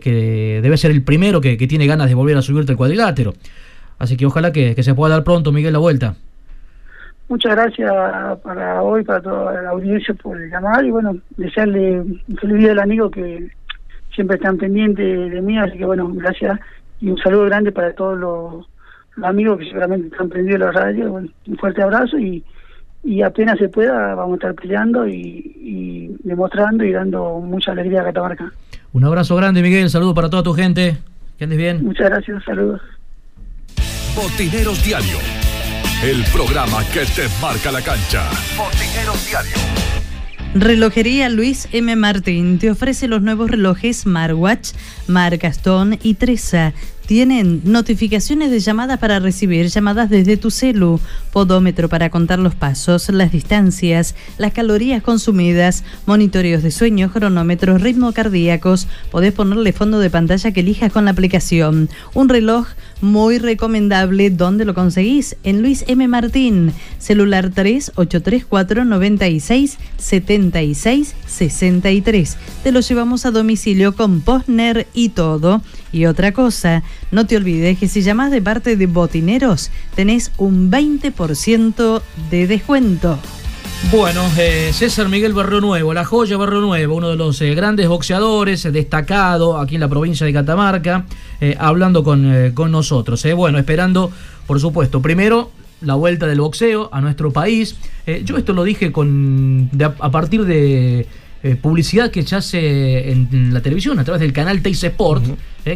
que, 0.00 0.60
debe 0.62 0.76
ser 0.76 0.90
el 0.90 1.02
primero 1.02 1.40
que, 1.40 1.56
tiene 1.56 1.86
ganas 1.86 2.08
de 2.08 2.14
volver 2.14 2.36
a 2.36 2.42
subirte 2.42 2.72
el 2.72 2.78
cuadrilátero. 2.78 3.34
Así 3.98 4.16
que 4.16 4.26
ojalá 4.26 4.52
que, 4.52 4.80
se 4.82 4.94
pueda 4.94 5.14
dar 5.14 5.24
pronto, 5.24 5.52
Miguel, 5.52 5.72
la 5.72 5.78
vuelta. 5.78 6.14
Muchas 7.28 7.52
gracias 7.52 7.90
para 8.42 8.82
hoy, 8.82 9.02
para 9.02 9.20
toda 9.20 9.62
la 9.62 9.70
audiencia 9.70 10.12
por 10.14 10.38
llamar 10.38 10.84
y 10.84 10.90
bueno, 10.90 11.16
desearle 11.36 12.00
un 12.00 12.36
feliz 12.38 12.58
día 12.58 12.72
al 12.72 12.80
amigo 12.80 13.10
que 13.10 13.48
siempre 14.14 14.36
están 14.36 14.56
pendientes 14.56 15.30
de 15.30 15.42
mí, 15.42 15.58
así 15.58 15.78
que 15.78 15.84
bueno, 15.84 16.08
gracias 16.14 16.58
y 17.00 17.08
un 17.08 17.18
saludo 17.18 17.44
grande 17.44 17.72
para 17.72 17.92
todos 17.92 18.18
los, 18.18 18.66
amigos 19.22 19.58
que 19.58 19.66
seguramente 19.66 20.08
están 20.08 20.28
prendidos 20.28 20.60
la 20.60 20.72
radio, 20.72 21.10
bueno, 21.10 21.28
un 21.46 21.56
fuerte 21.56 21.82
abrazo 21.82 22.18
y, 22.18 22.42
y 23.04 23.22
apenas 23.22 23.58
se 23.58 23.68
pueda 23.68 24.14
vamos 24.14 24.32
a 24.32 24.36
estar 24.36 24.54
peleando 24.54 25.06
y, 25.06 25.12
y 25.14 26.16
demostrando 26.24 26.84
y 26.84 26.92
dando 26.92 27.40
mucha 27.40 27.72
alegría 27.72 28.00
a 28.00 28.04
Catamarca. 28.04 28.52
Un 28.92 29.04
abrazo 29.04 29.36
grande, 29.36 29.60
Miguel. 29.62 29.90
Saludos 29.90 30.14
para 30.14 30.30
toda 30.30 30.42
tu 30.42 30.52
gente. 30.52 30.96
Que 31.36 31.44
andes 31.44 31.58
bien. 31.58 31.84
Muchas 31.84 32.10
gracias. 32.10 32.44
Saludos. 32.44 32.80
Botineros 34.14 34.84
Diario. 34.84 35.18
El 36.04 36.22
programa 36.32 36.84
que 36.92 37.00
te 37.00 37.26
marca 37.42 37.72
la 37.72 37.82
cancha. 37.82 38.30
Botineros 38.56 39.26
Diario. 39.28 40.03
Relojería 40.54 41.28
Luis 41.30 41.66
M. 41.72 41.96
Martín 41.96 42.60
te 42.60 42.70
ofrece 42.70 43.08
los 43.08 43.20
nuevos 43.22 43.50
relojes 43.50 44.02
Smartwatch, 44.02 44.70
marca 45.08 45.48
Stone 45.48 45.98
y 46.00 46.14
Tresa 46.14 46.72
tienen 47.06 47.60
notificaciones 47.64 48.50
de 48.50 48.60
llamadas 48.60 48.98
para 48.98 49.18
recibir 49.18 49.68
llamadas 49.68 50.08
desde 50.08 50.38
tu 50.38 50.50
celu, 50.50 51.00
podómetro 51.32 51.88
para 51.88 52.08
contar 52.08 52.38
los 52.38 52.54
pasos, 52.54 53.10
las 53.10 53.30
distancias, 53.30 54.14
las 54.38 54.52
calorías 54.52 55.02
consumidas, 55.02 55.84
monitoreos 56.06 56.62
de 56.62 56.70
sueño, 56.70 57.12
cronómetros, 57.12 57.82
ritmo 57.82 58.12
cardíacos. 58.12 58.88
Podés 59.10 59.34
ponerle 59.34 59.72
fondo 59.72 59.98
de 59.98 60.08
pantalla 60.08 60.52
que 60.52 60.60
elijas 60.60 60.92
con 60.92 61.04
la 61.04 61.10
aplicación. 61.10 61.90
Un 62.14 62.28
reloj 62.30 62.68
muy 63.04 63.38
recomendable. 63.38 64.30
¿Dónde 64.30 64.64
lo 64.64 64.74
conseguís? 64.74 65.36
En 65.44 65.62
Luis 65.62 65.84
M. 65.86 66.08
Martín, 66.08 66.72
celular 66.98 67.50
3834 67.50 68.84
96 68.84 69.78
76 69.98 71.14
63. 71.26 72.36
Te 72.64 72.72
lo 72.72 72.80
llevamos 72.80 73.26
a 73.26 73.30
domicilio 73.30 73.94
con 73.94 74.20
Postner 74.20 74.86
y 74.94 75.10
todo. 75.10 75.62
Y 75.92 76.06
otra 76.06 76.32
cosa, 76.32 76.82
no 77.12 77.26
te 77.26 77.36
olvides 77.36 77.78
que 77.78 77.88
si 77.88 78.02
llamas 78.02 78.32
de 78.32 78.42
parte 78.42 78.76
de 78.76 78.86
Botineros, 78.86 79.70
tenés 79.94 80.32
un 80.38 80.70
20% 80.70 82.02
de 82.30 82.46
descuento. 82.46 83.18
Bueno, 83.90 84.28
eh, 84.38 84.70
César 84.72 85.08
Miguel 85.08 85.32
Barrio 85.32 85.60
Nuevo, 85.60 85.94
la 85.94 86.04
joya 86.04 86.36
Barrio 86.36 86.60
Nuevo, 86.60 86.96
uno 86.96 87.10
de 87.10 87.16
los 87.16 87.40
eh, 87.40 87.54
grandes 87.54 87.86
boxeadores, 87.88 88.64
eh, 88.64 88.72
destacado 88.72 89.58
aquí 89.58 89.76
en 89.76 89.80
la 89.80 89.88
provincia 89.88 90.26
de 90.26 90.32
Catamarca, 90.32 91.06
hablando 91.58 92.02
con, 92.02 92.52
con 92.54 92.72
nosotros. 92.72 93.24
Bueno, 93.36 93.58
esperando, 93.58 94.10
por 94.46 94.60
supuesto, 94.60 95.00
primero 95.00 95.50
la 95.80 95.94
vuelta 95.94 96.26
del 96.26 96.40
boxeo 96.40 96.88
a 96.92 97.00
nuestro 97.00 97.32
país. 97.32 97.76
yo 98.24 98.38
esto 98.38 98.52
lo 98.52 98.64
dije 98.64 98.90
con 98.90 99.70
a, 99.80 100.10
partir 100.10 100.44
de 100.44 101.06
publicidad 101.60 102.10
que 102.10 102.22
se 102.22 102.36
hace 102.36 103.10
en, 103.12 103.52
la 103.52 103.60
televisión 103.60 103.98
a 103.98 104.04
través 104.04 104.20
del 104.20 104.32
canal 104.32 104.62
Teis 104.62 104.82
Sport, 104.82 105.24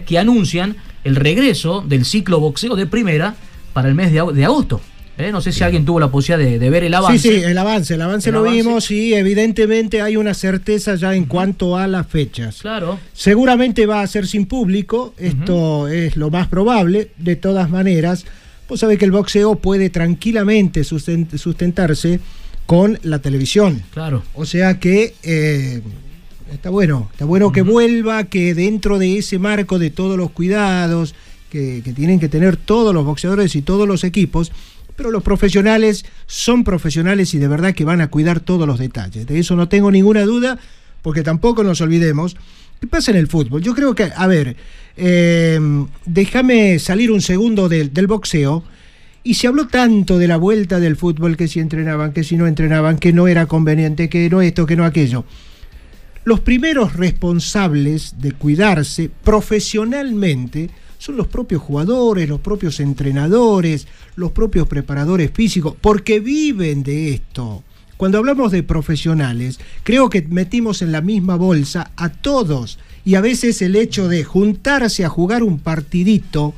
que 0.07 0.19
anuncian 0.19 0.77
el 1.05 1.17
regreso 1.17 1.85
del 1.87 2.05
ciclo 2.05 2.41
boxeo 2.41 2.75
de 2.77 2.87
primera 2.87 3.35
para 3.75 3.89
el 3.89 3.95
mes 3.95 4.13
de 4.13 4.45
agosto. 4.45 4.81
¿Eh? 5.19 5.33
No 5.33 5.41
sé 5.41 5.51
si 5.51 5.65
alguien 5.65 5.85
tuvo 5.85 5.99
la 5.99 6.13
posibilidad 6.13 6.61
de, 6.61 6.71
ver 6.71 6.85
el 6.85 6.95
avance. 6.95 7.19
Sí, 7.19 7.41
sí, 7.41 7.43
el 7.43 7.59
avance, 7.59 7.95
el 7.95 8.03
avance 8.03 8.31
lo 8.31 8.45
vimos 8.45 8.89
y 8.93 9.15
evidentemente 9.15 10.01
hay 10.01 10.17
una 10.17 10.33
certeza 10.33 10.95
ya 10.95 11.13
en 11.17 11.25
cuanto 11.25 11.77
a 11.77 11.89
las 11.89 12.07
fechas. 12.07 12.61
Claro. 12.61 13.01
Seguramente 13.15 13.85
va 13.87 14.01
a 14.03 14.07
ser 14.07 14.29
sin 14.29 14.47
público, 14.47 15.15
esto 15.19 15.89
es 15.89 16.17
lo 16.17 16.31
más 16.31 16.47
probable, 16.47 17.11
de 17.19 17.35
todas 17.35 17.69
maneras. 17.69 18.27
Vos 18.69 18.79
sabés 18.79 18.99
que 18.99 19.07
el 19.07 19.11
boxeo 19.11 19.57
puede 19.57 19.91
tranquilamente 19.91 20.85
sustentarse 20.85 22.21
con 22.67 23.01
la 23.03 23.19
televisión. 23.19 23.83
Claro. 23.93 24.23
O 24.35 24.47
sea 24.47 24.79
que 24.79 25.15
eh, 25.25 25.81
está 26.53 26.71
bueno, 26.71 27.09
está 27.11 27.25
bueno 27.25 27.51
que 27.51 27.63
vuelva, 27.63 28.23
que 28.25 28.55
dentro 28.55 28.99
de 29.01 29.19
ese 29.19 29.41
marco 29.41 29.81
de 29.81 29.91
todos 29.91 30.17
los 30.17 30.31
cuidados 30.31 31.17
que 31.51 31.81
tienen 31.97 32.21
que 32.21 32.29
tener 32.29 32.59
todos 32.59 32.93
los 32.93 33.07
boxeadores 33.07 33.57
y 33.57 33.63
todos 33.63 33.89
los 33.89 34.05
equipos, 34.05 34.53
pero 34.99 35.13
los 35.13 35.23
profesionales 35.23 36.05
son 36.27 36.65
profesionales 36.65 37.33
y 37.33 37.39
de 37.39 37.47
verdad 37.47 37.73
que 37.73 37.85
van 37.85 38.01
a 38.01 38.09
cuidar 38.09 38.41
todos 38.41 38.67
los 38.67 38.81
detalles. 38.81 39.29
De 39.29 39.39
eso 39.39 39.55
no 39.55 39.69
tengo 39.69 39.93
ninguna 39.93 40.23
duda, 40.23 40.59
porque 41.03 41.23
tampoco 41.23 41.63
nos 41.63 41.81
olvidemos 41.81 42.37
qué 42.81 42.89
pasa 42.89 43.13
en 43.13 43.17
el 43.17 43.29
fútbol. 43.29 43.63
Yo 43.63 43.77
creo 43.77 43.95
que, 43.95 44.11
a 44.13 44.27
ver, 44.27 44.57
eh, 44.97 45.61
déjame 46.05 46.81
salir 46.81 47.13
un 47.13 47.23
segundo 47.23 47.69
del, 47.69 47.95
del 47.95 48.09
boxeo. 48.09 48.65
Y 49.23 49.35
se 49.35 49.47
habló 49.47 49.69
tanto 49.69 50.19
de 50.19 50.27
la 50.27 50.37
vuelta 50.37 50.81
del 50.81 50.97
fútbol, 50.97 51.37
que 51.37 51.47
si 51.47 51.61
entrenaban, 51.61 52.13
que 52.13 52.25
si 52.25 52.37
no 52.37 52.49
entrenaban, 52.49 52.99
que 52.99 53.13
no 53.13 53.29
era 53.29 53.47
conveniente, 53.47 54.09
que 54.09 54.29
no 54.29 54.43
esto, 54.43 54.67
que 54.67 54.75
no 54.75 54.85
aquello. 54.85 55.25
Los 56.25 56.41
primeros 56.41 56.97
responsables 56.97 58.17
de 58.21 58.33
cuidarse 58.33 59.11
profesionalmente 59.23 60.71
son 60.99 61.17
los 61.17 61.29
propios 61.29 61.63
jugadores, 61.63 62.29
los 62.29 62.41
propios 62.41 62.81
entrenadores, 62.81 63.87
los 64.17 64.33
propios 64.33 64.67
preparadores 64.69 65.31
físicos, 65.33 65.75
porque 65.81 66.21
viven 66.21 66.83
de 66.83 67.15
esto. 67.15 67.63
Cuando 67.97 68.19
hablamos 68.19 68.53
de 68.53 68.63
profesionales, 68.63 69.59
creo 69.83 70.09
que 70.11 70.23
metimos 70.23 70.83
en 70.83 70.93
la 70.93 71.01
misma 71.01 71.37
bolsa 71.37 71.91
a 71.97 72.11
todos 72.11 72.79
y 73.05 73.15
a 73.15 73.21
veces 73.21 73.63
el 73.63 73.75
hecho 73.75 74.09
de 74.09 74.23
juntarse 74.23 75.05
a 75.05 75.09
jugar 75.09 75.43
un 75.43 75.59
partidito 75.59 76.55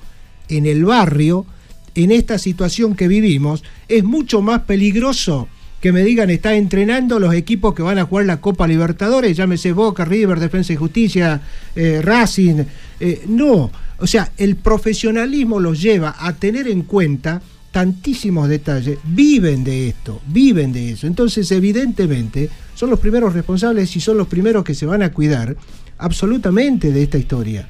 en 0.48 0.66
el 0.66 0.85
barrio, 0.85 1.46
en 1.94 2.11
esta 2.11 2.38
situación 2.38 2.94
que 2.94 3.09
vivimos, 3.09 3.64
es 3.88 4.05
mucho 4.05 4.42
más 4.42 4.62
peligroso 4.62 5.48
que 5.81 5.92
me 5.92 6.03
digan 6.05 6.29
está 6.29 6.55
entrenando 6.55 7.18
los 7.18 7.35
equipos 7.35 7.74
que 7.74 7.83
van 7.83 7.98
a 7.98 8.05
jugar 8.05 8.26
la 8.26 8.40
Copa 8.40 8.66
Libertadores, 8.66 9.37
llámese 9.37 9.72
Boca, 9.72 10.05
River, 10.05 10.38
Defensa 10.38 10.72
y 10.72 10.76
Justicia, 10.76 11.40
eh, 11.74 12.00
Racing. 12.03 12.64
Eh, 13.00 13.22
no, 13.26 13.70
o 14.00 14.06
sea, 14.06 14.32
el 14.36 14.56
profesionalismo 14.56 15.60
los 15.60 15.80
lleva 15.80 16.16
a 16.18 16.32
tener 16.34 16.68
en 16.68 16.82
cuenta 16.82 17.42
tantísimos 17.70 18.48
detalles, 18.48 18.98
viven 19.04 19.62
de 19.62 19.88
esto, 19.88 20.20
viven 20.26 20.72
de 20.72 20.92
eso. 20.92 21.06
Entonces, 21.06 21.50
evidentemente, 21.52 22.50
son 22.74 22.90
los 22.90 22.98
primeros 22.98 23.32
responsables 23.32 23.94
y 23.94 24.00
son 24.00 24.16
los 24.16 24.26
primeros 24.26 24.64
que 24.64 24.74
se 24.74 24.86
van 24.86 25.02
a 25.02 25.12
cuidar 25.12 25.56
absolutamente 25.98 26.92
de 26.92 27.02
esta 27.02 27.18
historia. 27.18 27.68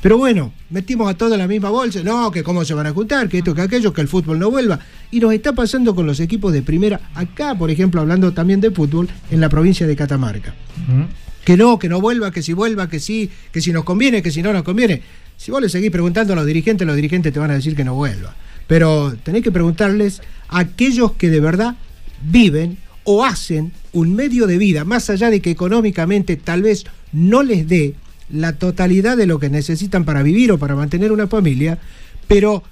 Pero 0.00 0.16
bueno, 0.16 0.52
metimos 0.70 1.10
a 1.10 1.14
todos 1.14 1.32
en 1.32 1.38
la 1.38 1.48
misma 1.48 1.70
bolsa, 1.70 2.02
no, 2.04 2.30
que 2.30 2.44
cómo 2.44 2.64
se 2.64 2.74
van 2.74 2.86
a 2.86 2.92
juntar, 2.92 3.28
que 3.28 3.38
esto, 3.38 3.54
que 3.54 3.62
aquello, 3.62 3.92
que 3.92 4.00
el 4.00 4.06
fútbol 4.06 4.38
no 4.38 4.50
vuelva. 4.50 4.78
Y 5.10 5.18
nos 5.18 5.32
está 5.32 5.52
pasando 5.52 5.94
con 5.94 6.06
los 6.06 6.20
equipos 6.20 6.52
de 6.52 6.62
primera, 6.62 7.00
acá, 7.14 7.56
por 7.56 7.70
ejemplo, 7.70 8.00
hablando 8.00 8.32
también 8.32 8.60
de 8.60 8.70
fútbol, 8.70 9.08
en 9.30 9.40
la 9.40 9.48
provincia 9.48 9.86
de 9.86 9.96
Catamarca. 9.96 10.54
Que 11.44 11.56
no, 11.56 11.78
que 11.78 11.88
no 11.88 12.00
vuelva, 12.00 12.30
que 12.30 12.42
si 12.42 12.52
vuelva, 12.52 12.88
que 12.88 13.00
sí, 13.00 13.30
que 13.50 13.60
si 13.60 13.72
nos 13.72 13.82
conviene, 13.84 14.22
que 14.22 14.30
si 14.30 14.42
no 14.42 14.52
nos 14.52 14.62
conviene. 14.62 15.02
Si 15.38 15.52
vos 15.52 15.62
le 15.62 15.68
seguís 15.68 15.92
preguntando 15.92 16.32
a 16.32 16.36
los 16.36 16.44
dirigentes, 16.44 16.84
los 16.84 16.96
dirigentes 16.96 17.32
te 17.32 17.38
van 17.38 17.52
a 17.52 17.54
decir 17.54 17.76
que 17.76 17.84
no 17.84 17.94
vuelva. 17.94 18.34
Pero 18.66 19.16
tenéis 19.22 19.44
que 19.44 19.52
preguntarles 19.52 20.20
a 20.48 20.58
aquellos 20.58 21.12
que 21.12 21.30
de 21.30 21.38
verdad 21.38 21.76
viven 22.20 22.76
o 23.04 23.24
hacen 23.24 23.72
un 23.92 24.16
medio 24.16 24.48
de 24.48 24.58
vida, 24.58 24.84
más 24.84 25.08
allá 25.10 25.30
de 25.30 25.40
que 25.40 25.52
económicamente 25.52 26.36
tal 26.36 26.62
vez 26.62 26.84
no 27.12 27.44
les 27.44 27.68
dé 27.68 27.94
la 28.30 28.54
totalidad 28.54 29.16
de 29.16 29.26
lo 29.26 29.38
que 29.38 29.48
necesitan 29.48 30.04
para 30.04 30.24
vivir 30.24 30.50
o 30.50 30.58
para 30.58 30.74
mantener 30.74 31.12
una 31.12 31.28
familia, 31.28 31.78
pero 32.26 32.64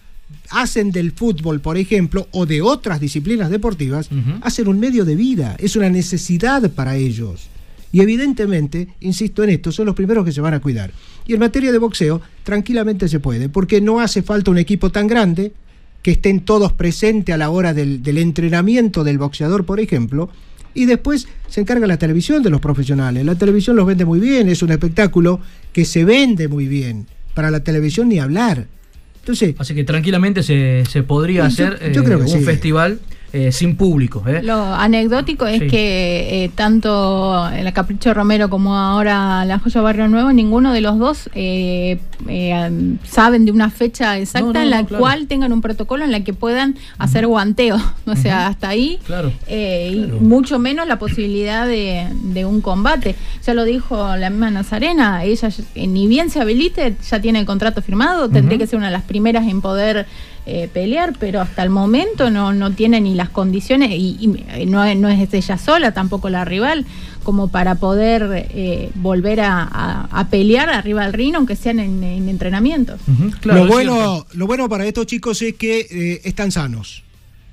hacen 0.51 0.91
del 0.91 1.13
fútbol, 1.13 1.61
por 1.61 1.79
ejemplo, 1.79 2.27
o 2.33 2.47
de 2.47 2.63
otras 2.63 3.01
disciplinas 3.01 3.49
deportivas, 3.49 4.11
hacen 4.43 4.67
un 4.67 4.81
medio 4.81 5.05
de 5.05 5.15
vida, 5.15 5.57
es 5.61 5.77
una 5.77 5.89
necesidad 5.89 6.69
para 6.73 6.97
ellos. 6.97 7.49
Y 7.97 8.03
evidentemente, 8.03 8.89
insisto 9.01 9.43
en 9.43 9.49
esto, 9.49 9.73
son 9.73 9.87
los 9.87 9.95
primeros 9.95 10.23
que 10.23 10.31
se 10.31 10.43
van 10.43 10.53
a 10.53 10.61
cuidar. 10.61 10.91
Y 11.27 11.33
en 11.33 11.41
materia 11.41 11.73
de 11.73 11.79
boxeo, 11.79 12.21
tranquilamente 12.45 13.09
se 13.09 13.21
puede, 13.21 13.49
porque 13.49 13.81
no 13.81 14.01
hace 14.01 14.23
falta 14.23 14.51
un 14.51 14.59
equipo 14.59 14.91
tan 14.91 15.07
grande, 15.07 15.55
que 16.03 16.11
estén 16.11 16.41
todos 16.41 16.75
presentes 16.75 17.35
a 17.35 17.39
la 17.39 17.49
hora 17.49 17.73
del, 17.73 18.19
entrenamiento 18.19 19.03
del 19.03 19.17
boxeador, 19.17 19.65
por 19.65 19.81
ejemplo, 19.81 20.29
y 20.75 20.85
después 20.85 21.27
se 21.49 21.63
encarga 21.63 21.87
la 21.87 21.97
televisión 21.97 22.43
de 22.43 22.51
los 22.51 22.61
profesionales. 22.61 23.25
La 23.25 23.35
televisión 23.35 23.77
los 23.77 23.87
vende 23.87 24.05
muy 24.05 24.21
bien, 24.21 24.51
es 24.51 24.63
un 24.63 24.73
espectáculo 24.73 25.41
que 25.73 25.87
se 25.87 26.05
vende 26.05 26.49
muy 26.49 26.69
bien. 26.69 27.07
Para 27.33 27.51
la 27.51 27.61
televisión 27.61 28.11
ni 28.11 28.19
hablar. 28.19 28.67
Entonces, 29.21 29.55
Así 29.57 29.75
que 29.75 29.85
tranquilamente 29.85 30.43
se, 30.43 31.03
podría 31.03 31.47
hacer 31.47 31.79
eh, 31.81 31.99
un 31.99 32.43
festival 32.43 33.01
eh, 33.37 33.53
sin 33.53 33.77
público. 33.77 34.25
¿eh? 34.27 34.41
Lo 34.43 34.65
anecdótico 34.75 35.47
es 35.47 35.61
que 35.61 36.45
eh, 36.45 36.51
tanto 36.55 37.47
la 37.51 37.73
Capricho 37.73 38.15
Romero 38.15 38.49
como 38.49 38.75
ahora 38.75 39.45
la 39.45 39.59
Joya 39.59 39.83
Barrio 39.83 40.09
Nuevo, 40.09 40.33
ninguno 40.33 40.73
de 40.73 40.81
los 40.81 40.99
dos 40.99 41.29
saben 43.05 43.45
de 43.45 43.53
una 43.53 43.69
fecha 43.69 44.17
exacta 44.17 44.63
en 44.63 44.71
la 44.71 44.85
cual 44.85 45.27
tengan 45.27 45.53
un 45.53 45.61
protocolo 45.61 46.03
en 46.03 46.13
la 46.13 46.21
que 46.25 46.33
puedan 46.33 46.77
hacer 46.99 47.27
guanteo. 47.27 47.77
O 48.07 48.15
sea, 48.15 48.47
hasta 48.47 48.69
ahí. 48.69 49.01
Y 49.51 50.07
mucho 50.21 50.59
menos 50.59 50.87
la 50.87 50.99
posibilidad 50.99 51.67
de, 51.67 52.45
un 52.47 52.61
combate. 52.61 53.17
Ya 53.45 53.53
lo 53.53 53.65
dijo 53.65 54.17
la 54.17 54.31
misma 54.31 54.51
Nazarena, 54.51 55.25
ella 55.25 55.49
ni 55.75 56.07
bien 56.07 56.31
se 56.31 56.41
habilite, 56.41 56.97
ya 57.11 57.21
tiene 57.21 57.41
el 57.41 57.47
contrato 57.47 57.83
firmado, 57.83 58.31
tendría 58.31 58.59
que 58.59 58.67
ser 58.67 58.79
una 58.79 58.87
de 58.87 58.93
las 58.93 59.03
primeras 59.03 59.47
en 59.49 59.61
poder 59.61 60.07
eh, 60.49 60.69
pelear, 60.73 61.13
pero 61.19 61.41
hasta 61.41 61.65
el 61.65 61.71
momento 61.71 62.31
no, 62.31 62.53
no 62.53 62.73
tiene 62.73 63.01
ni 63.01 63.15
las 63.17 63.31
condiciones 63.31 63.91
y, 63.91 64.31
no, 64.69 64.95
no, 64.95 65.09
es 65.09 65.35
ella 65.35 65.59
sola, 65.59 65.93
tampoco 65.93 66.31
la 66.31 66.45
rival, 66.45 66.87
como 67.25 67.49
para 67.49 67.75
poder 67.75 68.47
eh, 68.55 68.91
volver 68.95 69.41
a, 69.41 70.29
pelear 70.31 70.69
arriba 70.71 71.03
del 71.03 71.15
ring, 71.15 71.35
aunque 71.35 71.57
sean 71.57 71.81
en, 71.81 72.29
entrenamientos. 72.29 73.01
lo, 73.43 73.67
bueno, 73.67 74.25
lo 74.35 74.47
bueno 74.47 74.69
para 74.69 74.87
estos 74.87 75.07
chicos 75.07 75.43
es 75.43 75.55
que 75.55 75.81
eh, 75.91 76.21
están 76.23 76.53
sanos. 76.53 77.03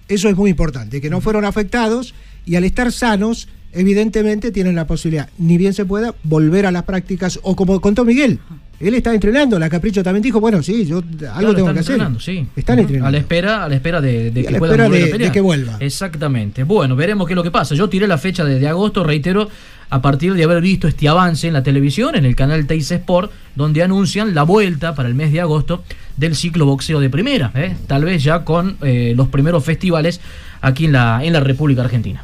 Eso 0.07 0.29
es 0.29 0.35
muy 0.35 0.51
importante, 0.51 1.01
que 1.01 1.09
no 1.09 1.19
fueron 1.19 1.45
afectados 1.45 2.13
y 2.45 2.57
al 2.57 2.63
estar 2.63 2.91
sanos 2.91 3.47
evidentemente 3.71 4.51
tienen 4.51 4.75
la 4.75 4.85
posibilidad, 4.85 5.29
ni 5.39 5.57
bien 5.57 5.73
se 5.73 5.85
pueda, 5.85 6.13
volver 6.23 6.67
a 6.67 6.71
las 6.71 6.83
prácticas, 6.83 7.39
o 7.41 7.55
como 7.55 7.81
contó 7.81 8.05
Miguel, 8.05 8.39
él 8.87 8.95
está 8.95 9.13
entrenando, 9.13 9.57
la 9.57 9.69
Capricho 9.69 10.03
también 10.03 10.21
dijo, 10.21 10.39
bueno, 10.39 10.61
sí, 10.61 10.85
yo 10.85 11.01
algo 11.33 11.55
tengo 11.55 11.73
que 11.73 11.79
hacer. 11.79 12.01
Sí. 12.19 12.45
Están 12.55 12.79
entrenando. 12.79 13.07
A 13.07 13.11
la 13.11 13.17
espera, 13.17 13.63
a 13.63 13.69
la 13.69 13.75
espera 13.75 14.01
de, 14.01 14.31
que 14.33 14.57
pueda 14.57 14.89
de, 14.89 15.31
que 15.31 15.41
vuelva. 15.41 15.77
Exactamente. 15.79 16.63
Bueno, 16.63 16.95
veremos 16.95 17.27
qué 17.27 17.33
es 17.33 17.35
lo 17.35 17.43
que 17.43 17.51
pasa. 17.51 17.75
Yo 17.75 17.89
tiré 17.89 18.07
la 18.07 18.17
fecha 18.17 18.43
de, 18.43 18.67
agosto, 18.67 19.03
reitero, 19.03 19.49
a 19.89 20.01
partir 20.01 20.33
de 20.33 20.43
haber 20.43 20.61
visto 20.61 20.87
este 20.87 21.07
avance 21.07 21.47
en 21.47 21.53
la 21.53 21.63
televisión, 21.63 22.15
en 22.15 22.25
el 22.25 22.35
canal 22.35 22.65
Teis 22.67 22.91
Sport, 22.91 23.31
donde 23.55 23.83
anuncian 23.83 24.35
la 24.35 24.43
vuelta 24.43 24.95
para 24.95 25.07
el 25.07 25.15
mes 25.15 25.31
de 25.31 25.41
agosto 25.41 25.83
del 26.17 26.35
ciclo 26.35 26.65
boxeo 26.65 26.99
de 26.99 27.09
primera, 27.09 27.51
¿eh? 27.55 27.75
tal 27.87 28.03
vez 28.03 28.23
ya 28.23 28.43
con 28.43 28.77
eh, 28.81 29.13
los 29.15 29.27
primeros 29.29 29.63
festivales 29.63 30.19
aquí 30.61 30.85
en 30.85 30.93
la, 30.93 31.23
en 31.23 31.33
la 31.33 31.39
República 31.39 31.83
Argentina. 31.83 32.21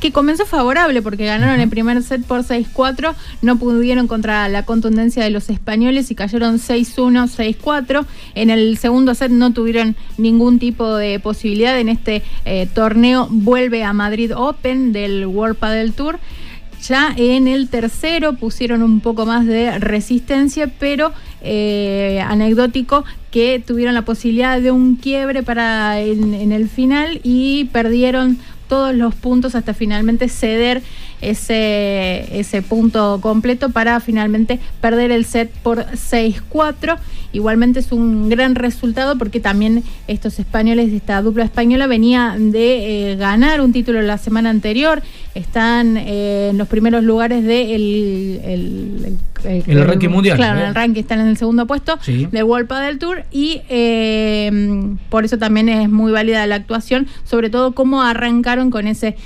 que 0.00 0.10
comenzó 0.10 0.46
favorable 0.46 1.02
porque 1.02 1.26
ganaron 1.26 1.60
el 1.60 1.68
primer 1.68 2.02
set 2.02 2.24
por 2.24 2.44
6-4, 2.44 3.14
no 3.42 3.58
pudieron 3.58 4.06
contra 4.06 4.48
la 4.48 4.64
contundencia 4.64 5.22
de 5.22 5.28
los 5.28 5.50
españoles 5.50 6.10
y 6.10 6.14
cayeron 6.14 6.58
6-1, 6.58 7.28
6-4. 7.28 8.06
En 8.34 8.48
el 8.48 8.78
segundo 8.78 9.14
set 9.14 9.30
no 9.30 9.52
tuvieron 9.52 9.96
ningún 10.16 10.58
tipo 10.58 10.96
de 10.96 11.20
posibilidad. 11.20 11.78
En 11.78 11.90
este 11.90 12.22
eh, 12.46 12.66
torneo 12.72 13.28
vuelve 13.30 13.84
a 13.84 13.92
Madrid 13.92 14.32
Open 14.34 14.94
del 14.94 15.26
World 15.26 15.56
Padel 15.56 15.92
Tour. 15.92 16.18
Ya 16.82 17.12
en 17.16 17.46
el 17.46 17.68
tercero 17.68 18.34
pusieron 18.34 18.82
un 18.82 19.00
poco 19.00 19.26
más 19.26 19.46
de 19.46 19.78
resistencia, 19.78 20.72
pero 20.78 21.12
eh, 21.42 22.22
anecdótico 22.26 23.04
que 23.30 23.62
tuvieron 23.64 23.94
la 23.94 24.02
posibilidad 24.02 24.60
de 24.60 24.70
un 24.70 24.96
quiebre 24.96 25.42
para 25.42 26.00
en 26.00 26.52
el 26.52 26.68
final 26.68 27.20
y 27.22 27.66
perdieron 27.66 28.38
todos 28.70 28.94
los 28.94 29.14
puntos 29.14 29.54
hasta 29.54 29.74
finalmente 29.74 30.28
ceder 30.28 30.82
ese, 31.20 32.26
ese 32.38 32.62
punto 32.62 33.18
completo 33.20 33.70
para 33.70 34.00
finalmente 34.00 34.58
perder 34.80 35.10
el 35.10 35.24
set 35.24 35.50
por 35.62 35.84
6-4. 35.86 36.98
Igualmente 37.32 37.78
es 37.78 37.92
un 37.92 38.28
gran 38.28 38.56
resultado 38.56 39.16
porque 39.16 39.38
también 39.38 39.84
estos 40.08 40.40
españoles, 40.40 40.92
esta 40.92 41.22
dupla 41.22 41.44
española, 41.44 41.86
venía 41.86 42.34
de 42.36 43.12
eh, 43.12 43.16
ganar 43.16 43.60
un 43.60 43.72
título 43.72 44.02
la 44.02 44.18
semana 44.18 44.50
anterior. 44.50 45.00
Están 45.36 45.96
eh, 45.96 46.48
en 46.50 46.58
los 46.58 46.66
primeros 46.66 47.04
lugares 47.04 47.44
del 47.44 48.40
de 48.42 48.54
el, 48.54 49.18
el, 49.44 49.62
el, 49.66 49.86
ranking 49.86 50.08
mundial. 50.08 50.36
Claro, 50.38 50.58
en 50.58 50.66
el 50.66 50.74
ranking 50.74 51.00
están 51.00 51.20
en 51.20 51.28
el 51.28 51.36
segundo 51.36 51.66
puesto 51.68 51.98
del 52.04 52.42
World 52.42 52.66
Padel 52.66 52.98
Tour 52.98 53.22
y 53.30 53.60
eh, 53.68 54.96
por 55.08 55.24
eso 55.24 55.38
también 55.38 55.68
es 55.68 55.88
muy 55.88 56.10
válida 56.10 56.44
la 56.48 56.56
actuación, 56.56 57.06
sobre 57.22 57.48
todo 57.48 57.72
cómo 57.72 58.02
arrancaron 58.02 58.70
con 58.70 58.88
ese 58.88 59.16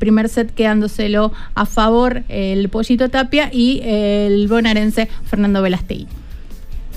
primer 0.00 0.28
set 0.28 0.52
quedándoselo 0.52 1.32
a 1.54 1.66
favor 1.66 2.22
el 2.28 2.68
Pollito 2.68 3.08
Tapia 3.08 3.50
y 3.52 3.80
el 3.84 4.48
bonaerense 4.48 5.08
Fernando 5.24 5.62
Velastegui. 5.62 6.06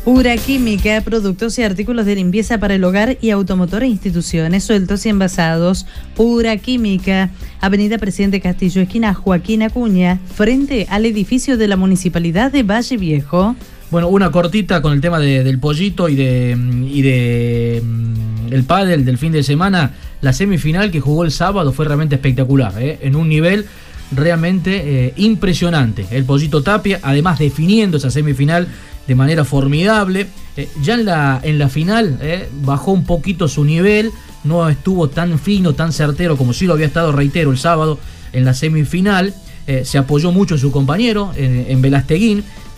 Pura 0.05 0.37
Química, 0.37 1.01
productos 1.01 1.57
y 1.57 1.63
artículos 1.63 2.05
de 2.05 2.13
limpieza 2.13 2.59
para 2.59 2.75
el 2.75 2.83
hogar 2.83 3.17
y 3.21 3.31
automotor 3.31 3.81
e 3.81 3.87
instituciones 3.87 4.63
sueltos 4.63 5.03
y 5.07 5.09
envasados. 5.09 5.87
Pura 6.15 6.57
Química, 6.57 7.31
Avenida 7.59 7.97
Presidente 7.97 8.39
Castillo, 8.39 8.83
esquina 8.83 9.15
Joaquín 9.15 9.63
Acuña, 9.63 10.19
frente 10.35 10.85
al 10.91 11.07
edificio 11.07 11.57
de 11.57 11.67
la 11.67 11.75
Municipalidad 11.75 12.51
de 12.51 12.61
Valle 12.61 12.97
Viejo. 12.97 13.55
Bueno, 13.89 14.07
una 14.09 14.29
cortita 14.29 14.83
con 14.83 14.93
el 14.93 15.01
tema 15.01 15.19
del 15.19 15.59
pollito 15.59 16.07
y 16.07 16.13
de, 16.13 16.55
y 16.87 17.01
de 17.01 17.81
mm, 17.83 18.53
el 18.53 18.63
pádel 18.63 19.05
del 19.05 19.17
fin 19.17 19.31
de 19.31 19.41
semana. 19.41 19.93
La 20.21 20.33
semifinal 20.33 20.91
que 20.91 21.01
jugó 21.01 21.23
el 21.23 21.31
sábado 21.31 21.71
fue 21.71 21.85
realmente 21.85 22.13
espectacular, 22.13 22.73
¿eh? 22.79 22.99
en 23.01 23.15
un 23.15 23.27
nivel 23.27 23.65
realmente 24.11 25.07
eh, 25.07 25.13
impresionante. 25.17 26.05
El 26.11 26.25
Pollito 26.25 26.61
Tapia, 26.61 26.99
además 27.01 27.39
definiendo 27.39 27.97
esa 27.97 28.11
semifinal 28.11 28.67
de 29.07 29.15
manera 29.15 29.45
formidable. 29.45 30.27
Eh, 30.57 30.69
ya 30.81 30.95
en 30.95 31.05
la, 31.05 31.39
en 31.43 31.59
la 31.59 31.69
final 31.69 32.17
eh, 32.21 32.49
bajó 32.61 32.91
un 32.91 33.03
poquito 33.03 33.47
su 33.47 33.63
nivel, 33.63 34.11
no 34.43 34.67
estuvo 34.69 35.09
tan 35.09 35.39
fino, 35.39 35.73
tan 35.73 35.91
certero 35.91 36.37
como 36.37 36.53
si 36.53 36.65
lo 36.65 36.73
había 36.73 36.85
estado, 36.85 37.11
reitero, 37.11 37.51
el 37.51 37.57
sábado 37.57 37.99
en 38.33 38.45
la 38.45 38.53
semifinal. 38.53 39.33
se 39.83 39.97
apoyó 39.97 40.31
mucho 40.31 40.55
en 40.55 40.61
su 40.61 40.71
compañero, 40.71 41.31
en, 41.35 41.65
en 41.69 41.81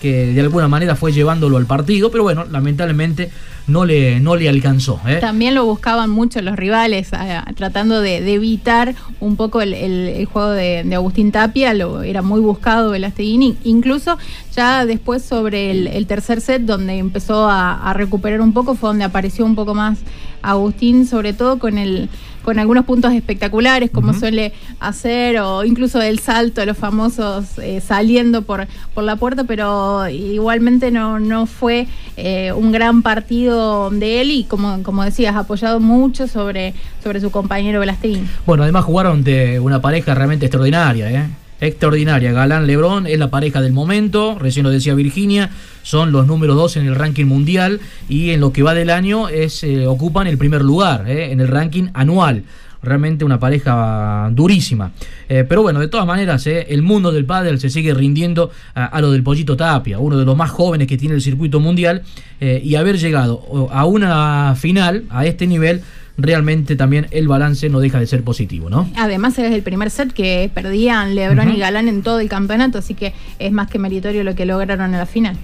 que 0.01 0.33
de 0.33 0.41
alguna 0.41 0.67
manera 0.67 0.95
fue 0.95 1.11
llevándolo 1.11 1.57
al 1.57 1.65
partido, 1.65 2.11
pero 2.11 2.23
bueno, 2.23 2.45
lamentablemente 2.45 3.29
no 3.67 3.85
le, 3.85 4.19
no 4.19 4.35
le 4.35 4.49
alcanzó. 4.49 4.99
¿eh? 5.05 5.17
También 5.19 5.53
lo 5.53 5.65
buscaban 5.65 6.09
mucho 6.09 6.41
los 6.41 6.55
rivales, 6.55 7.09
tratando 7.55 8.01
de, 8.01 8.17
evitar 8.33 8.95
un 9.19 9.35
poco 9.35 9.61
el, 9.61 10.25
juego 10.31 10.51
de, 10.51 10.95
Agustín 10.95 11.31
Tapia, 11.31 11.73
lo, 11.73 12.01
era 12.01 12.21
muy 12.21 12.39
buscado 12.39 12.91
Velasteguini, 12.91 13.57
incluso 13.63 14.17
ya 14.55 14.85
después 14.85 15.23
sobre 15.23 15.71
el, 15.71 16.07
tercer 16.07 16.41
set, 16.41 16.61
donde 16.61 16.97
empezó 16.97 17.49
a, 17.49 17.93
recuperar 17.93 18.41
un 18.41 18.53
poco, 18.53 18.75
fue 18.75 18.89
donde 18.89 19.03
apareció 19.03 19.45
un 19.45 19.55
poco 19.55 19.73
más 19.73 19.99
Agustín, 20.41 21.05
sobre 21.05 21.33
todo 21.33 21.59
con 21.59 21.77
el 21.77 22.09
con 22.47 22.59
algunos 22.59 22.85
puntos 22.85 23.11
espectaculares, 23.11 23.91
como 23.91 24.13
suele 24.13 24.53
hacer, 24.79 25.37
o 25.41 25.65
incluso 25.65 26.01
el 26.01 26.19
salto 26.19 26.61
de 26.61 26.67
los 26.67 26.77
famosos 26.77 27.59
eh, 27.59 27.81
saliendo 27.85 28.43
por, 28.43 28.67
por 28.93 29.03
la 29.03 29.17
puerta, 29.17 29.43
pero 29.43 30.07
igualmente 30.07 30.89
no, 30.89 31.19
no 31.19 31.45
fue 31.45 31.87
eh, 32.15 32.53
un 32.53 32.71
gran 32.71 33.01
partido 33.01 33.89
de 33.89 34.21
él 34.21 34.31
y, 34.31 34.43
como, 34.45 34.81
como 34.83 35.03
decías, 35.03 35.35
apoyado 35.35 35.81
mucho 35.81 36.29
sobre, 36.29 36.73
sobre 37.03 37.19
su 37.19 37.31
compañero 37.31 37.81
Velastín. 37.81 38.29
Bueno, 38.45 38.63
además 38.63 38.85
jugaron 38.85 39.25
de 39.25 39.59
una 39.59 39.81
pareja 39.81 40.15
realmente 40.15 40.45
extraordinaria, 40.45 41.11
¿eh? 41.11 41.27
Extraordinaria. 41.59 42.31
Galán 42.31 42.67
Lebrón 42.67 43.07
es 43.07 43.19
la 43.19 43.29
pareja 43.29 43.61
del 43.61 43.73
momento, 43.73 44.37
recién 44.39 44.63
lo 44.63 44.69
decía 44.69 44.93
Virginia, 44.93 45.49
son 45.83 46.11
los 46.11 46.27
números 46.27 46.55
dos 46.55 46.77
en 46.77 46.85
el 46.85 46.95
ranking 46.95 47.25
mundial 47.25 47.79
y 48.09 48.31
en 48.31 48.41
lo 48.41 48.51
que 48.51 48.63
va 48.63 48.73
del 48.73 48.89
año 48.89 49.29
es, 49.29 49.63
eh, 49.63 49.87
ocupan 49.87 50.27
el 50.27 50.37
primer 50.37 50.61
lugar 50.61 51.09
eh, 51.09 51.31
en 51.31 51.39
el 51.39 51.47
ranking 51.47 51.87
anual. 51.93 52.43
Realmente 52.83 53.25
una 53.25 53.39
pareja 53.39 54.29
durísima. 54.33 54.91
Eh, 55.27 55.43
pero 55.49 55.63
bueno, 55.63 55.79
de 55.79 55.87
todas 55.87 56.05
maneras, 56.05 56.45
el 56.45 56.83
mundo 56.83 57.11
del 57.11 57.25
pádel 57.25 57.59
se 57.59 57.71
sigue 57.71 57.93
rindiendo 57.93 58.51
a, 58.75 59.01
lo 59.01 59.11
del 59.11 59.23
Pollito 59.23 59.57
Tapia, 59.57 59.97
uno 59.97 60.15
de 60.15 60.23
los 60.23 60.37
más 60.37 60.51
jóvenes 60.51 60.87
que 60.87 60.95
tiene 60.95 61.15
el 61.15 61.21
circuito 61.21 61.59
mundial, 61.59 62.03
y 62.39 62.75
haber 62.75 62.99
llegado 62.99 63.67
a 63.71 63.85
una 63.85 64.55
final, 64.55 65.05
a 65.09 65.25
este 65.25 65.47
nivel, 65.47 65.81
realmente 66.17 66.75
también 66.75 67.07
el 67.11 67.27
balance 67.27 67.69
no 67.69 67.79
deja 67.79 67.99
de 67.99 68.07
ser 68.07 68.23
positivo, 68.23 68.69
¿no? 68.69 68.89
Además 68.95 69.37
es 69.39 69.51
el 69.51 69.61
primer 69.61 69.89
set 69.89 70.11
que 70.11 70.49
perdían 70.53 71.15
Lebron 71.15 71.49
y 71.49 71.59
Galán 71.59 71.87
en 71.87 72.01
todo 72.01 72.19
el 72.19 72.29
campeonato, 72.29 72.79
así 72.79 72.95
que 72.95 73.13
es 73.39 73.51
más 73.51 73.69
que 73.69 73.79
meritorio 73.79 74.23
lo 74.23 74.35
que 74.35 74.45
lograron 74.45 74.93
en 74.93 74.99
la 74.99 75.05
final. 75.05 75.37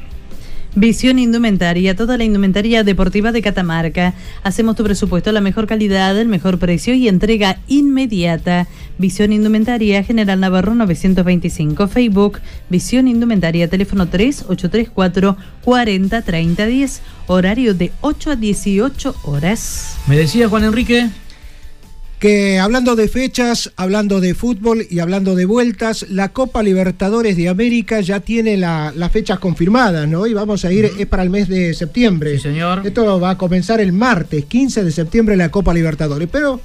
Visión 0.75 1.19
Indumentaria, 1.19 1.95
toda 1.95 2.17
la 2.17 2.23
indumentaria 2.23 2.83
deportiva 2.83 3.31
de 3.31 3.43
Catamarca. 3.43 4.15
Hacemos 4.41 4.75
tu 4.75 4.83
presupuesto 4.83 5.29
a 5.29 5.33
la 5.33 5.41
mejor 5.41 5.67
calidad, 5.67 6.17
el 6.17 6.27
mejor 6.27 6.57
precio 6.57 6.95
y 6.95 7.07
entrega 7.07 7.59
inmediata. 7.67 8.67
Visión 8.97 9.33
Indumentaria, 9.33 10.03
General 10.03 10.39
Navarro 10.39 10.73
925, 10.73 11.87
Facebook, 11.87 12.39
Visión 12.69 13.07
Indumentaria, 13.07 13.67
teléfono 13.67 14.07
3834 14.07 15.37
403010, 15.63 17.01
horario 17.27 17.73
de 17.75 17.91
8 18.01 18.31
a 18.31 18.35
18 18.35 19.15
horas. 19.23 19.97
Me 20.07 20.17
decía 20.17 20.49
Juan 20.49 20.63
Enrique 20.63 21.09
que 22.23 22.57
hablando 22.57 22.95
de 22.95 23.09
fechas, 23.09 23.73
hablando 23.75 24.21
de 24.21 24.33
fútbol 24.33 24.87
y 24.89 24.99
hablando 24.99 25.35
de 25.35 25.43
vueltas, 25.43 26.05
la 26.09 26.29
Copa 26.29 26.63
Libertadores 26.63 27.35
de 27.35 27.49
América 27.49 27.99
ya 27.99 28.21
tiene 28.21 28.55
las 28.55 29.11
fechas 29.11 29.39
confirmadas, 29.39 30.07
¿no? 30.07 30.25
Y 30.25 30.33
vamos 30.33 30.63
a 30.63 30.71
ir, 30.71 30.89
es 30.97 31.05
para 31.05 31.23
el 31.23 31.29
mes 31.29 31.49
de 31.49 31.73
septiembre. 31.73 32.37
Sí, 32.37 32.43
señor. 32.43 32.87
Esto 32.87 33.19
va 33.19 33.31
a 33.31 33.37
comenzar 33.37 33.81
el 33.81 33.91
martes, 33.91 34.45
15 34.45 34.85
de 34.85 34.91
septiembre, 34.93 35.35
la 35.35 35.49
Copa 35.49 35.73
Libertadores. 35.73 36.29
Pero 36.31 36.61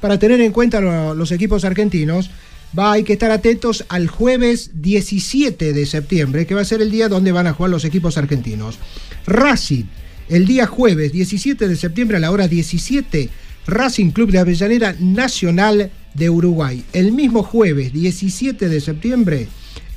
para 0.00 0.18
tener 0.18 0.40
en 0.40 0.50
cuenta 0.50 0.80
los 0.80 1.30
equipos 1.30 1.66
argentinos, 1.66 2.30
Va, 2.74 2.92
hay 2.92 3.02
que 3.02 3.12
estar 3.12 3.30
atentos 3.30 3.84
al 3.90 4.08
jueves 4.08 4.70
17 4.72 5.74
de 5.74 5.84
septiembre, 5.84 6.46
que 6.46 6.54
va 6.54 6.62
a 6.62 6.64
ser 6.64 6.80
el 6.80 6.90
día 6.90 7.10
donde 7.10 7.30
van 7.30 7.46
a 7.46 7.52
jugar 7.52 7.70
los 7.70 7.84
equipos 7.84 8.16
argentinos. 8.16 8.78
Racing, 9.26 9.84
el 10.30 10.46
día 10.46 10.66
jueves 10.66 11.12
17 11.12 11.68
de 11.68 11.76
septiembre 11.76 12.16
a 12.16 12.20
la 12.20 12.30
hora 12.30 12.48
17, 12.48 13.28
Racing 13.66 14.10
Club 14.10 14.30
de 14.30 14.38
Avellaneda 14.38 14.94
Nacional 14.98 15.90
de 16.14 16.30
Uruguay. 16.30 16.84
El 16.92 17.12
mismo 17.12 17.42
jueves 17.42 17.92
17 17.92 18.68
de 18.68 18.80
septiembre, 18.80 19.48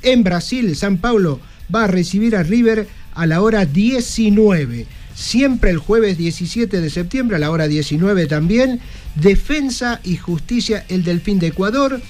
en 0.02 0.22
Brasil, 0.22 0.76
San 0.76 0.98
Paulo 0.98 1.40
va 1.74 1.84
a 1.84 1.88
recibir 1.88 2.36
a 2.36 2.42
River 2.42 2.86
a 3.14 3.26
la 3.26 3.42
hora 3.42 3.64
19. 3.64 4.86
Siempre 5.14 5.70
el 5.70 5.78
jueves 5.78 6.18
17 6.18 6.80
de 6.80 6.90
septiembre 6.90 7.36
a 7.36 7.40
la 7.40 7.50
hora 7.50 7.66
19 7.66 8.26
también, 8.26 8.80
Defensa 9.14 10.00
y 10.04 10.16
Justicia, 10.16 10.84
el 10.88 11.02
Delfín 11.04 11.38
de 11.38 11.48
Ecuador. 11.48 12.00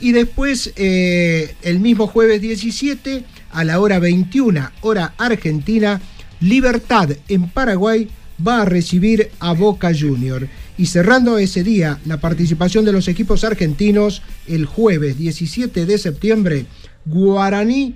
Y 0.00 0.12
después, 0.12 0.72
eh, 0.76 1.54
el 1.62 1.80
mismo 1.80 2.06
jueves 2.06 2.40
17, 2.40 3.24
a 3.50 3.64
la 3.64 3.80
hora 3.80 3.98
21, 3.98 4.70
hora 4.80 5.14
argentina, 5.18 6.00
Libertad 6.40 7.10
en 7.28 7.48
Paraguay 7.48 8.08
va 8.44 8.62
a 8.62 8.64
recibir 8.64 9.30
a 9.38 9.52
Boca 9.52 9.92
Junior. 9.96 10.48
Y 10.82 10.86
cerrando 10.86 11.38
ese 11.38 11.62
día, 11.62 12.00
la 12.06 12.16
participación 12.16 12.84
de 12.84 12.90
los 12.90 13.06
equipos 13.06 13.44
argentinos, 13.44 14.20
el 14.48 14.66
jueves 14.66 15.16
17 15.16 15.86
de 15.86 15.96
septiembre, 15.96 16.66
Guaraní 17.04 17.94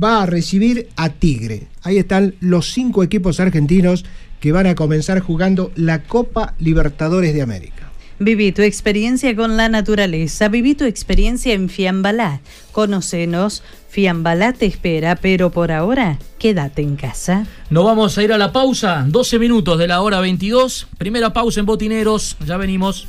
va 0.00 0.22
a 0.22 0.26
recibir 0.26 0.86
a 0.94 1.08
Tigre. 1.08 1.66
Ahí 1.82 1.98
están 1.98 2.36
los 2.38 2.72
cinco 2.72 3.02
equipos 3.02 3.40
argentinos 3.40 4.04
que 4.38 4.52
van 4.52 4.68
a 4.68 4.76
comenzar 4.76 5.18
jugando 5.18 5.72
la 5.74 6.04
Copa 6.04 6.54
Libertadores 6.60 7.34
de 7.34 7.42
América. 7.42 7.81
Viví 8.24 8.52
tu 8.52 8.62
experiencia 8.62 9.34
con 9.34 9.56
la 9.56 9.68
naturaleza, 9.68 10.46
viví 10.46 10.76
tu 10.76 10.84
experiencia 10.84 11.54
en 11.54 11.68
Fiambalá. 11.68 12.38
Conocenos, 12.70 13.64
Fiambalá 13.88 14.52
te 14.52 14.64
espera, 14.64 15.16
pero 15.16 15.50
por 15.50 15.72
ahora, 15.72 16.20
quédate 16.38 16.82
en 16.82 16.94
casa. 16.94 17.48
Nos 17.68 17.84
vamos 17.84 18.16
a 18.16 18.22
ir 18.22 18.32
a 18.32 18.38
la 18.38 18.52
pausa, 18.52 19.04
12 19.08 19.40
minutos 19.40 19.76
de 19.76 19.88
la 19.88 20.02
hora 20.02 20.20
22. 20.20 20.86
Primera 20.98 21.32
pausa 21.32 21.58
en 21.58 21.66
Botineros, 21.66 22.36
ya 22.46 22.56
venimos. 22.58 23.08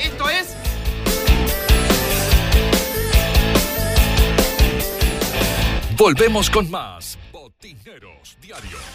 Esto 0.00 0.30
es 0.30 0.54
Volvemos 5.96 6.48
con 6.48 6.70
más 6.70 7.18
Botineros 7.32 8.36
Diario. 8.40 8.89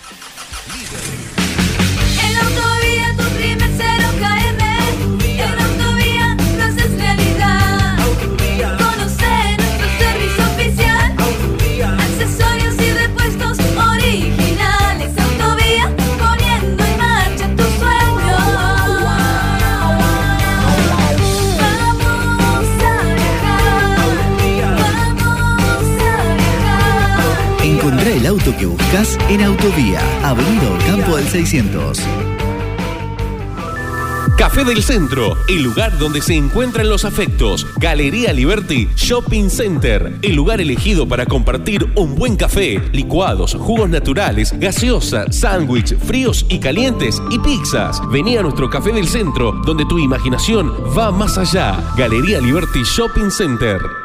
Encontrá 27.85 28.09
el 28.09 28.25
auto 28.25 28.55
que 28.57 28.65
buscas 28.65 29.17
en 29.29 29.43
Autovía, 29.43 29.99
Avenida 30.23 30.71
Ocampo 30.71 31.17
del 31.17 31.27
600. 31.27 32.24
Café 34.37 34.65
del 34.65 34.83
Centro, 34.83 35.37
el 35.47 35.63
lugar 35.63 35.97
donde 35.97 36.21
se 36.21 36.35
encuentran 36.35 36.89
los 36.89 37.05
afectos. 37.05 37.65
Galería 37.77 38.33
Liberty 38.33 38.89
Shopping 38.93 39.49
Center, 39.49 40.19
el 40.21 40.35
lugar 40.35 40.59
elegido 40.59 41.07
para 41.07 41.25
compartir 41.25 41.87
un 41.95 42.15
buen 42.15 42.35
café, 42.35 42.81
licuados, 42.91 43.55
jugos 43.55 43.89
naturales, 43.89 44.53
gaseosa, 44.59 45.31
sándwich, 45.31 45.97
fríos 45.97 46.45
y 46.49 46.59
calientes 46.59 47.21
y 47.31 47.39
pizzas. 47.39 48.01
Vení 48.11 48.35
a 48.35 48.41
nuestro 48.41 48.69
Café 48.69 48.91
del 48.91 49.07
Centro, 49.07 49.53
donde 49.65 49.85
tu 49.85 49.99
imaginación 49.99 50.69
va 50.97 51.11
más 51.11 51.37
allá. 51.37 51.93
Galería 51.95 52.41
Liberty 52.41 52.83
Shopping 52.83 53.31
Center. 53.31 54.04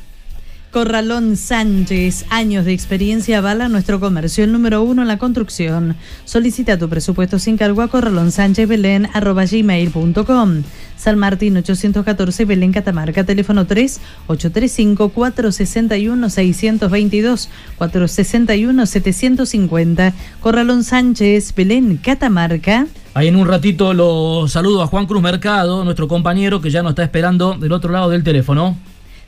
Corralón 0.78 1.36
Sánchez, 1.36 2.24
años 2.30 2.64
de 2.64 2.72
experiencia 2.72 3.38
avala 3.38 3.68
nuestro 3.68 3.98
comercio, 3.98 4.44
el 4.44 4.52
número 4.52 4.84
uno 4.84 5.02
en 5.02 5.08
la 5.08 5.18
construcción. 5.18 5.96
Solicita 6.24 6.78
tu 6.78 6.88
presupuesto 6.88 7.40
sin 7.40 7.56
cargo 7.56 7.82
a 7.82 7.88
corralonsanchezbelén.com. 7.88 10.62
San 10.96 11.18
Martín 11.18 11.56
814 11.56 12.44
Belén 12.44 12.70
Catamarca, 12.70 13.24
teléfono 13.24 13.66
3 13.66 14.00
835 14.28 15.08
461 15.08 16.30
622 16.30 17.50
461 17.76 18.86
750. 18.86 20.14
Corralón 20.38 20.84
Sánchez, 20.84 21.56
Belén 21.56 21.96
Catamarca. 21.96 22.86
Ahí 23.14 23.26
en 23.26 23.34
un 23.34 23.48
ratito 23.48 23.94
lo 23.94 24.46
saludo 24.46 24.82
a 24.82 24.86
Juan 24.86 25.06
Cruz 25.06 25.22
Mercado, 25.22 25.82
nuestro 25.82 26.06
compañero 26.06 26.60
que 26.60 26.70
ya 26.70 26.84
nos 26.84 26.90
está 26.90 27.02
esperando 27.02 27.54
del 27.54 27.72
otro 27.72 27.90
lado 27.90 28.10
del 28.10 28.22
teléfono. 28.22 28.76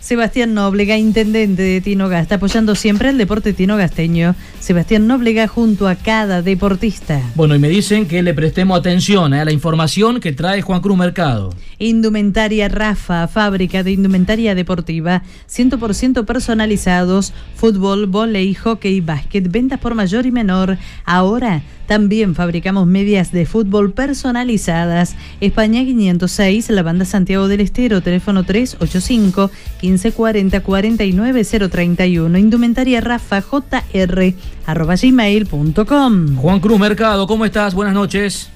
Sebastián 0.00 0.54
Nóblega, 0.54 0.96
intendente 0.96 1.60
de 1.60 1.82
Tinogasta, 1.82 2.36
apoyando 2.36 2.74
siempre 2.74 3.10
al 3.10 3.18
deporte 3.18 3.52
tinogasteño. 3.52 4.34
Sebastián 4.58 5.06
Nóblega 5.06 5.46
junto 5.46 5.88
a 5.88 5.94
cada 5.94 6.40
deportista. 6.40 7.20
Bueno, 7.34 7.54
y 7.54 7.58
me 7.58 7.68
dicen 7.68 8.06
que 8.06 8.22
le 8.22 8.32
prestemos 8.32 8.78
atención 8.78 9.34
eh, 9.34 9.40
a 9.40 9.44
la 9.44 9.52
información 9.52 10.18
que 10.18 10.32
trae 10.32 10.62
Juan 10.62 10.80
Cruz 10.80 10.96
Mercado. 10.96 11.54
Indumentaria 11.78 12.68
Rafa, 12.68 13.28
fábrica 13.28 13.82
de 13.82 13.92
indumentaria 13.92 14.54
deportiva, 14.54 15.22
100% 15.50 16.24
personalizados, 16.24 17.34
fútbol, 17.54 18.06
volei, 18.06 18.54
hockey, 18.54 19.02
básquet, 19.02 19.50
ventas 19.50 19.80
por 19.80 19.94
mayor 19.94 20.24
y 20.24 20.30
menor. 20.30 20.78
Ahora 21.04 21.62
también 21.90 22.36
fabricamos 22.36 22.86
medias 22.86 23.32
de 23.32 23.46
fútbol 23.46 23.92
personalizadas. 23.92 25.16
España 25.40 25.84
506, 25.84 26.70
la 26.70 26.84
banda 26.84 27.04
Santiago 27.04 27.48
del 27.48 27.60
Estero, 27.60 28.00
teléfono 28.00 28.44
385 28.44 29.50
1540 29.90 30.62
49031. 30.62 32.38
Indumentaria 32.38 33.00
Rafa 33.00 33.40
JR 33.40 34.34
arroba 34.66 34.94
gmail.com. 34.94 36.36
Juan 36.36 36.60
Cruz 36.60 36.78
Mercado, 36.78 37.26
¿cómo 37.26 37.44
estás? 37.44 37.74
Buenas 37.74 37.94
noches. 37.94 38.50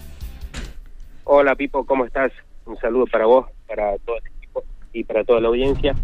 Hola 1.24 1.54
Pipo, 1.54 1.84
¿cómo 1.84 2.04
estás? 2.04 2.32
Un 2.66 2.76
saludo 2.76 3.06
para 3.10 3.26
vos, 3.26 3.46
para 3.66 3.96
todo 3.98 4.16
el 4.16 4.32
equipo 4.36 4.62
y 4.92 5.04
para 5.04 5.24
toda 5.24 5.40
la 5.40 5.48
audiencia. 5.48 5.94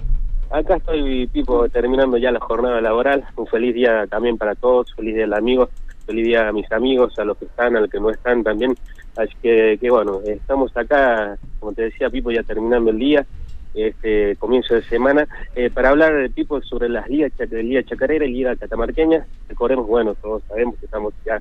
Acá 0.51 0.77
estoy, 0.77 1.27
Pipo, 1.29 1.69
terminando 1.69 2.17
ya 2.17 2.33
la 2.33 2.41
jornada 2.41 2.81
laboral. 2.81 3.25
Un 3.37 3.47
feliz 3.47 3.75
día 3.75 4.07
también 4.09 4.37
para 4.37 4.55
todos, 4.55 4.93
feliz 4.95 5.15
día 5.15 5.25
al 5.25 5.35
amigo, 5.35 5.69
feliz 6.07 6.27
día 6.27 6.49
a 6.49 6.53
mis 6.53 6.71
amigos, 6.73 7.17
a 7.19 7.25
los 7.25 7.37
que 7.37 7.45
están, 7.45 7.77
a 7.77 7.81
los 7.81 7.91
que 7.91 8.01
no 8.01 8.11
están 8.11 8.43
también. 8.43 8.75
Así 9.17 9.33
que, 9.43 9.79
que 9.81 9.91
bueno, 9.91 10.21
estamos 10.25 10.77
acá, 10.77 11.39
como 11.61 11.73
te 11.73 11.83
decía 11.83 12.11
Pipo, 12.11 12.31
ya 12.31 12.43
terminando 12.43 12.91
el 12.91 12.99
día, 12.99 13.27
este 13.75 14.37
comienzo 14.37 14.75
de 14.75 14.83
semana, 14.83 15.29
eh, 15.55 15.71
para 15.71 15.91
hablar, 15.91 16.29
Pipo, 16.35 16.61
sobre 16.63 16.89
las 16.89 17.09
ligas, 17.09 17.33
chac- 17.39 17.51
Liga 17.51 17.83
Chacarera 17.85 18.25
y 18.25 18.33
Liga 18.33 18.57
Catamarqueña. 18.57 19.27
Recordemos, 19.49 19.87
bueno, 19.87 20.15
todos 20.15 20.43
sabemos 20.49 20.77
que 20.79 20.87
estamos 20.87 21.15
ya 21.25 21.41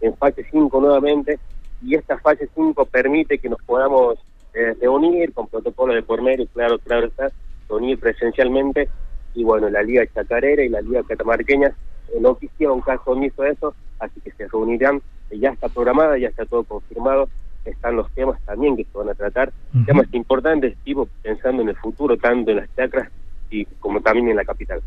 en 0.00 0.14
fase 0.16 0.44
5 0.50 0.80
nuevamente, 0.80 1.38
y 1.82 1.94
esta 1.94 2.18
fase 2.18 2.48
5 2.54 2.86
permite 2.86 3.38
que 3.38 3.48
nos 3.48 3.60
podamos 3.62 4.18
eh, 4.54 4.74
reunir 4.80 5.32
con 5.34 5.46
protocolo 5.48 5.92
de 5.94 6.02
por 6.02 6.22
medio, 6.22 6.46
claro, 6.48 6.78
claro 6.78 7.06
está, 7.06 7.30
reunir 7.68 7.98
presencialmente, 7.98 8.88
y 9.34 9.44
bueno, 9.44 9.68
la 9.68 9.82
Liga 9.82 10.06
Chacarera 10.06 10.64
y 10.64 10.68
la 10.70 10.80
Liga 10.80 11.02
Catamarqueña 11.06 11.74
no 12.20 12.36
quisieron 12.38 12.80
caso 12.80 13.10
omiso 13.10 13.42
de 13.42 13.50
eso, 13.50 13.74
así 13.98 14.20
que 14.20 14.30
se 14.30 14.48
reunirán, 14.48 15.02
ya 15.30 15.50
está 15.50 15.68
programada, 15.68 16.16
ya 16.16 16.28
está 16.28 16.46
todo 16.46 16.64
confirmado, 16.64 17.28
están 17.70 17.96
los 17.96 18.10
temas 18.12 18.40
también 18.44 18.76
que 18.76 18.84
se 18.84 18.96
van 18.98 19.08
a 19.08 19.14
tratar, 19.14 19.52
temas 19.86 20.06
importantes, 20.12 20.76
tipo 20.84 21.08
pensando 21.22 21.62
en 21.62 21.68
el 21.70 21.76
futuro, 21.76 22.16
tanto 22.16 22.50
en 22.50 22.58
las 22.58 22.68
chacras 22.76 23.10
y 23.50 23.64
como 23.78 24.00
también 24.00 24.28
en 24.30 24.36
la 24.36 24.44
capital. 24.44 24.80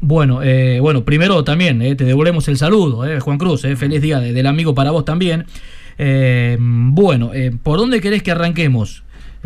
Bueno, 0.00 0.42
eh, 0.42 0.78
bueno, 0.80 1.04
primero 1.04 1.42
también 1.44 1.82
eh, 1.82 1.94
te 1.96 2.04
devolvemos 2.04 2.46
el 2.48 2.56
saludo, 2.56 3.04
eh, 3.06 3.18
Juan 3.20 3.38
Cruz, 3.38 3.64
eh, 3.64 3.74
feliz 3.76 4.00
día 4.02 4.20
de- 4.20 4.32
del 4.32 4.46
amigo 4.46 4.74
para 4.74 4.90
vos 4.92 5.04
también. 5.04 5.46
Eh, 5.98 6.56
bueno, 6.60 7.32
eh, 7.34 7.50
¿por 7.62 7.78
dónde 7.78 8.00
querés 8.00 8.22
que 8.22 8.30
arranquemos? 8.32 9.04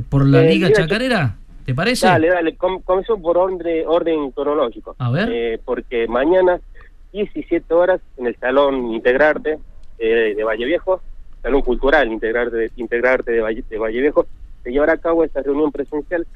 ¿Por 0.08 0.26
la 0.26 0.42
Liga 0.42 0.70
Chacarera? 0.72 1.36
¿Te 1.66 1.74
parece? 1.74 2.06
Dale, 2.06 2.28
dale, 2.28 2.56
com- 2.56 2.80
comenzó 2.82 3.18
por 3.20 3.36
orden, 3.36 3.84
orden 3.86 4.30
cronológico. 4.30 4.94
A 4.98 5.10
ver. 5.10 5.28
Eh, 5.30 5.60
porque 5.64 6.06
mañana, 6.08 6.60
17 7.12 7.74
horas, 7.74 8.00
en 8.16 8.26
el 8.26 8.36
Salón 8.36 8.92
Integrarte 8.94 9.58
eh, 9.98 10.34
de 10.36 10.44
Valle 10.44 10.64
Viejo, 10.64 11.02
Salón 11.42 11.62
Cultural 11.62 12.12
Integrarte, 12.12 12.70
Integrarte 12.76 13.32
de, 13.32 13.40
Valle, 13.40 13.64
de 13.68 13.78
Valle 13.78 14.00
Viejo, 14.00 14.26
se 14.62 14.72
llevará 14.72 14.94
a 14.94 14.98
cabo 14.98 15.24
esta 15.24 15.42
reunión 15.42 15.72
presencial 15.72 16.26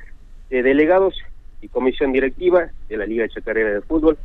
de 0.50 0.62
delegados 0.62 1.16
y 1.60 1.68
comisión 1.68 2.12
directiva 2.12 2.70
de 2.88 2.96
la 2.96 3.06
Liga 3.06 3.28
Chacarera 3.28 3.70
de 3.70 3.80
Fútbol. 3.80 4.18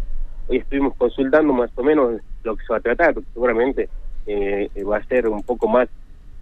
Hoy 0.47 0.57
estuvimos 0.57 0.95
consultando 0.95 1.53
más 1.53 1.71
o 1.75 1.84
menos 1.84 2.21
lo 2.43 2.55
que 2.55 2.65
se 2.65 2.73
va 2.73 2.78
a 2.78 2.82
tratar, 2.82 3.15
seguramente 3.34 3.89
eh, 4.25 4.69
va 4.84 4.97
a 4.97 5.03
ser 5.05 5.28
un 5.28 5.43
poco 5.43 5.67
más 5.67 5.89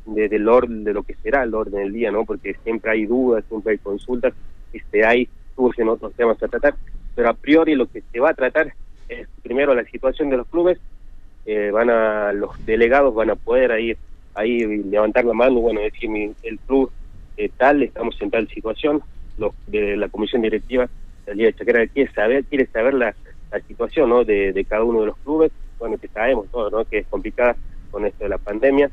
de, 0.06 0.48
orden 0.48 0.84
de 0.84 0.94
lo 0.94 1.04
que 1.04 1.16
será 1.16 1.44
el 1.44 1.54
orden 1.54 1.82
del 1.82 1.94
día, 1.94 2.12
¿no? 2.12 2.26
Porque 2.26 2.56
siempre 2.64 2.92
hay 2.92 3.06
dudas, 3.06 3.44
siempre 3.48 3.74
hay 3.74 3.78
consultas, 3.80 4.34
este, 4.74 5.06
hay 5.06 5.28
surgen 5.56 5.90
otros 5.90 6.14
temas 6.14 6.42
a 6.44 6.48
tratar, 6.48 6.76
pero 7.16 7.30
a 7.30 7.34
priori 7.34 7.76
lo 7.76 7.88
que 7.88 8.04
se 8.12 8.20
va 8.20 8.32
a 8.32 8.34
tratar 8.34 8.74
es 9.08 9.28
primero 9.42 9.74
la 9.74 9.86
situación 9.86 10.30
de 10.30 10.38
los 10.38 10.48
clubes, 10.48 10.80
eh, 11.46 11.72
van 11.72 11.90
a 11.90 12.34
los 12.34 12.64
delegados 12.66 13.14
van 13.14 13.30
a 13.30 13.36
poder 13.36 13.72
ahí 13.72 13.96
ahí 14.36 14.60
levantar 14.84 15.26
la 15.26 15.34
mano, 15.34 15.60
bueno, 15.62 15.82
decir 15.82 16.10
mi- 16.10 16.34
el 16.44 16.60
club 16.60 16.92
eh, 17.38 17.50
tal, 17.58 17.84
estamos 17.84 18.16
en 18.22 18.30
tal 18.32 18.48
situación, 18.48 19.02
los 19.38 19.52
de 19.68 19.98
la 19.98 20.08
comisión 20.10 20.42
directiva 20.42 20.86
de 21.26 21.32
la 21.32 21.36
Liga 21.36 21.48
de 21.48 21.54
Chacarera 21.56 21.88
quiere 21.88 22.12
saber, 22.14 22.46
quiere 22.46 22.68
saber 22.68 22.94
la, 22.94 23.16
la 23.52 23.60
situación 23.62 24.10
¿no? 24.10 24.24
de, 24.24 24.54
de 24.54 24.66
cada 24.66 24.84
uno 24.84 25.02
de 25.02 25.08
los 25.08 25.18
clubes 25.18 25.52
bueno, 25.80 25.98
que 25.98 26.08
sabemos 26.08 26.48
todos, 26.52 26.72
¿no? 26.72 26.86
Que 26.86 27.00
es 27.00 27.08
complicada 27.08 27.58
con 27.92 28.06
esto 28.06 28.24
de 28.24 28.30
la 28.30 28.38
pandemia. 28.38 28.90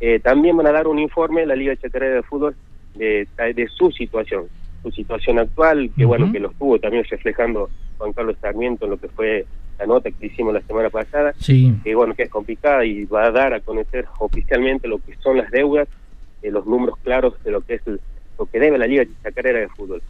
Eh, 0.00 0.18
también 0.20 0.56
van 0.56 0.66
a 0.66 0.72
dar 0.72 0.88
un 0.88 0.98
informe 0.98 1.44
la 1.46 1.54
Liga 1.54 1.76
Chacarera 1.76 2.14
de 2.16 2.22
Fútbol 2.22 2.56
de, 2.94 3.28
de 3.54 3.68
su 3.68 3.90
situación, 3.90 4.48
su 4.82 4.90
situación 4.90 5.38
actual, 5.38 5.90
que 5.96 6.04
bueno, 6.06 6.32
que 6.32 6.40
lo 6.40 6.50
estuvo 6.50 6.78
también 6.78 7.04
reflejando 7.08 7.68
Juan 7.98 8.12
Carlos 8.14 8.36
Sarmiento 8.40 8.86
en 8.86 8.92
lo 8.92 8.96
que 8.98 9.08
fue 9.08 9.46
la 9.78 9.86
nota 9.86 10.10
que 10.10 10.26
hicimos 10.26 10.54
la 10.54 10.60
semana 10.62 10.90
pasada, 10.90 11.32
Sí. 11.38 11.74
que 11.82 11.94
bueno, 11.94 12.14
que 12.14 12.24
es 12.24 12.30
complicada 12.30 12.84
y 12.84 13.04
va 13.04 13.26
a 13.26 13.30
dar 13.30 13.54
a 13.54 13.60
conocer 13.60 14.06
oficialmente 14.18 14.86
lo 14.88 14.98
que 14.98 15.14
son 15.16 15.36
las 15.38 15.50
deudas, 15.50 15.88
eh, 16.42 16.50
los 16.50 16.66
números 16.66 16.96
claros 17.02 17.34
de 17.44 17.50
lo 17.50 17.60
que 17.62 17.74
es 17.74 17.86
el- 17.86 18.00
lo 18.38 18.46
que 18.46 18.58
debe 18.60 18.78
la 18.78 18.86
Liga 18.86 19.04
Chacarera 19.22 19.60
de 19.60 19.68
Fútbol. 19.68 20.02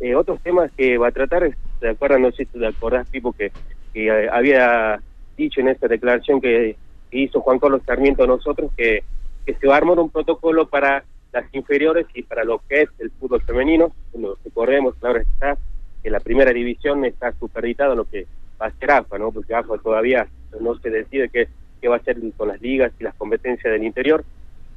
Eh, 0.00 0.14
otros 0.14 0.40
temas 0.42 0.70
que 0.76 0.98
va 0.98 1.08
a 1.08 1.12
tratar, 1.12 1.44
es, 1.44 1.56
¿te 1.80 1.88
acuerdas? 1.88 2.20
No 2.20 2.30
sé 2.32 2.44
si 2.44 2.58
te 2.58 2.66
acordás, 2.66 3.08
Pipo, 3.08 3.32
que, 3.32 3.50
que 3.94 4.08
eh, 4.08 4.28
había 4.30 5.00
dicho 5.36 5.60
en 5.60 5.68
esta 5.68 5.88
declaración 5.88 6.40
que, 6.40 6.76
que 7.10 7.18
hizo 7.18 7.40
Juan 7.40 7.58
Carlos 7.58 7.82
Sarmiento 7.86 8.24
a 8.24 8.26
nosotros 8.26 8.70
que, 8.76 9.02
que 9.46 9.54
se 9.54 9.66
va 9.66 9.74
a 9.74 9.78
armar 9.78 9.98
un 9.98 10.10
protocolo 10.10 10.66
para 10.68 11.04
las 11.32 11.44
inferiores 11.54 12.06
y 12.14 12.22
para 12.22 12.44
lo 12.44 12.60
que 12.68 12.82
es 12.82 12.88
el 12.98 13.10
fútbol 13.12 13.42
femenino. 13.42 13.92
Bueno, 14.12 14.36
recordemos, 14.44 14.94
claro 14.96 15.18
está, 15.18 15.56
que 16.02 16.10
la 16.10 16.20
primera 16.20 16.52
división 16.52 17.04
está 17.04 17.32
supeditada 17.32 17.92
a 17.92 17.96
lo 17.96 18.04
que 18.04 18.26
va 18.60 18.66
a 18.66 18.72
ser 18.72 18.90
AFA, 18.90 19.18
¿no? 19.18 19.32
Porque 19.32 19.54
AFA 19.54 19.78
todavía 19.78 20.26
no 20.60 20.78
se 20.78 20.90
decide 20.90 21.28
qué, 21.28 21.48
qué 21.80 21.88
va 21.88 21.96
a 21.96 21.98
hacer 21.98 22.16
con 22.36 22.48
las 22.48 22.60
ligas 22.60 22.92
y 22.98 23.04
las 23.04 23.14
competencias 23.14 23.72
del 23.72 23.84
interior 23.84 24.24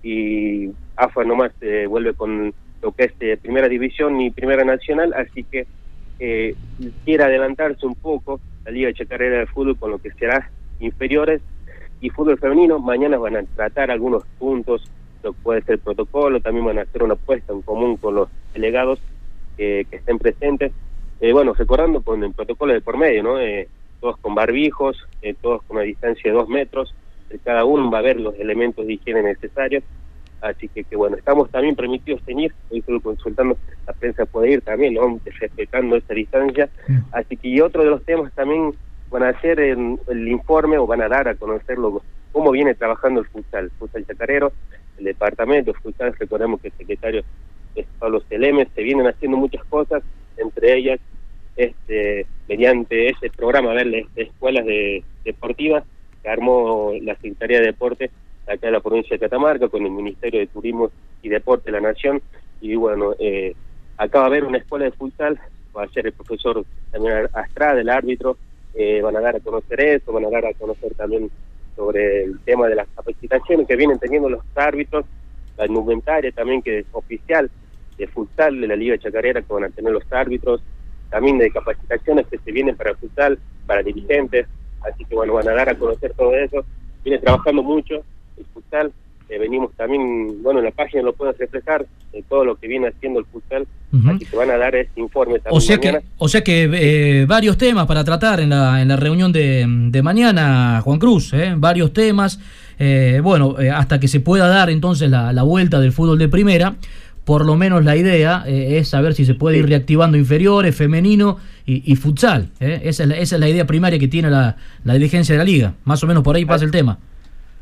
y 0.03 0.69
AFA 0.95 1.23
nomás 1.23 1.51
eh, 1.61 1.85
vuelve 1.87 2.13
con 2.13 2.53
lo 2.81 2.91
que 2.91 3.05
es 3.05 3.13
eh, 3.19 3.37
primera 3.37 3.67
división 3.67 4.19
y 4.21 4.31
primera 4.31 4.63
nacional, 4.63 5.13
así 5.13 5.43
que 5.43 5.67
eh, 6.19 6.55
quiere 7.05 7.23
adelantarse 7.23 7.85
un 7.85 7.95
poco 7.95 8.39
la 8.65 8.71
Liga 8.71 8.93
Chacarera 8.93 9.39
de 9.39 9.47
Fútbol 9.47 9.77
con 9.77 9.91
lo 9.91 9.99
que 9.99 10.11
será 10.11 10.49
inferiores 10.79 11.41
y 12.01 12.09
fútbol 12.09 12.37
femenino. 12.37 12.79
Mañana 12.79 13.17
van 13.17 13.37
a 13.37 13.43
tratar 13.43 13.91
algunos 13.91 14.23
puntos, 14.37 14.89
lo 15.23 15.33
que 15.33 15.39
puede 15.41 15.61
ser 15.61 15.73
el 15.75 15.79
protocolo, 15.79 16.39
también 16.41 16.65
van 16.65 16.79
a 16.79 16.83
hacer 16.83 17.03
una 17.03 17.13
apuesta 17.13 17.53
en 17.53 17.61
común 17.61 17.97
con 17.97 18.15
los 18.15 18.29
delegados 18.53 18.99
eh, 19.57 19.85
que 19.89 19.97
estén 19.97 20.19
presentes. 20.19 20.71
Eh, 21.19 21.33
bueno, 21.33 21.53
recordando 21.53 22.01
con 22.01 22.23
el 22.23 22.33
protocolo 22.33 22.73
de 22.73 22.81
por 22.81 22.97
medio, 22.97 23.23
¿no? 23.23 23.39
Eh, 23.39 23.69
todos 23.99 24.17
con 24.19 24.33
barbijos, 24.35 24.97
eh, 25.21 25.35
todos 25.41 25.61
con 25.63 25.77
una 25.77 25.85
distancia 25.85 26.31
de 26.31 26.37
dos 26.37 26.47
metros, 26.47 26.95
de 27.29 27.39
cada 27.39 27.65
uno 27.65 27.91
va 27.91 27.97
a 27.97 28.01
haber 28.01 28.19
los 28.19 28.35
elementos 28.35 28.85
de 28.87 28.93
higiene 28.93 29.21
necesarios. 29.21 29.83
Así 30.41 30.69
que, 30.69 30.85
que 30.85 30.95
bueno, 30.95 31.17
estamos 31.17 31.51
también 31.51 31.75
permitidos 31.75 32.23
tener, 32.23 32.53
hoy 32.69 32.79
estuve 32.79 33.01
consultando, 33.01 33.57
la 33.85 33.93
prensa 33.93 34.25
puede 34.25 34.51
ir 34.51 34.61
también, 34.61 34.93
¿no? 34.93 35.19
respetando 35.39 35.97
esta 35.97 36.13
distancia. 36.13 36.69
Así 37.11 37.35
que 37.35 37.49
y 37.49 37.59
otro 37.59 37.83
de 37.83 37.89
los 37.89 38.05
temas 38.05 38.33
también 38.33 38.73
van 39.09 39.23
a 39.23 39.29
hacer 39.29 39.59
el, 39.59 39.99
el 40.07 40.27
informe 40.29 40.77
o 40.77 40.87
van 40.87 41.01
a 41.01 41.09
dar 41.09 41.27
a 41.27 41.35
conocer 41.35 41.77
lo- 41.77 42.03
cómo 42.31 42.51
viene 42.51 42.75
trabajando 42.75 43.19
el 43.19 43.27
futsal, 43.27 43.65
el 43.65 43.71
futsal 43.71 44.05
chacarero, 44.05 44.53
el 44.97 45.05
departamento, 45.05 45.71
el 45.71 45.77
futsal, 45.77 46.15
recordemos 46.17 46.61
que 46.61 46.69
el 46.69 46.73
secretario 46.77 47.23
es 47.75 47.87
Pablo 47.97 48.21
Celemes, 48.29 48.69
se 48.73 48.83
vienen 48.83 49.07
haciendo 49.07 49.35
muchas 49.35 49.65
cosas, 49.65 50.03
entre 50.39 50.77
ellas 50.77 50.99
este 51.55 52.25
mediante 52.47 53.09
ese 53.09 53.29
programa 53.29 53.73
ver 53.73 53.89
de 53.89 54.07
escuelas 54.15 54.65
de, 54.65 55.03
deportivas 55.23 55.83
que 56.23 56.29
armó 56.29 56.93
la 57.01 57.15
Secretaría 57.15 57.59
de 57.59 57.67
Deporte 57.67 58.09
acá 58.47 58.67
en 58.67 58.73
la 58.73 58.79
provincia 58.79 59.15
de 59.15 59.19
Catamarca 59.19 59.67
con 59.67 59.83
el 59.85 59.91
Ministerio 59.91 60.39
de 60.39 60.47
Turismo 60.47 60.89
y 61.21 61.29
Deporte 61.29 61.71
de 61.71 61.79
la 61.79 61.87
Nación. 61.87 62.21
Y 62.61 62.75
bueno 62.75 63.13
eh, 63.19 63.53
acá 63.97 64.19
va 64.19 64.25
a 64.25 64.27
haber 64.27 64.45
una 64.45 64.57
escuela 64.57 64.85
de 64.85 64.91
futsal 64.91 65.39
va 65.75 65.83
a 65.83 65.89
ser 65.89 66.07
el 66.07 66.13
profesor 66.13 66.65
también 66.91 67.27
Astrada 67.33 67.79
el 67.79 67.89
árbitro. 67.89 68.37
Eh, 68.73 69.01
van 69.01 69.15
a 69.15 69.19
dar 69.19 69.35
a 69.35 69.39
conocer 69.39 69.81
eso 69.81 70.13
van 70.13 70.25
a 70.25 70.29
dar 70.29 70.45
a 70.45 70.53
conocer 70.53 70.93
también 70.93 71.29
sobre 71.75 72.23
el 72.23 72.39
tema 72.41 72.67
de 72.67 72.75
las 72.75 72.87
capacitaciones 72.95 73.67
que 73.67 73.75
vienen 73.75 73.97
teniendo 73.97 74.29
los 74.29 74.43
árbitros 74.55 75.05
la 75.57 75.65
indumentaria 75.65 76.31
también 76.31 76.61
que 76.61 76.79
es 76.79 76.85
oficial 76.91 77.49
de 77.99 78.07
futsal 78.07 78.59
de 78.59 78.67
la 78.67 78.75
Liga 78.75 78.97
Chacarera 78.97 79.41
que 79.43 79.53
van 79.53 79.65
a 79.65 79.69
tener 79.69 79.91
los 79.91 80.03
árbitros 80.11 80.61
también 81.11 81.37
de 81.37 81.51
capacitaciones 81.51 82.25
que 82.27 82.37
se 82.39 82.51
vienen 82.51 82.75
para 82.75 82.95
futsal, 82.95 83.37
para 83.67 83.83
dirigentes, 83.83 84.47
así 84.81 85.05
que 85.05 85.15
bueno, 85.15 85.33
van 85.33 85.49
a 85.49 85.53
dar 85.53 85.69
a 85.69 85.75
conocer 85.75 86.13
todo 86.15 86.33
eso. 86.35 86.63
Viene 87.03 87.19
trabajando 87.19 87.61
mucho 87.63 87.95
el 88.37 88.45
futsal, 88.53 88.91
eh, 89.27 89.37
venimos 89.37 89.71
también, 89.75 90.41
bueno, 90.41 90.59
en 90.59 90.65
la 90.65 90.71
página 90.71 91.03
lo 91.03 91.13
puedes 91.13 91.37
reflejar, 91.37 91.85
eh, 92.13 92.23
todo 92.27 92.45
lo 92.45 92.55
que 92.55 92.67
viene 92.67 92.87
haciendo 92.87 93.19
el 93.19 93.25
futsal, 93.25 93.67
así 94.07 94.25
que 94.25 94.35
van 94.35 94.49
a 94.51 94.57
dar 94.57 94.75
este 94.75 94.99
informe 95.01 95.39
también 95.39 95.57
O 95.57 95.61
sea 95.61 95.77
mañana. 95.77 95.99
que, 95.99 96.05
o 96.17 96.27
sea 96.27 96.41
que 96.43 96.69
eh, 96.73 97.25
varios 97.27 97.57
temas 97.57 97.85
para 97.85 98.03
tratar 98.03 98.39
en 98.39 98.49
la, 98.49 98.81
en 98.81 98.87
la 98.87 98.95
reunión 98.95 99.31
de, 99.31 99.65
de 99.67 100.01
mañana, 100.01 100.81
Juan 100.83 100.99
Cruz, 100.99 101.33
¿eh? 101.33 101.53
varios 101.57 101.91
temas. 101.93 102.39
Eh, 102.81 103.19
bueno, 103.21 103.55
hasta 103.73 103.99
que 103.99 104.07
se 104.07 104.21
pueda 104.21 104.47
dar 104.47 104.69
entonces 104.69 105.09
la, 105.09 105.33
la 105.33 105.43
vuelta 105.43 105.81
del 105.81 105.91
fútbol 105.91 106.17
de 106.17 106.29
primera, 106.29 106.75
por 107.29 107.45
lo 107.45 107.55
menos 107.55 107.85
la 107.85 107.95
idea 107.95 108.43
eh, 108.47 108.79
es 108.79 108.87
saber 108.87 109.13
si 109.13 109.23
se 109.23 109.35
puede 109.35 109.59
ir 109.59 109.67
reactivando 109.67 110.17
inferiores, 110.17 110.75
femenino 110.75 111.37
y, 111.63 111.83
y 111.93 111.95
futsal. 111.95 112.49
¿eh? 112.59 112.81
Esa, 112.85 113.03
es 113.03 113.09
la, 113.09 113.17
esa 113.17 113.35
es 113.35 113.39
la 113.39 113.47
idea 113.47 113.67
primaria 113.67 113.99
que 113.99 114.07
tiene 114.07 114.31
la, 114.31 114.57
la 114.83 114.93
dirigencia 114.95 115.33
de 115.35 115.37
la 115.37 115.43
liga. 115.43 115.75
Más 115.83 116.03
o 116.03 116.07
menos 116.07 116.23
por 116.23 116.35
ahí 116.35 116.45
pasa 116.45 116.65
el 116.65 116.71
tema. 116.71 116.97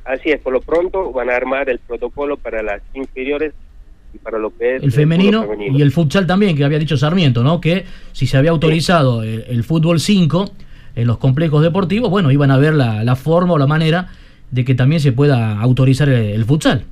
Así 0.05 0.29
es, 0.29 0.39
por 0.39 0.53
lo 0.53 0.61
pronto 0.61 1.11
van 1.11 1.29
a 1.29 1.35
armar 1.35 1.69
el 1.69 1.79
protocolo 1.79 2.37
para 2.37 2.63
las 2.63 2.81
inferiores 2.93 3.51
y 4.13 4.19
para 4.19 4.39
lo 4.39 4.55
que 4.57 4.77
es 4.77 4.83
El 4.83 4.93
femenino, 4.93 5.41
fútbol 5.41 5.55
femenino. 5.57 5.79
y 5.79 5.81
el 5.81 5.91
futsal 5.91 6.25
también, 6.25 6.55
que 6.55 6.63
había 6.63 6.79
dicho 6.79 6.95
Sarmiento, 6.95 7.43
¿no? 7.43 7.59
Que 7.59 7.83
si 8.13 8.25
se 8.25 8.37
había 8.37 8.51
autorizado 8.51 9.21
el, 9.21 9.43
el 9.49 9.65
fútbol 9.65 9.99
5 9.99 10.49
en 10.95 11.07
los 11.07 11.17
complejos 11.17 11.61
deportivos, 11.61 12.09
bueno, 12.09 12.31
iban 12.31 12.51
a 12.51 12.57
ver 12.57 12.73
la, 12.73 13.03
la 13.03 13.17
forma 13.17 13.55
o 13.55 13.57
la 13.57 13.67
manera 13.67 14.07
de 14.49 14.63
que 14.63 14.75
también 14.75 15.01
se 15.01 15.11
pueda 15.11 15.59
autorizar 15.59 16.07
el, 16.07 16.23
el 16.27 16.45
futsal. 16.45 16.85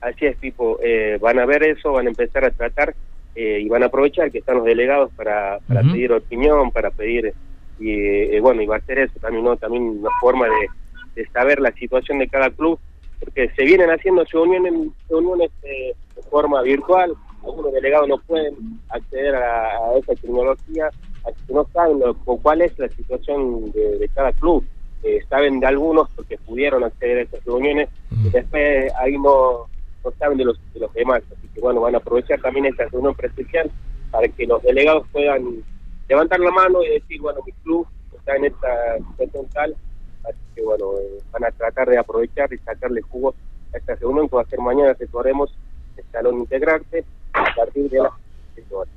Así 0.00 0.26
es, 0.26 0.36
Pipo. 0.36 0.78
Eh, 0.82 1.18
van 1.20 1.38
a 1.38 1.46
ver 1.46 1.62
eso, 1.64 1.92
van 1.92 2.06
a 2.06 2.10
empezar 2.10 2.44
a 2.44 2.50
tratar 2.50 2.94
eh, 3.34 3.60
y 3.60 3.68
van 3.68 3.82
a 3.82 3.86
aprovechar 3.86 4.30
que 4.30 4.38
están 4.38 4.56
los 4.56 4.64
delegados 4.64 5.10
para, 5.14 5.58
para 5.66 5.82
pedir 5.92 6.12
opinión, 6.12 6.70
para 6.70 6.90
pedir, 6.90 7.32
y 7.78 7.92
eh, 8.34 8.40
bueno, 8.40 8.62
y 8.62 8.66
va 8.66 8.76
a 8.76 8.80
ser 8.80 8.98
eso 9.00 9.18
también, 9.20 9.44
¿no? 9.44 9.56
También 9.56 9.82
una 9.84 10.10
forma 10.20 10.46
de, 10.46 10.68
de 11.14 11.28
saber 11.30 11.60
la 11.60 11.72
situación 11.72 12.18
de 12.18 12.28
cada 12.28 12.50
club, 12.50 12.78
porque 13.20 13.48
se 13.56 13.64
vienen 13.64 13.90
haciendo 13.90 14.24
reuniones, 14.24 14.72
reuniones 15.08 15.50
eh, 15.62 15.94
de 16.16 16.22
forma 16.30 16.62
virtual, 16.62 17.12
algunos 17.44 17.72
delegados 17.72 18.08
no 18.08 18.18
pueden 18.18 18.54
acceder 18.90 19.34
a, 19.36 19.66
a 19.68 19.98
esa 19.98 20.14
tecnología, 20.14 20.88
así 21.24 21.36
que 21.46 21.52
no 21.54 21.66
saben 21.72 22.00
lo- 22.00 22.14
cu- 22.14 22.40
cuál 22.42 22.62
es 22.62 22.76
la 22.78 22.88
situación 22.88 23.70
de, 23.72 23.98
de 23.98 24.08
cada 24.08 24.32
club. 24.32 24.64
Eh, 25.04 25.20
saben 25.28 25.60
de 25.60 25.66
algunos 25.66 26.08
porque 26.16 26.36
pudieron 26.38 26.82
acceder 26.82 27.18
a 27.18 27.22
esas 27.22 27.44
reuniones, 27.44 27.88
y 28.10 28.30
después 28.30 28.92
ahí 28.98 29.16
no, 29.16 29.66
no 30.04 30.12
saben 30.18 30.38
de 30.38 30.44
los, 30.44 30.58
de 30.74 30.80
los 30.80 30.92
demás. 30.94 31.22
Así 31.36 31.48
que 31.54 31.60
bueno, 31.60 31.80
van 31.80 31.94
a 31.94 31.98
aprovechar 31.98 32.40
también 32.40 32.66
esta 32.66 32.84
reunión 32.86 33.14
presencial 33.14 33.70
para 34.10 34.28
que 34.28 34.46
los 34.46 34.62
delegados 34.62 35.06
puedan 35.12 35.62
levantar 36.08 36.40
la 36.40 36.50
mano 36.50 36.82
y 36.82 36.88
decir, 36.90 37.20
bueno, 37.20 37.40
mi 37.44 37.52
club 37.62 37.86
está 38.16 38.36
en 38.36 38.46
esta 38.46 38.68
situación 39.10 39.46
tal, 39.52 39.76
así 40.24 40.38
que 40.54 40.62
bueno, 40.62 40.92
eh, 41.00 41.22
van 41.32 41.44
a 41.44 41.50
tratar 41.50 41.88
de 41.88 41.98
aprovechar 41.98 42.52
y 42.52 42.58
sacarle 42.58 43.02
jugo 43.02 43.34
a 43.74 43.76
esta 43.78 43.94
reunión 43.96 44.28
que 44.28 44.36
va 44.36 44.42
a 44.42 44.46
ser 44.48 44.58
mañana, 44.60 44.94
recorremos 44.98 45.50
el 45.96 46.04
salón 46.12 46.38
integrarte 46.38 47.04
a 47.34 47.54
partir 47.54 47.90
de 47.90 47.98
las 47.98 48.12
18 48.56 48.76
horas. 48.78 48.92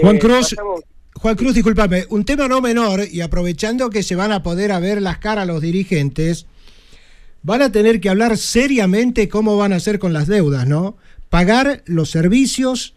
Juan 0.00 0.16
Eh, 0.16 0.18
Cruz, 0.18 0.50
pasamos- 0.50 0.80
Juan 1.14 1.36
Cruz, 1.36 1.54
discúlpame, 1.54 2.04
un 2.10 2.24
tema 2.24 2.48
no 2.48 2.60
menor 2.60 3.00
y 3.10 3.20
aprovechando 3.22 3.88
que 3.90 4.02
se 4.02 4.16
van 4.16 4.32
a 4.32 4.42
poder 4.42 4.72
a 4.72 4.78
ver 4.80 5.00
las 5.02 5.18
caras 5.18 5.46
los 5.46 5.60
dirigentes, 5.62 6.46
van 7.42 7.62
a 7.62 7.72
tener 7.72 8.00
que 8.00 8.08
hablar 8.08 8.36
seriamente 8.36 9.28
cómo 9.28 9.56
van 9.56 9.72
a 9.72 9.76
hacer 9.76 9.98
con 9.98 10.12
las 10.12 10.26
deudas, 10.26 10.66
¿no? 10.66 10.96
Pagar 11.28 11.82
los 11.86 12.10
servicios, 12.10 12.94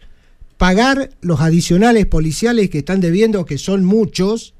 pagar 0.56 1.10
los 1.20 1.40
adicionales 1.40 2.06
policiales 2.06 2.70
que 2.70 2.78
están 2.78 3.00
debiendo, 3.00 3.46
que 3.46 3.58
son 3.58 3.84
muchos, 3.84 4.54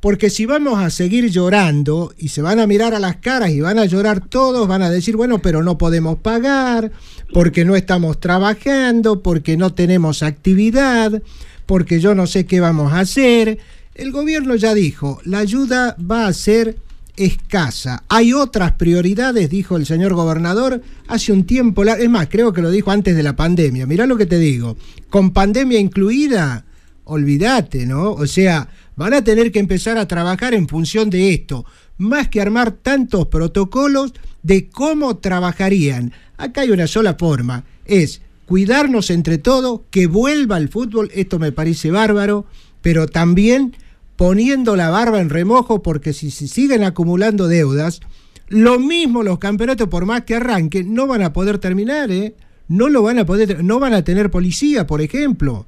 porque 0.00 0.28
si 0.28 0.44
vamos 0.44 0.78
a 0.80 0.90
seguir 0.90 1.30
llorando 1.30 2.12
y 2.18 2.28
se 2.28 2.42
van 2.42 2.60
a 2.60 2.66
mirar 2.66 2.92
a 2.92 2.98
las 2.98 3.16
caras 3.16 3.50
y 3.50 3.62
van 3.62 3.78
a 3.78 3.86
llorar 3.86 4.20
todos, 4.28 4.68
van 4.68 4.82
a 4.82 4.90
decir, 4.90 5.16
bueno, 5.16 5.38
pero 5.40 5.62
no 5.62 5.78
podemos 5.78 6.18
pagar, 6.18 6.92
porque 7.32 7.64
no 7.64 7.74
estamos 7.74 8.20
trabajando, 8.20 9.22
porque 9.22 9.56
no 9.56 9.72
tenemos 9.72 10.22
actividad, 10.22 11.22
porque 11.64 12.00
yo 12.00 12.14
no 12.14 12.26
sé 12.26 12.44
qué 12.44 12.60
vamos 12.60 12.92
a 12.92 13.00
hacer. 13.00 13.58
El 13.94 14.12
gobierno 14.12 14.56
ya 14.56 14.74
dijo, 14.74 15.20
la 15.24 15.38
ayuda 15.38 15.96
va 15.98 16.26
a 16.26 16.32
ser 16.34 16.76
escasa. 17.16 18.04
Hay 18.08 18.32
otras 18.32 18.72
prioridades, 18.72 19.50
dijo 19.50 19.76
el 19.76 19.86
señor 19.86 20.14
gobernador 20.14 20.82
hace 21.06 21.32
un 21.32 21.44
tiempo, 21.44 21.84
es 21.84 22.10
más, 22.10 22.28
creo 22.28 22.52
que 22.52 22.62
lo 22.62 22.70
dijo 22.70 22.90
antes 22.90 23.16
de 23.16 23.22
la 23.22 23.36
pandemia. 23.36 23.86
Mirá 23.86 24.06
lo 24.06 24.16
que 24.16 24.26
te 24.26 24.38
digo, 24.38 24.76
con 25.10 25.32
pandemia 25.32 25.78
incluida, 25.78 26.64
olvídate, 27.04 27.86
¿no? 27.86 28.12
O 28.12 28.26
sea, 28.26 28.68
van 28.96 29.14
a 29.14 29.22
tener 29.22 29.52
que 29.52 29.58
empezar 29.58 29.98
a 29.98 30.08
trabajar 30.08 30.54
en 30.54 30.68
función 30.68 31.10
de 31.10 31.32
esto, 31.32 31.64
más 31.98 32.28
que 32.28 32.40
armar 32.40 32.72
tantos 32.72 33.26
protocolos 33.28 34.12
de 34.42 34.68
cómo 34.68 35.16
trabajarían. 35.18 36.12
Acá 36.36 36.62
hay 36.62 36.70
una 36.70 36.86
sola 36.86 37.14
forma, 37.14 37.64
es 37.84 38.22
cuidarnos 38.46 39.10
entre 39.10 39.38
todos, 39.38 39.82
que 39.90 40.06
vuelva 40.06 40.58
el 40.58 40.68
fútbol, 40.68 41.10
esto 41.14 41.38
me 41.38 41.52
parece 41.52 41.90
bárbaro, 41.90 42.46
pero 42.82 43.06
también 43.06 43.74
poniendo 44.16 44.76
la 44.76 44.90
barba 44.90 45.20
en 45.20 45.30
remojo 45.30 45.82
porque 45.82 46.12
si 46.12 46.30
se 46.30 46.48
siguen 46.48 46.84
acumulando 46.84 47.48
deudas, 47.48 48.00
lo 48.48 48.78
mismo 48.78 49.22
los 49.22 49.38
campeonatos, 49.38 49.88
por 49.88 50.06
más 50.06 50.22
que 50.22 50.36
arranquen, 50.36 50.94
no 50.94 51.06
van 51.06 51.22
a 51.22 51.32
poder 51.32 51.58
terminar, 51.58 52.10
¿eh? 52.10 52.36
No 52.68 52.88
lo 52.88 53.02
van 53.02 53.18
a 53.18 53.26
poder, 53.26 53.62
no 53.64 53.78
van 53.78 53.94
a 53.94 54.04
tener 54.04 54.30
policía, 54.30 54.86
por 54.86 55.02
ejemplo. 55.02 55.66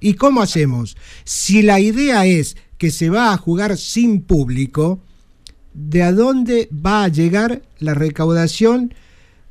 ¿Y 0.00 0.14
cómo 0.14 0.42
hacemos? 0.42 0.96
Si 1.24 1.62
la 1.62 1.80
idea 1.80 2.26
es 2.26 2.56
que 2.78 2.90
se 2.90 3.10
va 3.10 3.32
a 3.32 3.36
jugar 3.36 3.76
sin 3.76 4.22
público, 4.22 5.00
¿de 5.74 6.02
a 6.02 6.12
dónde 6.12 6.68
va 6.72 7.04
a 7.04 7.08
llegar 7.08 7.62
la 7.78 7.94
recaudación 7.94 8.94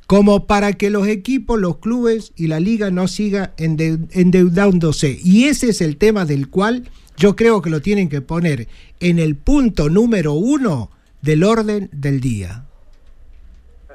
como 0.06 0.46
para 0.46 0.74
que 0.74 0.90
los 0.90 1.06
equipos, 1.08 1.58
los 1.58 1.78
clubes 1.78 2.32
y 2.36 2.48
la 2.48 2.60
liga 2.60 2.90
no 2.90 3.08
siga 3.08 3.54
ende- 3.56 4.08
endeudándose? 4.10 5.18
Y 5.22 5.44
ese 5.44 5.70
es 5.70 5.80
el 5.80 5.96
tema 5.96 6.24
del 6.26 6.48
cual 6.48 6.90
yo 7.22 7.36
creo 7.36 7.62
que 7.62 7.70
lo 7.70 7.80
tienen 7.80 8.08
que 8.08 8.20
poner 8.20 8.66
en 8.98 9.20
el 9.20 9.36
punto 9.36 9.88
número 9.88 10.32
uno 10.32 10.90
del 11.20 11.44
orden 11.44 11.88
del 11.92 12.20
día. 12.20 12.64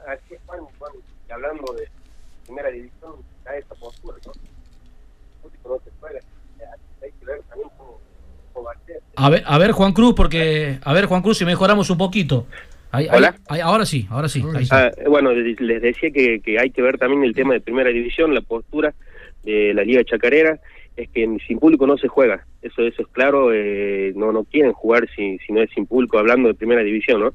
Así 0.08 0.34
es, 0.36 0.40
Juan, 0.46 0.62
Juan, 0.80 0.94
y 1.28 1.32
hablando 1.34 1.74
de 1.74 1.90
primera 2.46 2.70
división, 2.70 3.16
está 3.40 3.58
esa 3.58 3.76
postura, 3.76 4.16
¿no? 4.26 4.32
El 4.32 4.40
público 5.42 5.68
no 5.70 5.84
se 5.84 5.92
juega, 6.00 6.20
eh, 6.20 6.64
hay 7.04 7.12
que 7.20 7.26
ver 7.26 7.42
también 7.50 7.70
cómo, 7.78 8.00
cómo 8.54 8.66
va 8.68 8.72
a 8.72 8.86
ser. 8.86 9.02
A 9.18 9.30
ver, 9.30 9.44
a 9.46 9.58
ver, 9.58 9.72
Juan 9.74 9.92
Cruz, 9.92 10.14
porque. 10.16 10.80
A 10.82 10.94
ver, 10.94 11.06
Juan 11.08 11.22
Cruz, 11.22 11.38
si 11.38 11.44
mejoramos 11.44 11.90
un 11.90 11.98
poquito. 11.98 12.48
Ahí- 12.92 13.10
Hola. 13.12 13.36
ahí- 13.50 13.60
ahora 13.60 13.86
sí, 13.86 14.08
ahora 14.10 14.30
sí. 14.30 14.42
ahí 14.56 14.64
sí. 14.64 14.72
Ah, 14.74 14.90
bueno, 15.10 15.34
les 15.34 15.60
les 15.60 15.82
decía 15.82 16.10
que, 16.12 16.40
que 16.40 16.58
hay 16.62 16.70
que 16.72 16.82
ver 16.82 16.98
también 16.98 17.26
el 17.26 17.36
tema 17.36 17.54
de 17.56 17.60
primera 17.60 17.90
división, 17.90 18.34
la 18.34 18.40
postura 18.40 18.94
de 19.44 19.74
la 19.74 19.84
Liga 19.84 20.02
Chacarera, 20.06 20.58
es 20.98 21.10
que 21.10 21.38
sin 21.48 21.60
público 21.60 21.86
no 21.86 21.96
se 21.98 22.08
juega, 22.08 22.46
eso 22.64 22.82
eso 22.82 23.04
es 23.04 23.08
claro, 23.10 23.54
eh, 23.54 24.14
no 24.16 24.32
no 24.32 24.44
quieren 24.44 24.74
jugar 24.74 25.08
si, 25.16 25.38
si 25.46 25.54
no 25.54 25.62
es 25.62 25.70
sin 25.70 25.86
público, 25.86 26.18
hablando 26.18 26.48
de 26.48 26.56
primera 26.56 26.82
división, 26.82 27.22
¿no? 27.22 27.34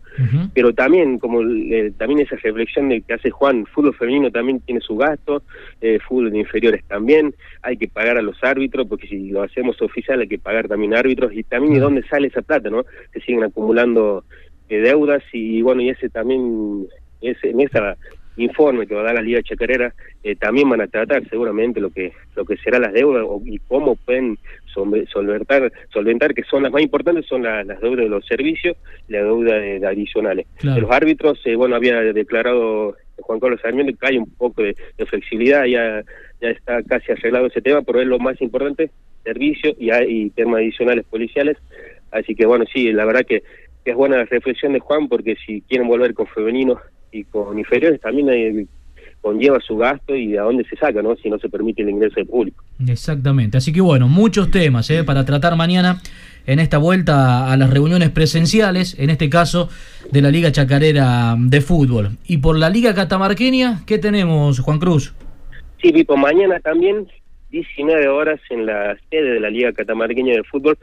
Pero 0.52 0.74
también, 0.74 1.20
como 1.20 1.42
eh, 1.42 1.92
también 1.96 2.20
esa 2.20 2.34
reflexión 2.36 2.88
de 2.88 3.02
que 3.02 3.14
hace 3.14 3.30
Juan, 3.30 3.64
fútbol 3.66 3.94
femenino 3.94 4.32
también 4.32 4.58
tiene 4.60 4.80
su 4.80 4.96
gasto, 4.96 5.44
eh, 5.80 6.00
fútbol 6.06 6.32
de 6.32 6.38
inferiores 6.40 6.84
también, 6.88 7.34
hay 7.62 7.76
que 7.76 7.86
pagar 7.86 8.18
a 8.18 8.22
los 8.22 8.42
árbitros, 8.42 8.88
porque 8.88 9.06
si 9.06 9.30
lo 9.30 9.42
hacemos 9.42 9.80
oficial 9.80 10.20
hay 10.20 10.28
que 10.28 10.40
pagar 10.40 10.66
también 10.66 10.94
árbitros, 10.94 11.32
y 11.32 11.44
también 11.44 11.74
de 11.74 11.80
dónde 11.80 12.02
sale 12.08 12.26
esa 12.26 12.42
plata, 12.42 12.68
¿no? 12.68 12.84
Se 13.12 13.20
siguen 13.20 13.44
acumulando 13.44 14.24
eh, 14.68 14.78
deudas 14.78 15.22
y 15.32 15.62
bueno, 15.62 15.82
y 15.82 15.90
ese 15.90 16.08
también, 16.08 16.88
ese, 17.20 17.50
en 17.50 17.60
esa 17.60 17.96
informe 18.37 18.87
que 18.87 18.95
va 18.95 19.03
a 19.03 19.05
dar 19.05 19.14
la 19.16 19.22
Liga 19.22 19.43
Chacarera, 19.43 19.95
eh, 20.22 20.37
también 20.37 20.68
van 20.68 20.80
a 20.80 20.87
tratar 20.87 21.28
seguramente 21.28 21.80
lo 21.80 21.91
que 21.91 22.12
lo 22.35 22.45
que 22.45 22.57
será 22.57 22.78
las 22.78 22.93
deudas 22.93 23.24
o- 23.26 23.43
y 23.45 23.59
cómo 23.68 23.97
pueden 23.97 24.39
solve- 24.74 25.07
solventar, 25.12 25.70
solventar 25.93 26.33
que 26.35 26.43
son 26.45 26.62
las 26.62 26.72
más 26.72 26.83
importantes, 26.83 27.26
son 27.26 27.43
la- 27.43 27.62
las 27.64 27.80
deudas 27.80 28.05
de 28.05 28.09
los 28.09 28.24
servicios 28.26 28.76
y 29.09 29.12
la 29.12 29.22
deuda 29.24 29.55
de, 29.59 29.80
de 29.80 29.87
adicionales. 29.87 30.47
Claro. 30.59 30.80
Los 30.83 30.91
árbitros, 30.91 31.41
eh, 31.45 31.57
bueno, 31.57 31.76
había 31.76 32.01
declarado 32.01 32.97
Juan 33.18 33.39
Carlos 33.41 33.61
Sarmiento 33.62 33.93
que 34.01 34.07
hay 34.07 34.16
un 34.18 34.30
poco 34.35 34.62
de, 34.62 34.74
de 34.97 35.07
flexibilidad, 35.07 35.64
ya, 35.66 36.03
ya 36.41 36.49
está 36.51 36.83
casi 36.83 37.12
arreglado 37.12 37.47
ese 37.47 37.61
tema, 37.61 37.83
pero 37.83 38.01
es 38.01 38.07
lo 38.07 38.18
más 38.18 38.41
importante, 38.41 38.91
servicio 39.24 39.74
y, 39.78 39.91
hay- 39.91 40.09
y 40.24 40.30
temas 40.30 40.57
adicionales 40.61 41.05
policiales. 41.05 41.59
Así 42.11 42.35
que 42.35 42.47
bueno, 42.47 42.64
sí, 42.72 42.93
la 42.93 43.05
verdad 43.05 43.24
que, 43.26 43.43
es 43.85 43.97
buena 43.97 44.16
la 44.16 44.24
reflexión 44.26 44.72
de 44.74 44.78
Juan, 44.78 45.09
porque 45.09 45.35
si 45.45 45.61
quieren 45.62 45.89
volver 45.89 46.14
con 46.14 46.28
femeninos 46.28 46.78
y 47.12 47.24
con 47.24 47.58
inferiores, 47.58 48.00
también 48.00 48.28
eh, 48.30 48.66
conlleva 49.20 49.60
su 49.60 49.76
gasto 49.76 50.14
y 50.16 50.28
de 50.32 50.38
a 50.38 50.42
dónde 50.42 50.64
se 50.64 50.76
saca, 50.76 51.00
¿no? 51.02 51.14
Si 51.16 51.28
no 51.30 51.38
se 51.38 51.48
permite 51.48 51.82
el 51.82 51.90
ingreso 51.90 52.16
de 52.16 52.24
público. 52.26 52.64
Exactamente. 52.88 53.56
Así 53.58 53.72
que 53.72 53.80
bueno, 53.80 54.08
muchos 54.08 54.50
temas 54.50 54.90
¿eh? 54.90 55.04
para 55.04 55.24
tratar 55.24 55.54
mañana 55.56 56.00
en 56.46 56.58
esta 56.58 56.78
vuelta 56.78 57.52
a 57.52 57.56
las 57.56 57.70
reuniones 57.70 58.10
presenciales, 58.10 58.98
en 58.98 59.10
este 59.10 59.30
caso 59.30 59.68
de 60.10 60.22
la 60.22 60.30
Liga 60.30 60.50
Chacarera 60.50 61.36
de 61.38 61.60
Fútbol. 61.60 62.10
Y 62.26 62.38
por 62.38 62.58
la 62.58 62.68
Liga 62.68 62.94
Catamarqueña, 62.94 63.82
¿qué 63.86 63.98
tenemos, 63.98 64.58
Juan 64.58 64.80
Cruz? 64.80 65.14
Sí, 65.80 65.92
Pipo, 65.92 66.16
mañana 66.16 66.58
también, 66.58 67.06
19 67.50 68.08
horas 68.08 68.40
en 68.50 68.66
la 68.66 68.96
sede 69.10 69.34
de 69.34 69.40
la 69.40 69.50
Liga 69.50 69.72
Catamarqueña 69.72 70.32
de 70.34 70.42
Fútbol, 70.44 70.76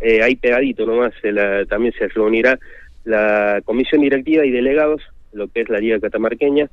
eh, 0.00 0.22
ahí 0.22 0.36
pegadito 0.36 0.86
nomás, 0.86 1.12
eh, 1.22 1.32
la- 1.32 1.66
también 1.66 1.92
se 1.98 2.08
reunirá 2.08 2.58
la 3.04 3.60
comisión 3.64 4.00
directiva 4.00 4.46
y 4.46 4.50
delegados, 4.50 5.02
lo 5.32 5.48
que 5.48 5.62
es 5.62 5.68
la 5.68 5.78
Liga 5.78 6.00
Catamarqueña, 6.00 6.70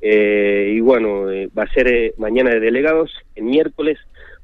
eh, 0.00 0.72
y 0.76 0.80
bueno, 0.80 1.30
eh, 1.30 1.48
va 1.56 1.62
a 1.62 1.72
ser 1.72 1.88
eh, 1.88 2.14
mañana 2.18 2.50
de 2.50 2.60
delegados, 2.60 3.10
el 3.34 3.44
miércoles 3.44 3.98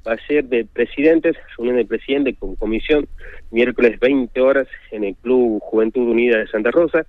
va 0.07 0.13
a 0.15 0.27
ser 0.27 0.45
de 0.45 0.65
presidentes, 0.65 1.37
reunión 1.57 1.77
de 1.77 1.85
presidente 1.85 2.35
con 2.35 2.57
comisión, 2.57 3.07
miércoles 3.51 4.01
20 4.01 4.41
horas 4.41 4.69
en 4.91 5.05
el 5.05 5.17
Club 5.17 5.61
Juventud 5.61 6.09
Unida 6.09 6.39
de 6.39 6.47
Santa 6.47 6.71
Rosa, 6.71 7.05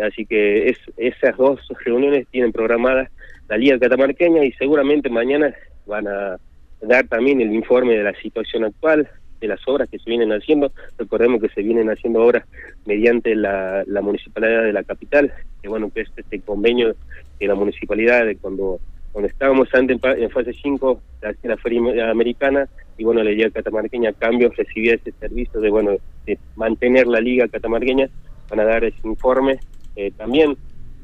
así 0.00 0.26
que 0.26 0.68
es, 0.68 0.78
esas 0.96 1.36
dos 1.36 1.60
reuniones 1.84 2.28
tienen 2.30 2.52
programadas 2.52 3.10
la 3.48 3.56
Liga 3.56 3.78
Catamarqueña 3.78 4.44
y 4.44 4.52
seguramente 4.52 5.08
mañana 5.08 5.52
van 5.86 6.06
a 6.06 6.36
dar 6.82 7.08
también 7.08 7.40
el 7.40 7.52
informe 7.52 7.96
de 7.96 8.04
la 8.04 8.14
situación 8.20 8.64
actual, 8.64 9.08
de 9.40 9.48
las 9.48 9.60
obras 9.66 9.88
que 9.88 9.98
se 9.98 10.08
vienen 10.10 10.32
haciendo. 10.32 10.72
Recordemos 10.98 11.40
que 11.40 11.48
se 11.50 11.62
vienen 11.62 11.88
haciendo 11.90 12.22
obras 12.22 12.44
mediante 12.86 13.34
la, 13.34 13.84
la 13.86 14.00
municipalidad 14.00 14.62
de 14.64 14.72
la 14.72 14.82
capital, 14.84 15.32
que 15.62 15.68
bueno, 15.68 15.90
que 15.94 16.02
es 16.02 16.08
este 16.16 16.40
convenio 16.40 16.94
de 17.40 17.46
la 17.46 17.54
municipalidad 17.54 18.24
de 18.26 18.36
cuando 18.36 18.78
cuando 19.12 19.28
estábamos 19.28 19.68
antes 19.74 19.98
en, 20.04 20.30
fase 20.30 20.52
5 20.52 21.00
de 21.22 21.48
la 21.48 21.56
feria 21.56 22.10
americana 22.10 22.68
y 22.98 23.04
bueno, 23.04 23.22
la 23.22 23.30
Liga 23.30 23.48
Catamarqueña 23.50 24.10
a 24.10 24.12
cambio 24.12 24.52
recibía 24.56 24.94
ese 24.94 25.12
servicio 25.12 25.60
de 25.60 25.70
bueno 25.70 25.92
de 26.26 26.38
mantener 26.56 27.06
la 27.06 27.18
Liga 27.20 27.48
Catamarqueña, 27.48 28.08
van 28.50 28.60
a 28.60 28.64
dar 28.64 28.84
ese 28.84 28.98
informe 29.04 29.58
eh, 29.96 30.12
también 30.16 30.56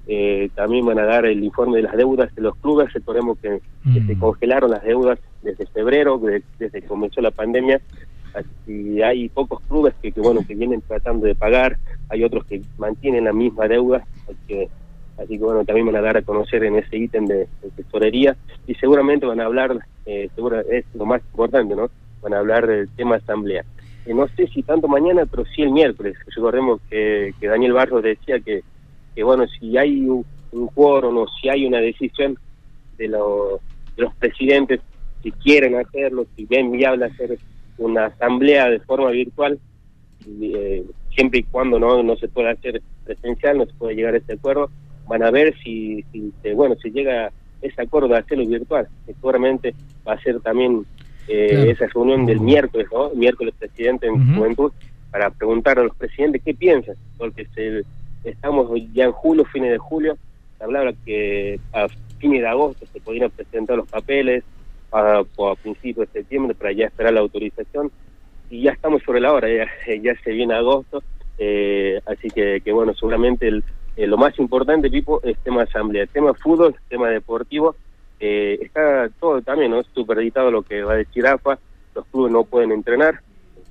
eh, 0.06 0.50
también 0.54 0.84
van 0.84 0.98
a 0.98 1.06
dar 1.06 1.24
el 1.24 1.42
informe 1.42 1.78
de 1.78 1.84
las 1.84 1.96
deudas 1.96 2.32
de 2.34 2.42
los 2.42 2.54
clubes. 2.56 2.92
Recordemos 2.92 3.38
que, 3.38 3.58
que 3.94 4.02
se 4.06 4.18
congelaron 4.18 4.70
las 4.70 4.82
deudas 4.84 5.18
desde 5.42 5.64
febrero, 5.66 6.18
de- 6.18 6.42
desde 6.58 6.82
que 6.82 6.86
comenzó 6.86 7.22
la 7.22 7.30
pandemia. 7.30 7.80
Y 8.66 9.02
hay 9.02 9.28
pocos 9.28 9.60
clubes 9.68 9.94
que, 10.02 10.12
que, 10.12 10.20
bueno 10.20 10.40
que 10.46 10.54
vienen 10.54 10.82
tratando 10.82 11.26
de 11.26 11.34
pagar, 11.34 11.78
hay 12.08 12.24
otros 12.24 12.44
que 12.46 12.62
mantienen 12.78 13.24
la 13.24 13.32
misma 13.32 13.68
deuda. 13.68 14.04
Así 14.24 14.36
que, 14.46 14.68
así 15.18 15.38
que 15.38 15.44
bueno, 15.44 15.64
también 15.64 15.86
van 15.86 15.96
a 15.96 16.00
dar 16.02 16.16
a 16.16 16.22
conocer 16.22 16.64
en 16.64 16.76
ese 16.76 16.96
ítem 16.96 17.26
de, 17.26 17.46
tesorería 17.76 18.36
y 18.66 18.74
seguramente 18.74 19.26
van 19.26 19.40
a 19.40 19.44
hablar, 19.44 19.78
eh, 20.06 20.28
seguro 20.34 20.60
es 20.60 20.84
lo 20.94 21.06
más 21.06 21.22
importante, 21.22 21.74
¿no? 21.74 21.90
Van 22.22 22.34
a 22.34 22.38
hablar 22.38 22.66
del 22.66 22.88
tema 22.90 23.16
asamblea. 23.16 23.64
Eh, 24.06 24.14
no 24.14 24.26
sé 24.28 24.46
si 24.48 24.62
tanto 24.62 24.88
mañana, 24.88 25.26
pero 25.26 25.44
sí 25.46 25.62
el 25.62 25.70
miércoles. 25.70 26.16
Recordemos 26.34 26.80
que, 26.90 27.34
que 27.40 27.46
Daniel 27.46 27.72
Barros 27.72 28.02
decía 28.02 28.40
que 28.40 28.62
que 29.14 29.22
bueno, 29.22 29.46
si 29.46 29.76
hay 29.78 30.00
un, 30.00 30.24
un 30.52 30.66
quórum 30.68 31.18
o 31.18 31.26
si 31.40 31.48
hay 31.48 31.66
una 31.66 31.78
decisión 31.78 32.36
de, 32.98 33.08
los 33.08 33.60
de 33.96 34.02
los 34.02 34.14
presidentes, 34.16 34.80
si 35.22 35.30
quieren 35.32 35.76
hacerlo, 35.76 36.26
si 36.36 36.44
ven 36.44 36.72
viable 36.72 37.06
hacer 37.06 37.38
una 37.78 38.06
asamblea 38.06 38.68
de 38.70 38.80
forma 38.80 39.10
virtual, 39.10 39.58
eh, 40.26 40.84
siempre 41.14 41.40
y 41.40 41.44
cuando 41.44 41.78
no 41.78 42.02
no 42.02 42.16
se 42.16 42.28
pueda 42.28 42.50
hacer 42.52 42.82
presencial, 43.04 43.58
no 43.58 43.66
se 43.66 43.72
puede 43.74 43.94
llegar 43.96 44.14
a 44.14 44.18
ese 44.18 44.34
acuerdo, 44.34 44.70
van 45.06 45.22
a 45.22 45.30
ver 45.30 45.54
si, 45.62 46.02
si 46.10 46.32
se- 46.42 46.54
bueno, 46.54 46.76
si 46.82 46.90
llega 46.90 47.32
ese 47.60 47.82
acuerdo 47.82 48.08
de 48.08 48.18
hacerlo 48.18 48.46
virtual, 48.46 48.88
seguramente 49.06 49.74
va 50.06 50.14
a 50.14 50.20
ser 50.20 50.40
también 50.40 50.86
eh, 51.26 51.48
Claro. 51.54 51.70
esa 51.70 51.86
reunión 51.86 52.26
del 52.26 52.40
miércoles, 52.40 52.86
¿no? 52.92 53.10
El 53.10 53.16
miércoles 53.16 53.54
presidente 53.58 54.06
en 54.06 54.14
Ujú. 54.14 54.34
Juventud, 54.36 54.72
para 55.10 55.30
preguntar 55.30 55.78
a 55.78 55.84
los 55.84 55.96
presidentes 55.96 56.42
qué 56.44 56.54
piensan, 56.54 56.96
porque 57.16 57.46
se, 57.54 57.84
estamos 58.24 58.70
ya 58.92 59.04
en 59.04 59.12
julio, 59.12 59.44
fines 59.46 59.70
de 59.70 59.78
julio, 59.78 60.18
se 60.58 60.64
hablaba 60.64 60.92
que 61.04 61.60
a 61.72 61.88
fines 62.18 62.42
de 62.42 62.46
agosto 62.48 62.86
se 62.92 63.00
podrían 63.00 63.30
presentar 63.30 63.76
los 63.78 63.88
papeles, 63.88 64.44
a, 64.94 65.18
a 65.18 65.54
principios 65.56 66.12
de 66.12 66.20
septiembre 66.20 66.54
para 66.54 66.72
ya 66.72 66.86
esperar 66.86 67.12
la 67.12 67.20
autorización, 67.20 67.90
y 68.50 68.62
ya 68.62 68.72
estamos 68.72 69.02
sobre 69.02 69.20
la 69.20 69.32
hora, 69.32 69.48
ya, 69.48 69.66
ya 70.02 70.14
se 70.22 70.30
viene 70.30 70.54
agosto, 70.54 71.02
eh, 71.38 72.00
así 72.06 72.30
que, 72.30 72.60
bueno, 72.72 72.94
seguramente 72.94 73.48
el, 73.48 73.64
eh, 73.96 74.06
lo 74.06 74.16
más 74.16 74.38
importante, 74.38 74.90
Pipo, 74.90 75.20
es 75.22 75.36
tema 75.38 75.62
asamblea, 75.62 76.06
tema 76.06 76.34
fútbol, 76.34 76.76
tema 76.88 77.08
deportivo, 77.08 77.74
eh, 78.20 78.58
está 78.62 79.08
todo 79.20 79.42
también, 79.42 79.72
¿no? 79.72 79.82
Superditado 79.94 80.50
lo 80.50 80.62
que 80.62 80.82
va 80.82 80.92
a 80.92 80.96
decir 80.96 81.26
AFA, 81.26 81.58
los 81.94 82.06
clubes 82.06 82.32
no 82.32 82.44
pueden 82.44 82.72
entrenar, 82.72 83.20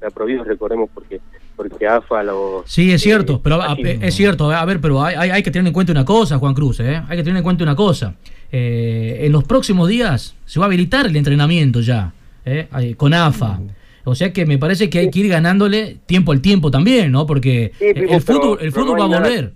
está 0.05 0.09
prohibido, 0.13 0.43
recordemos, 0.43 0.89
porque 0.93 1.19
porque 1.55 1.85
AFA 1.87 2.23
lo... 2.23 2.63
Sí, 2.65 2.91
es 2.91 3.01
cierto, 3.01 3.39
pero 3.41 3.61
a- 3.61 3.73
así- 3.73 3.83
eh, 3.83 3.99
es 4.01 4.15
cierto, 4.15 4.49
a 4.51 4.65
ver, 4.65 4.81
pero 4.81 5.03
hay, 5.03 5.15
hay- 5.15 5.29
hay 5.29 5.43
que 5.43 5.51
tener 5.51 5.67
en 5.67 5.73
cuenta 5.73 5.91
una 5.91 6.03
cosa, 6.03 6.39
Juan 6.39 6.53
Cruz, 6.55 6.79
¿eh? 6.79 7.01
hay 7.07 7.17
que 7.17 7.23
tener 7.23 7.37
en 7.37 7.43
cuenta 7.43 7.63
una 7.63 7.75
cosa. 7.75 8.15
Eh, 8.51 9.19
en 9.21 9.31
los 9.31 9.43
próximos 9.43 9.87
días 9.87 10.35
se 10.45 10.59
va 10.59 10.65
a 10.65 10.67
habilitar 10.67 11.05
el 11.05 11.15
entrenamiento 11.15 11.79
ya, 11.79 12.11
¿eh? 12.45 12.67
Con 12.97 13.13
AFA. 13.13 13.59
O 14.03 14.15
sea 14.15 14.33
que 14.33 14.45
me 14.45 14.57
parece 14.57 14.89
que 14.89 14.99
hay 14.99 15.09
que 15.11 15.19
ir 15.19 15.29
ganándole 15.29 15.97
tiempo 16.07 16.31
al 16.31 16.41
tiempo 16.41 16.69
también, 16.71 17.11
¿no? 17.11 17.25
Porque 17.25 17.71
Sí, 17.79 17.85
el, 17.95 18.21
fútbol, 18.21 18.57
el 18.59 18.71
fútbol 18.71 18.97
no 18.97 19.09
va 19.09 19.17
a 19.17 19.19
volver. 19.21 19.53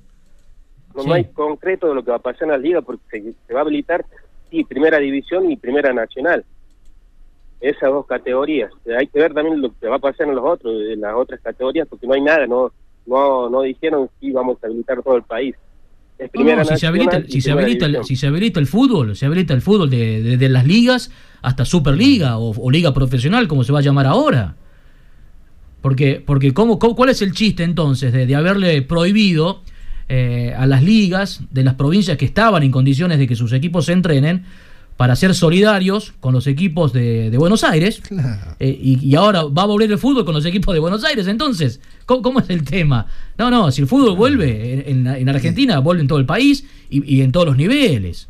no, 0.96 1.04
Sí. 1.04 1.12
hay 1.12 1.26
concreto 1.26 1.90
de 1.90 1.96
lo 1.96 2.04
que 2.04 2.12
va 2.12 2.18
a 2.18 2.22
pasar 2.22 2.44
en 2.44 2.50
la 2.50 2.58
liga 2.58 2.82
porque 2.82 3.04
se, 3.22 3.34
se 3.48 3.54
va 3.54 3.60
a 3.60 3.64
habilitar 3.64 4.06
sí 4.50 4.64
primera 4.64 5.00
división 5.00 5.52
y 5.52 5.58
primera 5.58 5.92
nacional 5.94 6.46
esas 7.62 7.90
dos 7.92 8.06
categorías. 8.06 8.72
Hay 9.00 9.08
que 9.08 9.20
ver 9.20 9.34
también 9.34 9.62
lo 9.62 9.72
que 9.80 9.88
va 9.88 9.96
a 9.96 10.00
pasar 10.00 10.28
en 10.28 10.36
los 10.36 10.46
otros, 10.46 10.74
en 10.92 11.02
las 11.02 11.14
otras 11.16 11.40
categorías, 11.42 11.88
porque 11.90 12.08
no 12.08 12.14
hay 12.14 12.22
nada, 12.22 12.46
no 12.48 12.72
no 13.06 13.50
no 13.50 13.62
dijeron 13.62 14.10
si 14.20 14.32
vamos 14.32 14.58
a 14.64 14.68
habilitar 14.68 15.02
todo 15.02 15.16
el 15.18 15.24
país. 15.24 15.56
Es 16.20 16.26
No, 16.26 16.32
primera 16.32 16.64
no, 16.64 16.66
si, 16.66 16.78
se 16.78 16.88
habilita, 16.88 17.20
y 17.20 17.24
si, 17.32 17.42
se 17.42 17.50
primera 17.50 17.62
habilita 17.64 17.86
el, 17.86 17.92
división. 17.94 18.06
si 18.08 18.16
se 18.16 18.28
habilita 18.28 18.60
el 18.60 18.68
fútbol, 18.68 19.16
se 19.16 19.26
habilita 19.28 19.54
el 19.54 19.62
fútbol 19.62 19.90
de, 19.90 20.22
de- 20.24 20.38
de 20.38 20.50
las 20.50 20.66
ligas 20.66 21.12
hasta 21.42 21.64
Superliga 21.64 22.38
o, 22.38 22.52
o 22.60 22.72
Liga 22.72 22.94
Profesional, 22.94 23.48
como 23.48 23.64
se 23.64 23.72
va 23.72 23.80
a 23.80 23.84
llamar 23.84 24.08
ahora. 24.08 24.56
Porque, 25.82 26.22
porque 26.26 26.54
¿cómo, 26.54 26.80
cómo- 26.80 26.96
¿cuál 26.96 27.10
es 27.10 27.22
el 27.22 27.32
chiste 27.34 27.64
entonces 27.64 28.12
de, 28.12 28.26
de 28.26 28.36
haberle 28.36 28.82
prohibido 28.82 29.62
eh, 30.10 30.54
a 30.58 30.66
las 30.66 30.84
ligas 30.84 31.42
de 31.52 31.64
las 31.64 31.76
provincias 31.76 32.18
que 32.18 32.26
estaban 32.26 32.64
en 32.64 32.72
condiciones 32.72 33.20
de 33.20 33.28
que 33.28 33.36
sus 33.36 33.54
equipos 33.54 33.86
se 33.86 33.94
entrenen 33.94 34.44
para 34.98 35.16
ser 35.16 35.36
solidarios 35.36 36.14
con 36.20 36.34
los 36.34 36.48
equipos 36.48 36.92
de, 36.92 37.30
de 37.30 37.38
Buenos 37.38 37.64
Aires? 37.64 38.02
Eh, 38.60 38.78
y, 38.82 39.06
y 39.08 39.16
ahora 39.16 39.44
va 39.44 39.62
a 39.64 39.66
volver 39.68 39.92
el 39.92 39.98
fútbol 40.00 40.26
con 40.26 40.34
los 40.34 40.46
equipos 40.46 40.74
de 40.74 40.80
Buenos 40.80 41.04
Aires. 41.04 41.28
Entonces, 41.28 41.80
¿cómo, 42.08 42.22
cómo 42.24 42.40
es 42.40 42.50
el 42.50 42.64
tema? 42.64 43.06
No, 43.38 43.52
no, 43.52 43.72
si 43.72 43.82
el 43.82 43.88
fútbol 43.88 44.16
vuelve 44.18 44.90
en, 44.90 45.06
en- 45.08 45.16
en 45.16 45.30
Argentina, 45.30 45.78
vuelve 45.80 46.02
en 46.02 46.08
todo 46.08 46.18
el 46.20 46.26
país 46.26 46.66
y, 46.90 47.16
y 47.16 47.22
en 47.22 47.32
todos 47.32 47.46
los 47.46 47.58
niveles. 47.58 48.28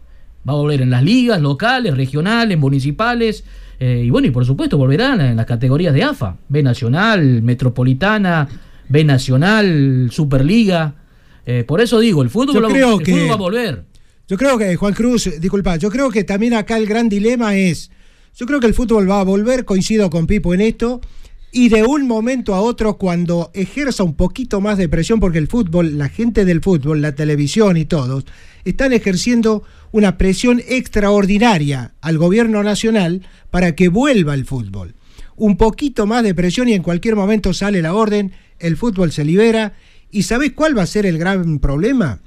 Va 0.47 0.53
a 0.53 0.57
volver 0.57 0.82
en 0.82 0.89
las 0.89 1.03
ligas 1.03 1.41
locales, 1.41 1.95
regionales, 1.95 2.57
municipales. 2.57 3.43
eh, 3.80 4.03
y 4.05 4.09
bueno, 4.09 4.28
y 4.28 4.32
por 4.32 4.45
supuesto 4.45 4.78
volverán 4.78 5.20
en 5.22 5.36
las 5.38 5.45
categorías 5.45 5.93
de 5.93 6.03
AFA. 6.03 6.36
B 6.49 6.63
Nacional, 6.63 7.41
Metropolitana, 7.43 8.47
B 8.89 9.03
Nacional, 9.03 10.09
Superliga. 10.11 10.95
Eh, 11.45 11.63
por 11.65 11.80
eso 11.82 11.99
digo, 11.99 12.22
el 12.24 12.28
va- 12.28 13.03
que- 13.03 13.11
fútbol 13.13 13.30
va 13.30 13.34
a 13.34 13.38
volver. 13.38 13.84
Yo 14.28 14.38
creo 14.38 14.57
que, 14.57 14.75
Juan 14.75 14.93
Cruz, 14.93 15.30
disculpa, 15.39 15.78
yo 15.78 15.89
creo 15.89 16.09
que 16.09 16.25
también 16.25 16.53
acá 16.53 16.75
el 16.78 16.86
gran 16.86 17.07
dilema 17.07 17.55
es, 17.55 17.91
yo 18.36 18.45
creo 18.45 18.59
que 18.59 18.67
el 18.67 18.73
fútbol 18.73 19.09
va 19.09 19.21
a 19.21 19.23
volver, 19.23 19.63
coincido 19.63 20.09
con 20.09 20.28
Pipo 20.28 20.53
en 20.53 20.59
esto, 20.59 20.99
y 21.49 21.69
de 21.69 21.84
un 21.84 22.07
momento 22.07 22.53
a 22.53 22.59
otro 22.59 22.97
cuando 22.97 23.51
ejerza 23.53 24.03
un 24.03 24.15
poquito 24.15 24.59
más 24.59 24.78
de 24.78 24.89
presión, 24.89 25.21
porque 25.21 25.38
el 25.38 25.47
fútbol, 25.47 25.97
la 25.97 26.09
gente 26.09 26.43
del 26.43 26.61
fútbol, 26.61 27.01
la 27.01 27.15
televisión 27.15 27.78
y 27.78 27.86
todos, 27.86 28.25
están 28.65 28.91
ejerciendo 28.91 29.63
una 29.93 30.17
presión 30.17 30.61
extraordinaria 30.67 31.93
al 32.01 32.17
gobierno 32.17 32.63
nacional 32.63 33.25
para 33.49 33.75
que 33.75 33.88
vuelva 33.88 34.34
el 34.34 34.43
fútbol. 34.43 34.95
Un 35.38 35.55
poquito 35.55 36.05
más 36.05 36.23
de 36.23 36.36
presión 36.36 36.67
y 36.67 36.73
en 36.73 36.84
cualquier 36.84 37.15
momento 37.15 37.53
sale 37.53 37.82
la 37.82 37.93
orden, 37.93 38.34
el 38.59 38.75
fútbol 38.75 39.13
se 39.13 39.23
libera. 39.23 39.73
¿Y 40.11 40.23
sabés 40.23 40.51
cuál 40.51 40.78
va 40.78 40.84
a 40.84 40.88
ser 40.88 41.05
el 41.05 41.17
gran 41.17 41.59
problema? 41.59 42.19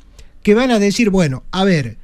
Que 0.43 0.55
van 0.55 0.71
a 0.71 0.79
decir, 0.79 1.11
bueno, 1.11 1.45
a 1.51 1.65
ver, 1.65 1.97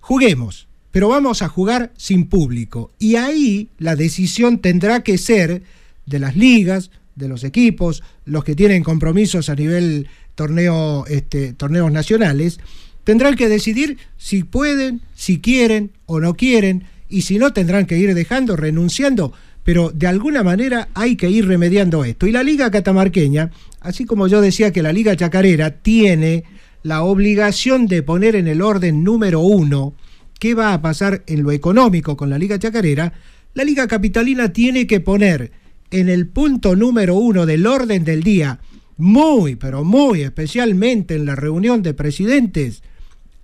juguemos, 0.00 0.68
pero 0.90 1.08
vamos 1.08 1.42
a 1.42 1.48
jugar 1.48 1.92
sin 1.96 2.26
público. 2.26 2.92
Y 2.98 3.16
ahí 3.16 3.68
la 3.78 3.96
decisión 3.96 4.58
tendrá 4.58 5.02
que 5.02 5.18
ser 5.18 5.62
de 6.06 6.18
las 6.18 6.36
ligas, 6.36 6.90
de 7.16 7.28
los 7.28 7.44
equipos, 7.44 8.02
los 8.24 8.44
que 8.44 8.54
tienen 8.54 8.82
compromisos 8.82 9.48
a 9.48 9.54
nivel 9.54 10.08
torneo, 10.34 11.06
este, 11.06 11.52
torneos 11.52 11.90
nacionales, 11.92 12.60
tendrán 13.04 13.36
que 13.36 13.48
decidir 13.48 13.98
si 14.16 14.42
pueden, 14.42 15.00
si 15.14 15.40
quieren 15.40 15.92
o 16.06 16.20
no 16.20 16.34
quieren, 16.34 16.84
y 17.08 17.22
si 17.22 17.38
no 17.38 17.52
tendrán 17.52 17.86
que 17.86 17.98
ir 17.98 18.14
dejando, 18.14 18.56
renunciando, 18.56 19.32
pero 19.62 19.90
de 19.90 20.06
alguna 20.06 20.42
manera 20.42 20.88
hay 20.94 21.16
que 21.16 21.30
ir 21.30 21.46
remediando 21.46 22.04
esto. 22.04 22.26
Y 22.26 22.32
la 22.32 22.42
Liga 22.42 22.70
Catamarqueña, 22.70 23.50
así 23.80 24.04
como 24.04 24.26
yo 24.26 24.40
decía 24.40 24.72
que 24.72 24.82
la 24.82 24.92
Liga 24.92 25.16
Chacarera 25.16 25.70
tiene 25.70 26.44
la 26.84 27.02
obligación 27.02 27.86
de 27.86 28.02
poner 28.02 28.36
en 28.36 28.46
el 28.46 28.62
orden 28.62 29.02
número 29.02 29.40
uno 29.40 29.94
qué 30.38 30.54
va 30.54 30.74
a 30.74 30.82
pasar 30.82 31.24
en 31.26 31.42
lo 31.42 31.50
económico 31.50 32.14
con 32.16 32.28
la 32.28 32.38
Liga 32.38 32.58
Chacarera, 32.58 33.14
la 33.54 33.64
Liga 33.64 33.88
Capitalina 33.88 34.52
tiene 34.52 34.86
que 34.86 35.00
poner 35.00 35.50
en 35.90 36.10
el 36.10 36.28
punto 36.28 36.76
número 36.76 37.14
uno 37.16 37.46
del 37.46 37.66
orden 37.66 38.04
del 38.04 38.22
día, 38.22 38.60
muy, 38.98 39.56
pero 39.56 39.82
muy 39.82 40.20
especialmente 40.20 41.14
en 41.14 41.24
la 41.24 41.34
reunión 41.34 41.82
de 41.82 41.94
presidentes, 41.94 42.82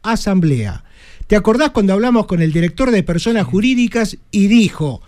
asamblea. 0.02 0.84
¿Te 1.26 1.34
acordás 1.34 1.70
cuando 1.70 1.94
hablamos 1.94 2.26
con 2.26 2.42
el 2.42 2.52
director 2.52 2.90
de 2.90 3.02
personas 3.02 3.46
jurídicas 3.46 4.18
y 4.30 4.48
dijo, 4.48 5.00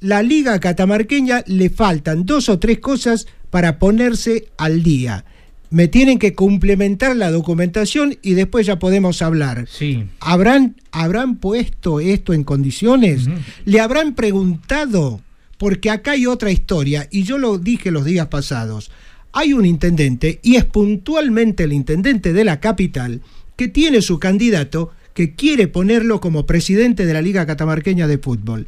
la 0.00 0.24
Liga 0.24 0.58
Catamarqueña 0.58 1.44
le 1.46 1.70
faltan 1.70 2.26
dos 2.26 2.48
o 2.48 2.58
tres 2.58 2.80
cosas 2.80 3.28
para 3.50 3.78
ponerse 3.78 4.48
al 4.56 4.82
día? 4.82 5.24
Me 5.70 5.86
tienen 5.86 6.18
que 6.18 6.34
complementar 6.34 7.14
la 7.16 7.30
documentación 7.30 8.18
y 8.22 8.34
después 8.34 8.66
ya 8.66 8.78
podemos 8.78 9.22
hablar. 9.22 9.66
Sí. 9.70 10.04
¿Habrán, 10.18 10.76
¿Habrán 10.90 11.36
puesto 11.36 12.00
esto 12.00 12.32
en 12.32 12.42
condiciones? 12.42 13.28
¿Le 13.64 13.80
habrán 13.80 14.14
preguntado? 14.14 15.20
Porque 15.58 15.90
acá 15.90 16.12
hay 16.12 16.26
otra 16.26 16.50
historia, 16.50 17.06
y 17.10 17.22
yo 17.22 17.38
lo 17.38 17.58
dije 17.58 17.90
los 17.90 18.04
días 18.04 18.28
pasados. 18.28 18.90
Hay 19.32 19.52
un 19.52 19.64
intendente, 19.64 20.40
y 20.42 20.56
es 20.56 20.64
puntualmente 20.64 21.64
el 21.64 21.72
intendente 21.72 22.32
de 22.32 22.44
la 22.44 22.60
capital, 22.60 23.20
que 23.56 23.68
tiene 23.68 24.00
su 24.00 24.18
candidato 24.18 24.90
que 25.14 25.34
quiere 25.34 25.68
ponerlo 25.68 26.20
como 26.20 26.46
presidente 26.46 27.04
de 27.04 27.12
la 27.12 27.22
Liga 27.22 27.46
Catamarqueña 27.46 28.06
de 28.06 28.18
Fútbol. 28.18 28.66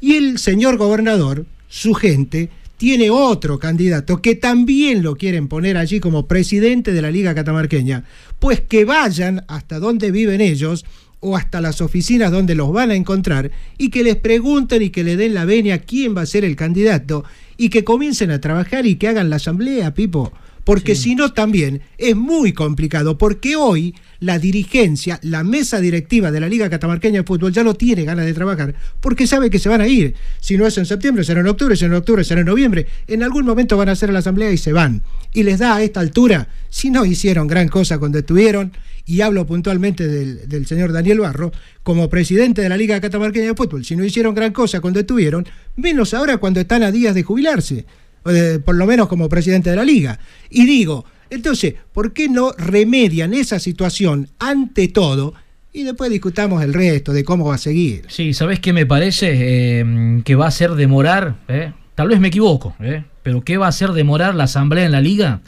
Y 0.00 0.14
el 0.14 0.38
señor 0.38 0.78
gobernador, 0.78 1.46
su 1.68 1.94
gente, 1.94 2.48
tiene 2.82 3.10
otro 3.10 3.60
candidato 3.60 4.20
que 4.20 4.34
también 4.34 5.04
lo 5.04 5.14
quieren 5.14 5.46
poner 5.46 5.76
allí 5.76 6.00
como 6.00 6.26
presidente 6.26 6.92
de 6.92 7.00
la 7.00 7.12
Liga 7.12 7.32
Catamarqueña. 7.32 8.02
Pues 8.40 8.60
que 8.60 8.84
vayan 8.84 9.44
hasta 9.46 9.78
donde 9.78 10.10
viven 10.10 10.40
ellos 10.40 10.84
o 11.20 11.36
hasta 11.36 11.60
las 11.60 11.80
oficinas 11.80 12.32
donde 12.32 12.56
los 12.56 12.72
van 12.72 12.90
a 12.90 12.96
encontrar 12.96 13.52
y 13.78 13.90
que 13.90 14.02
les 14.02 14.16
pregunten 14.16 14.82
y 14.82 14.90
que 14.90 15.04
le 15.04 15.16
den 15.16 15.32
la 15.32 15.44
venia 15.44 15.78
quién 15.78 16.16
va 16.16 16.22
a 16.22 16.26
ser 16.26 16.44
el 16.44 16.56
candidato 16.56 17.24
y 17.56 17.68
que 17.68 17.84
comiencen 17.84 18.32
a 18.32 18.40
trabajar 18.40 18.84
y 18.84 18.96
que 18.96 19.06
hagan 19.06 19.30
la 19.30 19.36
asamblea, 19.36 19.94
Pipo. 19.94 20.32
Porque 20.64 20.94
si 20.94 21.14
no 21.14 21.32
también 21.32 21.82
es 21.98 22.14
muy 22.14 22.52
complicado, 22.52 23.18
porque 23.18 23.56
hoy 23.56 23.94
la 24.20 24.38
dirigencia, 24.38 25.18
la 25.22 25.42
mesa 25.42 25.80
directiva 25.80 26.30
de 26.30 26.38
la 26.38 26.48
Liga 26.48 26.70
Catamarqueña 26.70 27.20
de 27.20 27.26
Fútbol 27.26 27.52
ya 27.52 27.64
no 27.64 27.74
tiene 27.74 28.04
ganas 28.04 28.24
de 28.24 28.32
trabajar, 28.32 28.74
porque 29.00 29.26
sabe 29.26 29.50
que 29.50 29.58
se 29.58 29.68
van 29.68 29.80
a 29.80 29.88
ir. 29.88 30.14
Si 30.40 30.56
no 30.56 30.64
es 30.64 30.78
en 30.78 30.86
septiembre, 30.86 31.24
será 31.24 31.40
en 31.40 31.48
octubre, 31.48 31.74
si 31.74 31.84
no 31.84 31.92
en 31.92 31.98
octubre, 31.98 32.22
será 32.22 32.42
en 32.42 32.46
noviembre. 32.46 32.86
En 33.08 33.24
algún 33.24 33.44
momento 33.44 33.76
van 33.76 33.88
a 33.88 33.92
hacer 33.92 34.12
la 34.12 34.20
asamblea 34.20 34.52
y 34.52 34.58
se 34.58 34.72
van. 34.72 35.02
Y 35.34 35.42
les 35.42 35.58
da 35.58 35.74
a 35.74 35.82
esta 35.82 35.98
altura, 35.98 36.48
si 36.70 36.90
no 36.90 37.04
hicieron 37.04 37.48
gran 37.48 37.68
cosa 37.68 37.98
cuando 37.98 38.18
estuvieron, 38.18 38.72
y 39.04 39.22
hablo 39.22 39.44
puntualmente 39.44 40.06
del, 40.06 40.48
del 40.48 40.66
señor 40.66 40.92
Daniel 40.92 41.18
Barro, 41.18 41.50
como 41.82 42.08
presidente 42.08 42.62
de 42.62 42.68
la 42.68 42.76
Liga 42.76 43.00
Catamarqueña 43.00 43.46
de 43.46 43.54
Fútbol, 43.56 43.84
si 43.84 43.96
no 43.96 44.04
hicieron 44.04 44.36
gran 44.36 44.52
cosa 44.52 44.80
cuando 44.80 45.00
estuvieron, 45.00 45.44
menos 45.74 46.14
ahora 46.14 46.36
cuando 46.36 46.60
están 46.60 46.84
a 46.84 46.92
días 46.92 47.16
de 47.16 47.24
jubilarse, 47.24 47.84
de- 48.24 48.58
por 48.60 48.74
lo 48.76 48.86
menos 48.86 49.08
como 49.08 49.28
presidente 49.28 49.70
de 49.70 49.76
la 49.76 49.84
Liga. 49.84 50.18
Y 50.50 50.64
digo, 50.66 51.04
entonces, 51.30 51.74
¿por 51.92 52.12
qué 52.12 52.28
no 52.28 52.52
remedian 52.52 53.34
esa 53.34 53.58
situación 53.58 54.28
ante 54.38 54.88
todo 54.88 55.34
y 55.72 55.84
después 55.84 56.10
discutamos 56.10 56.62
el 56.62 56.74
resto 56.74 57.12
de 57.12 57.24
cómo 57.24 57.46
va 57.46 57.54
a 57.54 57.58
seguir? 57.58 58.04
Sí, 58.08 58.34
¿sabes 58.34 58.60
qué 58.60 58.72
me 58.72 58.84
parece? 58.86 59.30
Eh, 59.80 60.20
que 60.24 60.34
va 60.34 60.44
a 60.44 60.48
hacer 60.48 60.72
demorar, 60.72 61.36
eh, 61.48 61.72
tal 61.94 62.08
vez 62.08 62.20
me 62.20 62.28
equivoco, 62.28 62.74
eh, 62.80 63.04
pero 63.22 63.42
¿qué 63.42 63.56
va 63.56 63.66
a 63.66 63.70
hacer 63.70 63.92
demorar 63.92 64.34
la 64.34 64.44
asamblea 64.44 64.84
en 64.84 64.92
la 64.92 65.00
liga? 65.00 65.40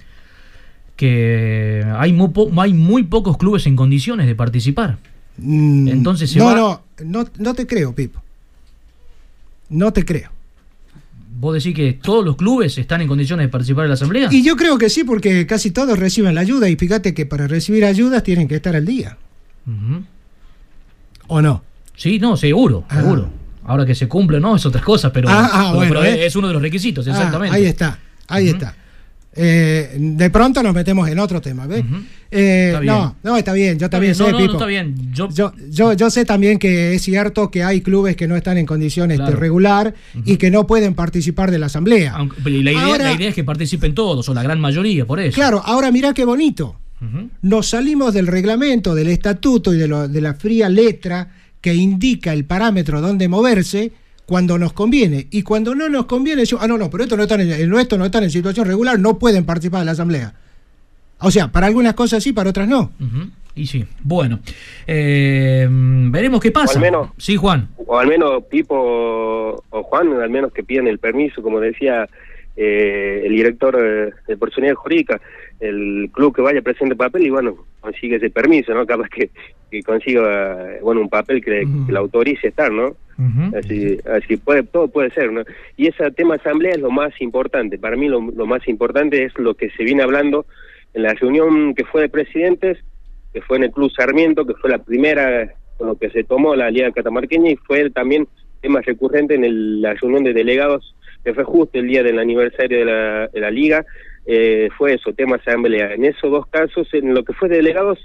Que 0.96 1.84
hay 1.98 2.12
muy, 2.12 2.28
po- 2.28 2.50
hay 2.60 2.72
muy 2.72 3.02
pocos 3.02 3.36
clubes 3.36 3.66
en 3.66 3.74
condiciones 3.76 4.26
de 4.26 4.34
participar. 4.34 4.98
Entonces 5.38 6.30
se 6.30 6.38
no, 6.38 6.44
va- 6.46 6.54
no, 6.54 6.82
no, 7.04 7.28
no 7.38 7.54
te 7.54 7.66
creo, 7.66 7.92
Pipo. 7.94 8.22
No 9.68 9.92
te 9.92 10.04
creo. 10.04 10.30
¿Vos 11.37 11.55
decís 11.55 11.74
que 11.74 11.95
todos 11.95 12.24
los 12.24 12.37
clubes 12.37 12.78
están 12.78 13.01
en 13.01 13.09
condiciones 13.09 13.45
de 13.47 13.49
participar 13.49 13.85
en 13.87 13.89
la 13.91 13.95
asamblea? 13.95 14.28
Y 14.30 14.43
yo 14.45 14.57
creo 14.57 14.78
que 14.78 14.89
sí, 14.89 15.03
porque 15.05 15.47
casi 15.47 15.70
todos 15.72 15.99
reciben 15.99 16.35
la 16.35 16.41
ayuda 16.43 16.68
y 16.68 16.76
fíjate 16.76 17.12
que 17.12 17.26
para 17.26 17.49
recibir 17.49 17.85
ayudas 17.85 18.22
tienen 18.22 18.47
que 18.47 18.55
estar 18.57 18.76
al 18.76 18.85
día. 18.87 19.18
¿O 21.26 21.41
no? 21.43 21.62
Sí, 21.97 22.18
no, 22.18 22.37
seguro, 22.37 22.85
seguro. 22.91 23.30
Ahora 23.64 23.87
que 23.87 23.95
se 23.95 24.07
cumple, 24.09 24.41
no, 24.41 24.55
es 24.57 24.66
otra 24.66 24.82
cosa, 24.82 25.11
pero, 25.12 25.28
Ah, 25.28 25.49
ah, 25.53 25.61
pero- 25.68 25.74
bueno, 25.76 25.93
pero 26.03 26.05
¿eh? 26.05 26.26
es 26.26 26.37
uno 26.37 26.49
de 26.49 26.53
los 26.55 26.62
requisitos, 26.62 27.07
Ah, 27.09 27.12
exactamente. 27.12 27.57
ahí 27.57 27.64
está, 27.64 27.99
ahí 28.28 28.49
está. 28.49 28.76
Eh, 29.37 29.97
de 29.99 30.30
pronto 30.30 30.62
nos 30.62 30.72
metemos 30.74 31.09
en 31.09 31.18
otro 31.18 31.41
tema, 31.41 31.66
¿ves? 31.66 31.82
Eh, 32.30 32.78
no, 32.85 33.16
no, 33.22 33.37
está 33.37 33.53
bien, 33.53 33.78
yo 33.78 33.87
Está 33.87 33.97
también 33.99 34.12
bien, 34.12 34.18
no, 34.18 34.26
sé, 34.26 34.32
no, 34.32 34.39
no, 34.39 34.45
Pipo. 34.45 34.53
está 34.55 34.66
bien. 34.66 34.95
Yo, 35.12 35.28
Yo, 35.30 35.53
yo, 35.70 35.93
yo 35.93 36.11
sé 36.11 36.24
también 36.24 36.59
que 36.59 36.95
es 36.95 37.03
cierto 37.03 37.51
que 37.51 37.62
hay 37.64 37.80
clubes 37.80 38.16
que 38.16 38.26
no 38.28 38.37
están 38.37 38.59
en 38.59 38.66
condiciones 38.66 39.18
Claro. 39.18 39.32
de 39.32 39.37
regular 39.39 39.95
y 40.24 40.37
que 40.37 40.51
no 40.51 40.66
pueden 40.66 40.95
participar 40.95 41.51
de 41.51 41.59
la 41.59 41.66
asamblea. 41.66 42.14
aunque- 42.16 42.49
y 42.51 42.62
la, 42.62 42.72
idea, 42.72 42.85
Ahora- 42.85 43.05
la 43.05 43.12
idea 43.14 43.28
es 43.28 43.35
que 43.35 43.45
participen 43.45 43.95
todos, 43.95 44.28
o 44.28 44.35
la 44.35 44.43
gran 44.43 44.61
mayoría, 44.61 45.05
por 45.07 45.18
eso. 45.20 45.35
Claro, 45.35 45.62
ahora 45.64 45.91
mirá 45.91 46.12
qué 46.14 46.24
bonito. 46.24 46.76
Nos 47.43 47.68
salimos 47.68 48.14
del 48.14 48.26
reglamento, 48.26 48.95
del 48.95 49.09
estatuto 49.09 49.74
y 49.74 49.76
de, 49.78 49.89
lo- 49.89 50.09
de 50.09 50.20
la 50.22 50.35
fría 50.35 50.68
letra 50.70 51.28
que 51.61 51.74
indica 51.74 52.32
el 52.32 52.45
parámetro 52.47 53.01
donde 53.03 53.28
moverse 53.28 53.93
cuando 54.26 54.58
nos 54.58 54.72
conviene. 54.72 55.26
Y 55.30 55.42
cuando 55.42 55.74
no 55.74 55.88
nos 55.88 56.06
conviene, 56.06 56.44
yo, 56.44 56.58
ah, 56.60 56.66
no, 56.66 56.78
no, 56.78 56.90
pero 56.90 57.04
estos 57.04 57.16
no 57.18 57.24
están 57.24 57.40
en, 57.40 57.74
estos 57.74 57.98
no 57.98 58.04
están 58.04 58.24
en 58.24 58.30
situación 58.30 58.66
regular, 58.66 58.98
no 58.98 59.18
pueden 59.18 59.44
participar 59.44 59.80
de 59.80 59.86
la 59.86 59.92
asamblea. 59.92 60.34
O 61.20 61.30
sea, 61.30 61.48
para 61.48 61.66
algunas 61.66 61.94
cosas 61.94 62.22
sí, 62.22 62.32
para 62.32 62.50
otras 62.50 62.68
no. 62.68 62.92
Y 63.54 63.66
sí, 63.66 63.84
bueno. 64.02 64.40
Eh, 64.86 65.66
veremos 65.70 66.40
qué 66.40 66.50
pasa. 66.50 66.74
O 66.74 66.76
al 66.76 66.82
menos- 66.82 67.10
Sí, 67.18 67.36
Juan. 67.36 67.68
o 67.86 67.98
al 67.98 68.08
menos 68.08 68.44
Pipo 68.50 68.74
o 69.70 69.82
Juan, 69.84 70.12
al 70.20 70.30
menos 70.30 70.52
que 70.52 70.64
piden 70.64 70.88
el 70.88 70.98
permiso, 70.98 71.40
como 71.42 71.60
decía 71.60 72.08
eh, 72.56 73.22
el 73.24 73.32
director 73.32 73.76
eh, 73.78 74.10
de 74.26 74.36
personalidad 74.36 74.74
jurídica, 74.76 75.20
el 75.60 76.10
club 76.12 76.34
que 76.34 76.42
vaya 76.42 76.62
presente 76.62 76.96
papel 76.96 77.26
y 77.26 77.30
bueno, 77.30 77.54
consigue 77.80 78.16
ese 78.16 78.30
permiso, 78.30 78.74
¿no? 78.74 78.84
Capaz 78.86 79.08
que, 79.08 79.30
que 79.74 79.82
consiga, 79.82 80.78
bueno, 80.82 81.00
un 81.00 81.08
papel 81.08 81.44
que, 81.44 81.64
que 81.86 81.92
le 81.92 81.98
autorice 81.98 82.48
estar, 82.48 82.70
¿no? 82.72 82.96
Así, 83.54 83.98
así 84.12 84.36
puede, 84.36 84.62
todo 84.64 84.88
puede 84.88 85.10
ser, 85.10 85.30
¿no? 85.32 85.42
Y 85.76 85.86
ese 85.88 86.10
tema 86.12 86.34
asamblea 86.34 86.72
es 86.72 86.80
lo 86.80 86.90
más 86.90 87.12
importante. 87.20 87.78
Para 87.78 87.96
mí 87.96 88.08
lo, 88.08 88.20
lo 88.20 88.46
más 88.46 88.66
importante 88.68 89.24
es 89.24 89.32
lo 89.38 89.54
que 89.54 89.70
se 89.70 89.84
viene 89.84 90.02
hablando 90.02 90.46
en 90.94 91.02
la 91.02 91.14
reunión 91.14 91.74
que 91.74 91.84
fue 91.84 92.02
de 92.02 92.08
presidentes, 92.08 92.78
que 93.32 93.40
fue 93.42 93.56
en 93.58 93.64
el 93.64 93.70
Club 93.72 93.90
Sarmiento, 93.92 94.44
que 94.46 94.54
fue 94.54 94.70
la 94.70 94.78
primera 94.78 95.52
con 95.76 95.88
lo 95.88 95.96
que 95.96 96.10
se 96.10 96.22
tomó 96.24 96.54
la 96.54 96.70
Liga 96.70 96.92
Catamarqueña 96.92 97.50
y 97.50 97.56
fue 97.56 97.90
también 97.90 98.26
tema 98.62 98.80
recurrente 98.80 99.34
en 99.34 99.44
el- 99.44 99.82
la 99.82 99.94
reunión 99.94 100.22
de 100.24 100.32
delegados, 100.32 100.94
que 101.24 101.34
fue 101.34 101.44
justo 101.44 101.78
el 101.78 101.86
día 101.88 102.02
del 102.02 102.18
aniversario 102.18 102.78
de 102.78 102.84
la, 102.84 103.26
de 103.28 103.40
la 103.40 103.50
Liga, 103.50 103.84
eh, 104.26 104.68
fue 104.78 104.94
eso, 104.94 105.12
tema 105.12 105.36
asamblea. 105.36 105.92
En 105.94 106.04
esos 106.04 106.30
dos 106.30 106.46
casos, 106.46 106.88
en 106.94 107.12
lo 107.14 107.22
que 107.24 107.32
fue 107.34 107.48
de 107.48 107.56
delegados, 107.56 107.98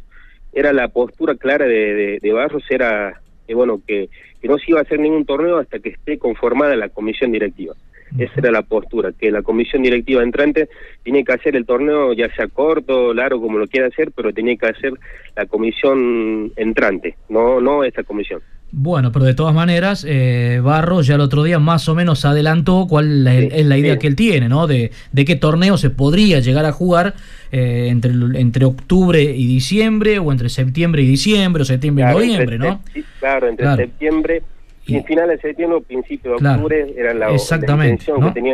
era 0.53 0.73
la 0.73 0.87
postura 0.87 1.35
clara 1.35 1.65
de, 1.65 1.93
de, 1.93 2.19
de 2.21 2.33
Barros, 2.33 2.63
era 2.69 3.21
que 3.47 3.55
bueno, 3.55 3.81
que, 3.85 4.09
que 4.41 4.47
no 4.47 4.57
se 4.57 4.65
iba 4.67 4.79
a 4.79 4.83
hacer 4.83 4.99
ningún 4.99 5.25
torneo 5.25 5.57
hasta 5.57 5.79
que 5.79 5.89
esté 5.89 6.19
conformada 6.19 6.75
la 6.75 6.89
comisión 6.89 7.31
directiva. 7.31 7.73
Esa 8.17 8.33
era 8.37 8.51
la 8.51 8.63
postura, 8.63 9.11
que 9.11 9.31
la 9.31 9.43
comisión 9.43 9.83
directiva 9.83 10.23
entrante 10.23 10.67
tiene 11.03 11.23
que 11.23 11.33
hacer 11.33 11.55
el 11.55 11.65
torneo, 11.65 12.13
ya 12.13 12.33
sea 12.35 12.47
corto, 12.47 13.13
largo, 13.13 13.41
como 13.41 13.59
lo 13.59 13.67
quiera 13.67 13.87
hacer, 13.87 14.11
pero 14.15 14.33
tenía 14.33 14.55
que 14.55 14.67
hacer 14.67 14.93
la 15.35 15.45
comisión 15.45 16.51
entrante, 16.55 17.15
no 17.27 17.61
no 17.61 17.83
esta 17.83 18.03
comisión. 18.03 18.41
Bueno, 18.71 19.11
pero 19.11 19.25
de 19.25 19.33
todas 19.33 19.55
maneras, 19.55 20.05
eh, 20.07 20.61
Barro 20.63 21.01
ya 21.01 21.15
el 21.15 21.21
otro 21.21 21.43
día 21.43 21.57
más 21.57 21.89
o 21.89 21.95
menos 21.95 22.23
adelantó 22.23 22.85
cuál 22.87 23.25
es, 23.27 23.51
es 23.53 23.65
la 23.65 23.77
idea 23.77 23.97
que 23.97 24.05
él 24.05 24.15
tiene, 24.15 24.47
¿no? 24.47 24.67
De, 24.67 24.91
de 25.11 25.25
qué 25.25 25.35
torneo 25.35 25.75
se 25.77 25.89
podría 25.89 26.39
llegar 26.39 26.65
a 26.65 26.71
jugar 26.71 27.15
eh, 27.51 27.87
entre, 27.89 28.11
entre 28.39 28.65
octubre 28.65 29.23
y 29.23 29.47
diciembre, 29.47 30.19
o 30.19 30.31
entre 30.31 30.49
septiembre 30.49 31.01
y 31.01 31.07
diciembre, 31.07 31.63
o 31.63 31.65
septiembre 31.65 32.03
Claro, 32.03 32.21
y 32.23 32.27
noviembre, 32.27 32.55
entre 32.55 32.69
¿no? 32.69 32.81
sep- 32.93 33.05
Claro, 33.19 33.47
entre 33.47 33.65
Claro. 33.65 33.81
septiembre 33.81 34.43
y 34.85 34.99
finales 35.01 35.41
de 35.41 35.49
septiembre 35.49 35.77
o 35.79 35.81
principio 35.81 36.31
de 36.33 36.37
Claro. 36.37 36.55
octubre 36.57 36.93
era 36.95 37.13
la, 37.13 37.27
la 37.27 37.33
Exactamente, 37.33 37.93
intención 37.93 38.19
¿no? 38.19 38.27
que 38.27 38.33
tenía 38.33 38.53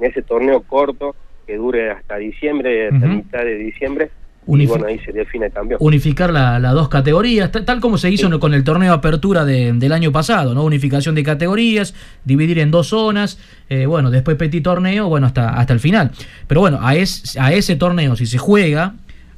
en 0.00 0.10
ese 0.10 0.22
torneo 0.22 0.62
corto 0.62 1.14
que 1.46 1.56
dure 1.56 1.90
hasta 1.90 2.16
diciembre, 2.16 2.88
hasta 2.88 3.06
mitad 3.06 3.44
de 3.44 3.56
diciembre. 3.58 4.10
Unifi- 4.46 4.62
y 4.64 4.66
bueno, 4.66 4.86
ahí 4.86 4.98
se 4.98 5.12
define 5.12 5.46
el 5.46 5.52
campeón. 5.52 5.78
Unificar 5.80 6.32
la- 6.32 6.58
las 6.58 6.72
dos 6.74 6.88
categorías, 6.88 7.52
ta- 7.52 7.64
tal 7.64 7.80
como 7.80 7.96
se 7.96 8.10
hizo 8.10 8.40
con 8.40 8.54
el 8.54 8.64
torneo 8.64 8.90
de 8.90 8.96
apertura 8.98 9.44
de- 9.44 9.72
del 9.72 9.92
año 9.92 10.10
pasado, 10.10 10.52
¿no? 10.54 10.64
Unificación 10.64 11.14
de 11.14 11.22
categorías, 11.22 11.94
dividir 12.24 12.58
en 12.58 12.70
dos 12.72 12.88
zonas, 12.88 13.38
eh, 13.68 13.86
bueno, 13.86 14.10
después 14.10 14.36
petit 14.36 14.64
torneo, 14.64 15.08
bueno, 15.08 15.26
hasta, 15.28 15.50
hasta 15.50 15.72
el 15.72 15.78
final. 15.80 16.10
Pero 16.48 16.60
bueno, 16.60 16.78
a, 16.82 16.96
es- 16.96 17.36
a 17.38 17.52
ese 17.52 17.76
torneo, 17.76 18.16
si 18.16 18.26
se 18.26 18.38
juega, 18.38 18.94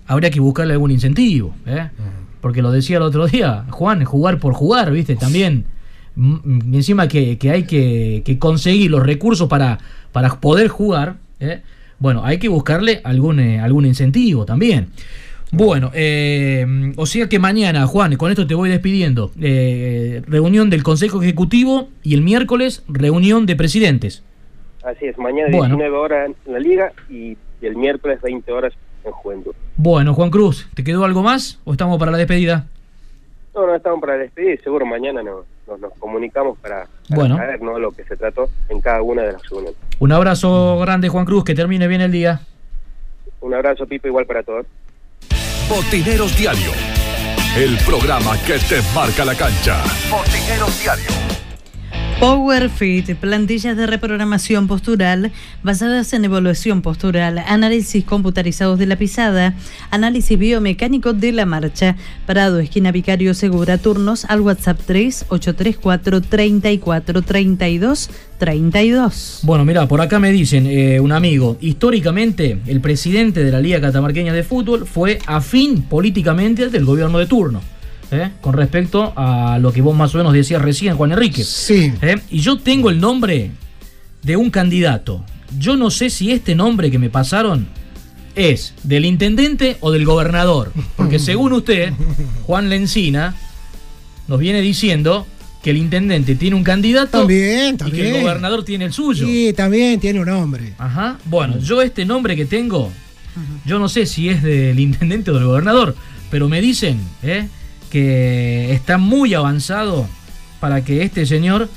habría 0.06 0.30
que 0.30 0.40
buscarle 0.40 0.72
algún 0.72 0.90
incentivo, 0.90 1.54
¿eh? 1.66 1.88
Porque 2.40 2.62
lo 2.62 2.70
decía 2.70 2.96
el 2.96 3.02
otro 3.02 3.26
día, 3.26 3.64
Juan, 3.70 4.04
jugar 4.04 4.38
por 4.38 4.54
jugar, 4.54 4.90
¿viste? 4.90 5.16
También, 5.16 5.64
encima 6.72 7.08
que, 7.08 7.38
que 7.38 7.50
hay 7.50 7.64
que, 7.64 8.22
que 8.24 8.38
conseguir 8.38 8.90
los 8.90 9.02
recursos 9.04 9.48
para, 9.48 9.78
para 10.12 10.28
poder 10.40 10.68
jugar, 10.68 11.16
¿eh? 11.40 11.60
Bueno, 11.98 12.24
hay 12.24 12.38
que 12.38 12.48
buscarle 12.48 13.00
algún, 13.04 13.40
eh, 13.40 13.60
algún 13.60 13.86
incentivo 13.86 14.44
también. 14.44 14.88
Bueno, 15.52 15.90
eh, 15.94 16.92
o 16.96 17.06
sea 17.06 17.28
que 17.28 17.38
mañana, 17.38 17.86
Juan, 17.86 18.16
con 18.16 18.30
esto 18.30 18.46
te 18.46 18.54
voy 18.54 18.70
despidiendo. 18.70 19.30
eh, 19.40 20.22
reunión 20.26 20.68
del 20.68 20.82
Consejo 20.82 21.22
Ejecutivo 21.22 21.88
y 22.02 22.14
el 22.14 22.22
miércoles 22.22 22.82
reunión 22.88 23.46
de 23.46 23.54
presidentes. 23.54 24.24
Así 24.82 25.06
es, 25.06 25.16
mañana 25.16 25.48
Bueno. 25.50 25.76
19 25.76 25.96
horas 25.96 26.30
en 26.46 26.52
la 26.52 26.58
liga 26.58 26.92
y 27.08 27.36
el 27.62 27.76
miércoles 27.76 28.20
20 28.20 28.50
horas 28.52 28.72
en 29.04 29.12
Juventud. 29.12 29.52
Bueno, 29.76 30.12
Juan 30.14 30.30
Cruz, 30.30 30.68
¿te 30.74 30.82
quedó 30.84 31.04
algo 31.04 31.22
más 31.22 31.60
o 31.64 31.72
estamos 31.72 31.98
para 31.98 32.10
la 32.10 32.18
despedida? 32.18 32.66
No, 33.54 33.66
no 33.66 33.74
estamos 33.74 34.00
para 34.00 34.16
despedir, 34.18 34.60
seguro 34.62 34.84
mañana 34.84 35.22
nos, 35.22 35.46
nos, 35.66 35.80
nos 35.80 35.92
comunicamos 35.98 36.58
para, 36.58 36.86
para 36.86 36.88
Bueno. 37.08 37.36
saber 37.36 37.62
¿no? 37.62 37.78
lo 37.78 37.90
que 37.92 38.04
se 38.04 38.16
trató 38.16 38.48
en 38.68 38.80
cada 38.80 39.02
una 39.02 39.22
de 39.22 39.32
las 39.32 39.42
reuniones. 39.48 39.76
Un 39.98 40.12
abrazo 40.12 40.78
grande, 40.80 41.08
Juan 41.08 41.24
Cruz, 41.24 41.44
que 41.44 41.54
termine 41.54 41.86
bien 41.86 42.00
el 42.00 42.12
día. 42.12 42.40
Un 43.40 43.54
abrazo, 43.54 43.86
Pipo, 43.86 44.08
igual 44.08 44.26
para 44.26 44.42
todos. 44.42 44.66
Botineros 45.68 46.36
Diario. 46.36 46.70
El 47.56 47.76
programa 47.86 48.36
que 48.46 48.58
te 48.58 48.80
marca 48.94 49.24
la 49.24 49.34
cancha. 49.34 49.82
Botineros 50.10 50.80
Diario. 50.82 51.43
PowerFit, 52.20 53.14
plantillas 53.16 53.76
de 53.76 53.86
reprogramación 53.86 54.66
postural 54.66 55.32
basadas 55.62 56.12
en 56.12 56.24
evaluación 56.24 56.82
postural, 56.82 57.38
análisis 57.38 58.04
computarizados 58.04 58.78
de 58.78 58.86
la 58.86 58.96
pisada, 58.96 59.54
análisis 59.90 60.38
biomecánico 60.38 61.12
de 61.12 61.32
la 61.32 61.46
marcha, 61.46 61.96
parado 62.26 62.60
esquina 62.60 62.92
Vicario 62.92 63.34
Segura, 63.34 63.78
turnos 63.78 64.24
al 64.26 64.40
WhatsApp 64.40 64.80
3 64.86 65.26
834 65.28 66.20
34 66.22 67.22
32 67.22 68.10
32. 68.38 69.40
Bueno, 69.42 69.64
mira, 69.64 69.88
por 69.88 70.00
acá 70.00 70.18
me 70.18 70.32
dicen 70.32 70.66
eh, 70.66 71.00
un 71.00 71.12
amigo, 71.12 71.56
históricamente 71.60 72.58
el 72.66 72.80
presidente 72.80 73.42
de 73.42 73.50
la 73.50 73.60
Liga 73.60 73.80
Catamarqueña 73.80 74.32
de 74.32 74.42
Fútbol 74.42 74.86
fue 74.86 75.18
afín 75.26 75.82
políticamente 75.82 76.68
del 76.68 76.84
gobierno 76.84 77.18
de 77.18 77.26
turno. 77.26 77.73
¿Eh? 78.14 78.30
Con 78.40 78.54
respecto 78.54 79.12
a 79.16 79.58
lo 79.58 79.72
que 79.72 79.80
vos 79.82 79.96
más 79.96 80.14
o 80.14 80.18
menos 80.18 80.32
decías 80.32 80.62
recién, 80.62 80.96
Juan 80.96 81.12
Enrique. 81.12 81.44
Sí. 81.44 81.92
¿eh? 82.02 82.16
Y 82.30 82.40
yo 82.40 82.58
tengo 82.58 82.90
el 82.90 83.00
nombre 83.00 83.50
de 84.22 84.36
un 84.36 84.50
candidato. 84.50 85.24
Yo 85.58 85.76
no 85.76 85.90
sé 85.90 86.10
si 86.10 86.32
este 86.32 86.54
nombre 86.54 86.90
que 86.90 86.98
me 86.98 87.10
pasaron 87.10 87.68
es 88.34 88.74
del 88.82 89.04
intendente 89.04 89.76
o 89.80 89.90
del 89.90 90.04
gobernador. 90.04 90.72
Porque 90.96 91.18
según 91.20 91.52
usted, 91.52 91.92
Juan 92.44 92.68
Lencina 92.68 93.34
nos 94.26 94.38
viene 94.40 94.60
diciendo 94.60 95.26
que 95.62 95.70
el 95.70 95.76
intendente 95.78 96.34
tiene 96.34 96.56
un 96.56 96.64
candidato 96.64 97.20
También, 97.20 97.74
y 97.74 97.78
que 97.78 97.84
el 97.84 97.90
también. 97.90 98.22
gobernador 98.22 98.64
tiene 98.64 98.84
el 98.86 98.92
suyo. 98.92 99.26
Sí, 99.26 99.52
también 99.56 99.98
tiene 99.98 100.20
un 100.20 100.26
nombre. 100.26 100.74
Ajá. 100.78 101.18
Bueno, 101.24 101.58
yo 101.58 101.80
este 101.80 102.04
nombre 102.04 102.36
que 102.36 102.44
tengo, 102.44 102.90
yo 103.64 103.78
no 103.78 103.88
sé 103.88 104.04
si 104.04 104.28
es 104.28 104.42
del 104.42 104.78
intendente 104.78 105.30
o 105.30 105.34
del 105.34 105.44
gobernador, 105.44 105.96
pero 106.30 106.48
me 106.50 106.60
dicen 106.60 107.00
¿eh? 107.22 107.48
Que 107.98 108.72
está 108.72 108.98
muy 108.98 109.34
avanzado 109.34 110.08
para 110.58 110.82
que 110.84 111.02
este 111.04 111.26
señor, 111.26 111.68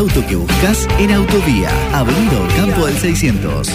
Auto 0.03 0.27
que 0.27 0.35
buscas 0.35 0.89
en 0.99 1.13
Autovía, 1.13 1.71
Avenida 1.93 2.41
Campo 2.57 2.87
del 2.87 2.97
600. 2.97 3.69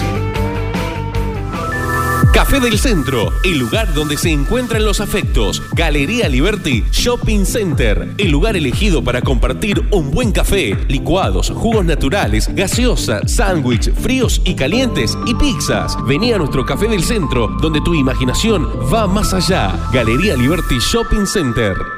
Café 2.34 2.60
del 2.60 2.78
Centro, 2.78 3.32
el 3.44 3.58
lugar 3.58 3.94
donde 3.94 4.18
se 4.18 4.30
encuentran 4.30 4.84
los 4.84 5.00
afectos. 5.00 5.62
Galería 5.72 6.28
Liberty 6.28 6.84
Shopping 6.92 7.46
Center, 7.46 8.14
el 8.18 8.30
lugar 8.30 8.58
elegido 8.58 9.02
para 9.02 9.22
compartir 9.22 9.82
un 9.90 10.10
buen 10.10 10.30
café, 10.32 10.76
licuados, 10.88 11.50
jugos 11.50 11.86
naturales, 11.86 12.54
gaseosa, 12.54 13.26
sándwich, 13.26 13.90
fríos 13.94 14.42
y 14.44 14.54
calientes 14.54 15.16
y 15.24 15.34
pizzas. 15.34 15.96
Vení 16.06 16.34
a 16.34 16.38
nuestro 16.38 16.66
Café 16.66 16.88
del 16.88 17.04
Centro, 17.04 17.48
donde 17.62 17.80
tu 17.80 17.94
imaginación 17.94 18.68
va 18.92 19.06
más 19.06 19.32
allá. 19.32 19.88
Galería 19.94 20.36
Liberty 20.36 20.78
Shopping 20.78 21.26
Center. 21.26 21.97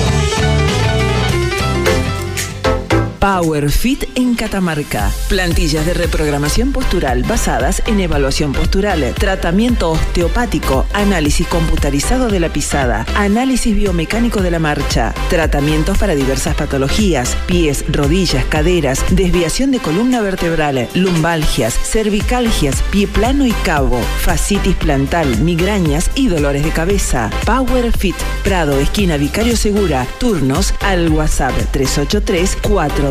Power 3.21 3.69
Fit 3.69 4.05
en 4.15 4.33
Catamarca. 4.33 5.11
Plantillas 5.29 5.85
de 5.85 5.93
reprogramación 5.93 6.71
postural 6.71 7.21
basadas 7.21 7.83
en 7.85 7.99
evaluación 7.99 8.51
postural, 8.51 9.13
tratamiento 9.13 9.91
osteopático, 9.91 10.87
análisis 10.91 11.47
computarizado 11.47 12.29
de 12.29 12.39
la 12.39 12.51
pisada, 12.51 13.05
análisis 13.15 13.75
biomecánico 13.75 14.41
de 14.41 14.49
la 14.49 14.57
marcha, 14.57 15.13
tratamientos 15.29 15.99
para 15.99 16.15
diversas 16.15 16.55
patologías, 16.55 17.37
pies, 17.45 17.85
rodillas, 17.89 18.43
caderas, 18.45 19.05
desviación 19.11 19.69
de 19.69 19.77
columna 19.77 20.21
vertebral, 20.21 20.89
lumbalgias, 20.95 21.75
cervicalgias, 21.75 22.81
pie 22.89 23.05
plano 23.05 23.45
y 23.45 23.51
cabo, 23.51 24.01
fascitis 24.21 24.75
plantal, 24.77 25.37
migrañas 25.41 26.09
y 26.15 26.27
dolores 26.27 26.63
de 26.63 26.71
cabeza. 26.71 27.29
Power 27.45 27.95
Fit, 27.95 28.15
Prado, 28.43 28.79
esquina 28.79 29.17
Vicario 29.17 29.55
Segura, 29.55 30.07
turnos 30.17 30.73
al 30.81 31.07
WhatsApp 31.09 31.53
383 31.71 32.57
4 32.63 33.10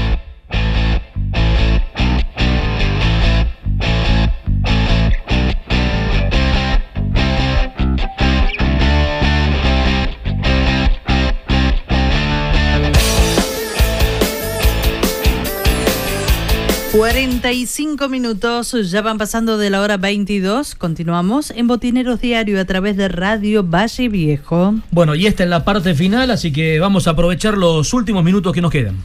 45 16.91 18.09
minutos, 18.09 18.75
ya 18.91 19.01
van 19.01 19.17
pasando 19.17 19.57
de 19.57 19.69
la 19.69 19.79
hora 19.79 19.95
22. 19.95 20.75
Continuamos 20.75 21.51
en 21.51 21.65
Botineros 21.67 22.19
Diario 22.19 22.59
a 22.59 22.65
través 22.65 22.97
de 22.97 23.07
Radio 23.07 23.63
Valle 23.63 24.09
Viejo. 24.09 24.75
Bueno, 24.91 25.15
y 25.15 25.25
esta 25.25 25.43
es 25.43 25.49
la 25.49 25.63
parte 25.63 25.95
final, 25.95 26.29
así 26.31 26.51
que 26.51 26.81
vamos 26.81 27.07
a 27.07 27.11
aprovechar 27.11 27.57
los 27.57 27.93
últimos 27.93 28.25
minutos 28.25 28.51
que 28.51 28.61
nos 28.61 28.71
quedan. 28.71 28.97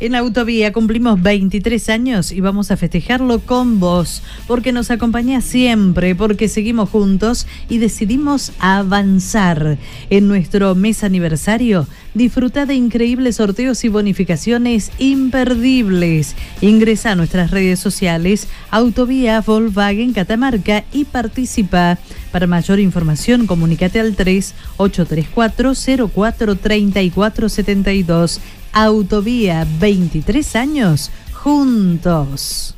En 0.00 0.14
Autovía 0.14 0.72
cumplimos 0.72 1.20
23 1.20 1.88
años 1.88 2.30
y 2.30 2.40
vamos 2.40 2.70
a 2.70 2.76
festejarlo 2.76 3.40
con 3.40 3.80
vos, 3.80 4.22
porque 4.46 4.70
nos 4.70 4.92
acompañás 4.92 5.44
siempre, 5.44 6.14
porque 6.14 6.48
seguimos 6.48 6.88
juntos 6.90 7.48
y 7.68 7.78
decidimos 7.78 8.52
avanzar. 8.60 9.76
En 10.08 10.28
nuestro 10.28 10.76
mes 10.76 11.02
aniversario, 11.02 11.88
disfruta 12.14 12.64
de 12.64 12.76
increíbles 12.76 13.36
sorteos 13.36 13.82
y 13.82 13.88
bonificaciones 13.88 14.92
imperdibles. 15.00 16.36
Ingresa 16.60 17.10
a 17.10 17.16
nuestras 17.16 17.50
redes 17.50 17.80
sociales, 17.80 18.46
Autovía 18.70 19.40
Volkswagen 19.40 20.12
Catamarca 20.12 20.84
y 20.92 21.06
participa. 21.06 21.98
Para 22.32 22.46
mayor 22.46 22.78
información, 22.78 23.46
comunícate 23.46 24.00
al 24.00 24.14
3 24.14 24.54
834 24.76 26.08
04 26.14 26.56
34 26.56 27.48
72. 27.48 28.40
Autovía 28.72 29.66
23 29.80 30.56
años 30.56 31.10
juntos. 31.32 32.74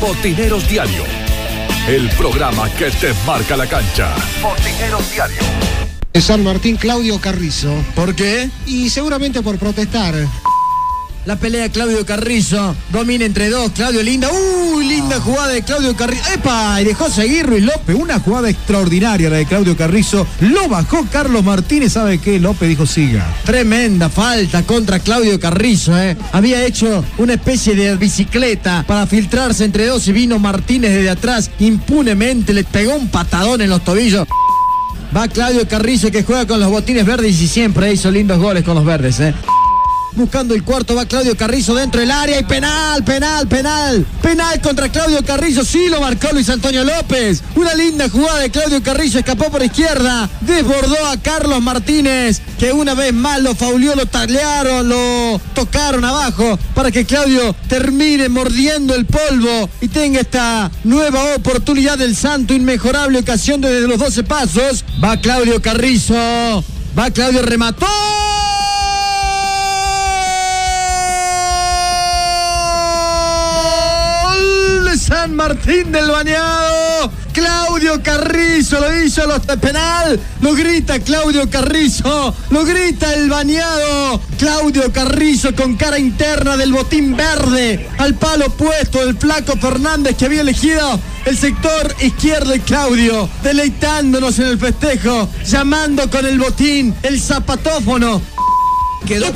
Botineros 0.00 0.68
Diario. 0.68 1.04
El 1.88 2.08
programa 2.10 2.68
que 2.70 2.90
te 2.90 3.12
marca 3.26 3.56
la 3.56 3.66
cancha. 3.66 4.14
Botineros 4.42 5.12
Diario. 5.12 5.36
De 6.12 6.20
San 6.20 6.42
Martín, 6.42 6.76
Claudio 6.76 7.20
Carrizo. 7.20 7.72
¿Por 7.94 8.14
qué? 8.14 8.48
Y 8.66 8.88
seguramente 8.88 9.42
por 9.42 9.58
protestar. 9.58 10.14
La 11.26 11.34
pelea 11.34 11.64
de 11.64 11.70
Claudio 11.70 12.06
Carrizo. 12.06 12.76
Domina 12.92 13.24
entre 13.24 13.50
dos. 13.50 13.72
Claudio 13.72 14.00
Linda. 14.00 14.30
¡Uh! 14.30 14.80
linda 14.80 15.18
jugada 15.20 15.48
de 15.48 15.62
Claudio 15.62 15.96
Carrizo. 15.96 16.22
¡Epa! 16.32 16.80
Y 16.80 16.84
dejó 16.84 17.10
seguir 17.10 17.46
Ruiz 17.46 17.64
López. 17.64 17.96
Una 17.96 18.20
jugada 18.20 18.48
extraordinaria 18.48 19.28
la 19.28 19.38
de 19.38 19.46
Claudio 19.46 19.76
Carrizo. 19.76 20.24
Lo 20.40 20.68
bajó 20.68 21.04
Carlos 21.10 21.42
Martínez. 21.42 21.94
¿Sabe 21.94 22.18
qué? 22.18 22.38
López 22.38 22.68
dijo 22.68 22.86
siga. 22.86 23.26
Tremenda 23.44 24.08
falta 24.08 24.62
contra 24.62 25.00
Claudio 25.00 25.40
Carrizo, 25.40 25.98
¿eh? 25.98 26.16
Había 26.30 26.64
hecho 26.64 27.04
una 27.18 27.34
especie 27.34 27.74
de 27.74 27.96
bicicleta 27.96 28.84
para 28.86 29.08
filtrarse 29.08 29.64
entre 29.64 29.86
dos 29.86 30.06
y 30.06 30.12
vino 30.12 30.38
Martínez 30.38 30.92
desde 30.92 31.10
atrás. 31.10 31.50
Impunemente 31.58 32.54
le 32.54 32.62
pegó 32.62 32.94
un 32.94 33.08
patadón 33.08 33.62
en 33.62 33.70
los 33.70 33.82
tobillos. 33.82 34.28
Va 35.16 35.26
Claudio 35.26 35.66
Carrizo 35.66 36.12
que 36.12 36.22
juega 36.22 36.46
con 36.46 36.60
los 36.60 36.70
botines 36.70 37.04
verdes 37.04 37.40
y 37.40 37.48
siempre 37.48 37.92
hizo 37.92 38.12
lindos 38.12 38.38
goles 38.38 38.62
con 38.62 38.76
los 38.76 38.84
verdes, 38.84 39.18
¿eh? 39.18 39.34
Buscando 40.16 40.54
el 40.54 40.64
cuarto 40.64 40.94
va 40.94 41.04
Claudio 41.04 41.36
Carrizo 41.36 41.74
dentro 41.74 42.00
del 42.00 42.10
área 42.10 42.40
y 42.40 42.42
penal, 42.44 43.04
penal, 43.04 43.46
penal. 43.46 44.06
Penal 44.22 44.62
contra 44.62 44.88
Claudio 44.88 45.22
Carrizo. 45.22 45.62
Sí 45.62 45.88
lo 45.90 46.00
marcó 46.00 46.28
Luis 46.32 46.48
Antonio 46.48 46.84
López. 46.84 47.42
Una 47.54 47.74
linda 47.74 48.08
jugada 48.08 48.38
de 48.38 48.50
Claudio 48.50 48.82
Carrizo. 48.82 49.18
Escapó 49.18 49.50
por 49.50 49.62
izquierda. 49.62 50.30
Desbordó 50.40 50.96
a 51.06 51.18
Carlos 51.18 51.60
Martínez. 51.60 52.40
Que 52.58 52.72
una 52.72 52.94
vez 52.94 53.12
más 53.12 53.42
lo 53.42 53.54
faulió, 53.54 53.94
lo 53.94 54.06
talearon, 54.06 54.88
lo 54.88 55.38
tocaron 55.54 56.02
abajo. 56.02 56.58
Para 56.74 56.90
que 56.90 57.04
Claudio 57.04 57.54
termine 57.68 58.30
mordiendo 58.30 58.94
el 58.94 59.04
polvo 59.04 59.68
y 59.82 59.88
tenga 59.88 60.20
esta 60.20 60.70
nueva 60.84 61.34
oportunidad 61.34 61.98
del 61.98 62.16
santo. 62.16 62.54
Inmejorable 62.54 63.18
ocasión 63.18 63.60
desde 63.60 63.86
los 63.86 63.98
12 63.98 64.24
pasos. 64.24 64.82
Va 65.04 65.20
Claudio 65.20 65.60
Carrizo. 65.60 66.14
Va 66.98 67.10
Claudio, 67.10 67.42
remató. 67.42 67.86
Martín 75.34 75.92
del 75.92 76.10
Bañado. 76.10 77.10
Claudio 77.32 78.02
Carrizo 78.02 78.80
lo 78.80 79.02
hizo 79.02 79.22
a 79.22 79.26
los 79.26 79.46
de 79.46 79.58
penal. 79.58 80.18
Lo 80.40 80.54
grita 80.54 80.98
Claudio 81.00 81.48
Carrizo. 81.50 82.34
Lo 82.50 82.64
grita 82.64 83.12
el 83.12 83.28
bañado. 83.28 84.20
Claudio 84.38 84.90
Carrizo 84.90 85.54
con 85.54 85.76
cara 85.76 85.98
interna 85.98 86.56
del 86.56 86.72
botín 86.72 87.14
verde. 87.14 87.88
Al 87.98 88.14
palo 88.14 88.48
puesto 88.50 89.04
del 89.04 89.18
flaco 89.18 89.54
Fernández 89.58 90.16
que 90.16 90.24
había 90.24 90.40
elegido 90.40 90.98
el 91.26 91.36
sector 91.36 91.94
izquierdo 92.00 92.52
de 92.52 92.60
Claudio. 92.60 93.28
Deleitándonos 93.42 94.38
en 94.38 94.46
el 94.46 94.58
festejo. 94.58 95.28
Llamando 95.44 96.08
con 96.10 96.24
el 96.24 96.38
botín. 96.38 96.94
El 97.02 97.20
zapatófono. 97.20 98.22
Quedó 99.06 99.30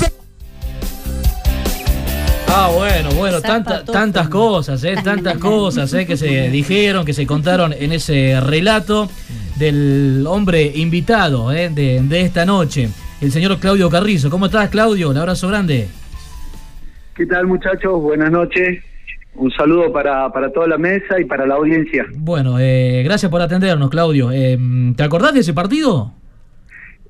Ah, 2.53 2.69
bueno, 2.75 3.09
bueno, 3.11 3.41
tanta- 3.41 3.83
tantas 3.85 4.27
cosas, 4.27 4.83
¿eh? 4.83 4.95
tantas 5.03 5.37
cosas 5.39 5.93
¿eh? 5.93 6.05
que 6.05 6.17
se 6.17 6.49
dijeron, 6.49 7.05
que 7.05 7.13
se 7.13 7.25
contaron 7.25 7.73
en 7.73 7.91
ese 7.93 8.39
relato 8.41 9.09
del 9.57 10.25
hombre 10.27 10.69
invitado 10.75 11.51
¿eh? 11.53 11.69
de, 11.69 12.01
de 12.01 12.21
esta 12.21 12.45
noche, 12.45 12.89
el 13.21 13.31
señor 13.31 13.57
Claudio 13.59 13.89
Carrizo. 13.89 14.29
¿Cómo 14.29 14.47
estás, 14.47 14.69
Claudio? 14.69 15.09
Un 15.09 15.17
abrazo 15.17 15.47
grande. 15.47 15.87
¿Qué 17.15 17.25
tal 17.25 17.47
muchachos? 17.47 18.01
Buenas 18.01 18.31
noches. 18.31 18.83
Un 19.35 19.49
saludo 19.51 19.93
para, 19.93 20.29
para 20.33 20.51
toda 20.51 20.67
la 20.67 20.77
mesa 20.77 21.19
y 21.19 21.23
para 21.25 21.45
la 21.45 21.55
audiencia. 21.55 22.05
Bueno, 22.15 22.57
eh, 22.59 23.01
gracias 23.05 23.31
por 23.31 23.41
atendernos, 23.41 23.89
Claudio. 23.89 24.29
Eh, 24.33 24.57
¿Te 24.97 25.03
acordás 25.03 25.33
de 25.33 25.39
ese 25.39 25.53
partido? 25.53 26.11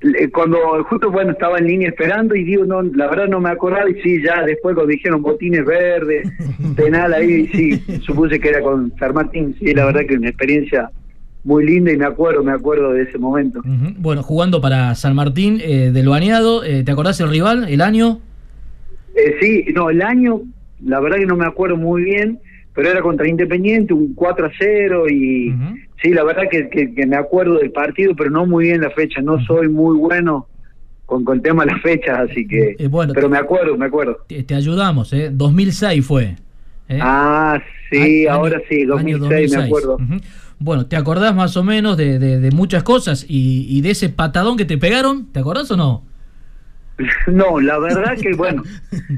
Eh, 0.02 0.30
Cuando 0.30 0.58
justo 0.84 1.10
bueno 1.10 1.32
estaba 1.32 1.58
en 1.58 1.66
línea 1.66 1.88
esperando 1.88 2.34
y 2.34 2.44
digo, 2.44 2.64
no, 2.64 2.82
la 2.82 3.08
verdad 3.08 3.28
no 3.28 3.40
me 3.40 3.50
acordaba 3.50 3.88
y 3.88 4.00
sí, 4.02 4.22
ya 4.22 4.42
después 4.42 4.74
cuando 4.74 4.90
dijeron 4.90 5.22
botines 5.22 5.64
verdes, 5.64 6.28
penal 6.76 7.14
ahí, 7.14 7.46
sí, 7.48 7.78
supuse 8.00 8.40
que 8.40 8.48
era 8.48 8.60
con 8.60 8.92
San 8.98 9.14
Martín, 9.14 9.54
sí, 9.58 9.72
la 9.72 9.86
verdad 9.86 10.02
que 10.06 10.16
una 10.16 10.28
experiencia 10.28 10.90
muy 11.44 11.64
linda 11.66 11.92
y 11.92 11.96
me 11.96 12.04
acuerdo, 12.04 12.42
me 12.42 12.52
acuerdo 12.52 12.92
de 12.92 13.02
ese 13.02 13.18
momento. 13.18 13.60
Ujú. 13.60 13.94
Bueno, 13.98 14.22
jugando 14.22 14.60
para 14.60 14.94
San 14.94 15.14
Martín 15.14 15.60
eh, 15.62 15.90
del 15.92 16.08
Baneado, 16.08 16.64
eh, 16.64 16.82
¿te 16.84 16.92
acordás 16.92 17.20
el 17.20 17.30
rival, 17.30 17.68
el 17.68 17.80
año? 17.80 18.20
Eh, 19.14 19.36
sí, 19.40 19.66
no, 19.74 19.90
el 19.90 20.02
año, 20.02 20.40
la 20.84 21.00
verdad 21.00 21.18
que 21.18 21.26
no 21.26 21.36
me 21.36 21.46
acuerdo 21.46 21.76
muy 21.76 22.02
bien, 22.02 22.38
pero 22.74 22.90
era 22.90 23.02
contra 23.02 23.28
Independiente, 23.28 23.92
un 23.92 24.14
4 24.14 24.46
a 24.46 24.50
0 24.58 25.08
y 25.10 25.54
sí, 26.02 26.10
la 26.10 26.24
verdad 26.24 26.42
que, 26.50 26.68
que- 26.68 26.92
que 26.94 27.06
me 27.06 27.16
acuerdo 27.16 27.58
del 27.58 27.70
partido, 27.70 28.14
pero 28.16 28.30
no 28.30 28.44
muy 28.46 28.64
bien 28.64 28.80
la 28.80 28.90
fecha, 28.90 29.20
no 29.22 29.40
soy 29.46 29.68
muy 29.68 29.96
bueno 29.96 30.46
con, 31.06 31.24
con 31.24 31.36
el 31.36 31.42
tema 31.42 31.64
de 31.64 31.72
las 31.72 31.82
fechas, 31.82 32.28
así 32.30 32.46
que... 32.46 32.76
Eh, 32.78 32.88
bueno, 32.88 33.12
pero 33.14 33.28
me 33.28 33.38
acuerdo, 33.38 33.76
me 33.76 33.86
acuerdo. 33.86 34.18
Te, 34.28 34.42
te 34.42 34.54
ayudamos, 34.54 35.12
¿eh? 35.12 35.30
2006 35.32 36.04
fue. 36.06 36.36
¿eh? 36.88 36.98
Ah, 37.00 37.60
sí, 37.90 38.26
Año- 38.26 38.32
ahora 38.34 38.60
sí, 38.68 38.82
año 38.82 39.18
2006, 39.18 39.56
me 39.56 39.62
acuerdo. 39.64 39.98
Bueno, 40.58 40.86
¿te 40.86 40.94
acordás 40.96 41.34
más 41.34 41.56
o 41.56 41.64
menos 41.64 41.96
de, 41.96 42.18
de- 42.18 42.38
de 42.38 42.50
muchas 42.52 42.82
cosas 42.84 43.26
y, 43.28 43.66
y 43.68 43.80
de 43.80 43.90
ese 43.90 44.08
patadón 44.10 44.56
que 44.56 44.64
te 44.64 44.78
pegaron? 44.78 45.26
¿Te 45.32 45.40
acordás 45.40 45.70
o 45.72 45.76
no? 45.76 46.02
No, 47.26 47.60
la 47.60 47.78
verdad 47.78 48.16
que 48.20 48.32
bueno, 48.34 48.62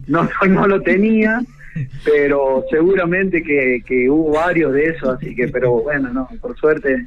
no, 0.07 0.23
no, 0.25 0.47
no 0.49 0.67
lo 0.67 0.81
tenía, 0.83 1.41
pero 2.05 2.65
seguramente 2.71 3.43
que, 3.43 3.83
que 3.85 4.09
hubo 4.09 4.33
varios 4.33 4.73
de 4.73 4.85
esos, 4.85 5.17
así 5.17 5.35
que, 5.35 5.49
pero 5.49 5.83
bueno, 5.83 6.13
no, 6.13 6.29
por 6.41 6.57
suerte, 6.57 7.07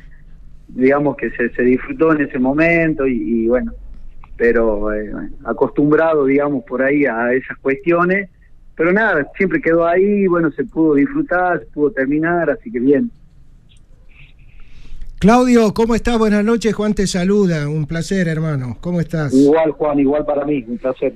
digamos 0.67 1.15
que 1.17 1.29
se, 1.31 1.49
se 1.49 1.63
disfrutó 1.63 2.13
en 2.13 2.21
ese 2.21 2.39
momento 2.39 3.07
y, 3.07 3.13
y 3.15 3.47
bueno, 3.47 3.73
pero 4.35 4.93
eh, 4.93 5.11
acostumbrado, 5.45 6.25
digamos, 6.25 6.63
por 6.63 6.81
ahí 6.81 7.05
a 7.05 7.33
esas 7.33 7.57
cuestiones, 7.57 8.29
pero 8.75 8.93
nada, 8.93 9.27
siempre 9.35 9.59
quedó 9.59 9.85
ahí, 9.85 10.27
bueno, 10.27 10.51
se 10.51 10.63
pudo 10.63 10.95
disfrutar, 10.95 11.59
se 11.59 11.65
pudo 11.67 11.91
terminar, 11.91 12.49
así 12.49 12.71
que 12.71 12.79
bien. 12.79 13.11
Claudio, 15.19 15.73
¿cómo 15.73 15.95
estás? 15.95 16.19
Buenas 16.19 16.45
noches, 16.45 16.75
Juan 16.75 16.93
te 16.93 17.07
saluda. 17.07 17.67
Un 17.67 17.87
placer, 17.87 18.27
hermano. 18.27 18.77
¿Cómo 18.79 19.01
estás? 19.01 19.33
Igual, 19.33 19.71
Juan, 19.71 19.99
igual 19.99 20.23
para 20.27 20.45
mí, 20.45 20.63
un 20.67 20.77
placer. 20.77 21.13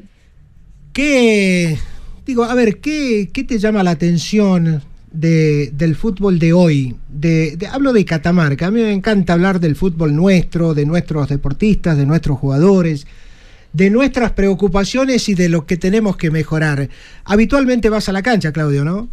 ¿Qué, 0.91 1.78
digo, 2.26 2.43
a 2.43 2.53
ver, 2.56 2.80
qué, 2.80 3.30
qué 3.34 3.43
te 3.43 3.57
llama 3.57 3.84
la 3.84 3.91
atención 3.91 4.81
de, 5.11 5.72
del 5.73 5.95
fútbol 5.95 6.39
de 6.39 6.53
hoy? 6.53 6.95
De, 7.10 7.57
hablo 7.72 7.93
de 7.93 8.06
Catamarca. 8.06 8.68
A 8.68 8.72
mí 8.72 8.81
me 8.81 8.93
encanta 8.93 9.34
hablar 9.34 9.60
del 9.60 9.76
fútbol 9.76 10.15
nuestro, 10.15 10.73
de 10.73 10.85
nuestros 10.85 11.30
deportistas, 11.30 11.98
de 11.98 12.06
nuestros 12.06 12.38
jugadores, 12.38 13.07
de 13.73 13.89
nuestras 13.89 14.31
preocupaciones 14.31 15.27
y 15.30 15.35
de 15.35 15.49
lo 15.49 15.65
que 15.65 15.77
tenemos 15.77 16.18
que 16.18 16.31
mejorar. 16.31 16.89
Habitualmente 17.26 17.89
vas 17.89 18.10
a 18.10 18.11
la 18.11 18.22
cancha, 18.22 18.52
Claudio, 18.52 18.84
¿no? 18.84 19.10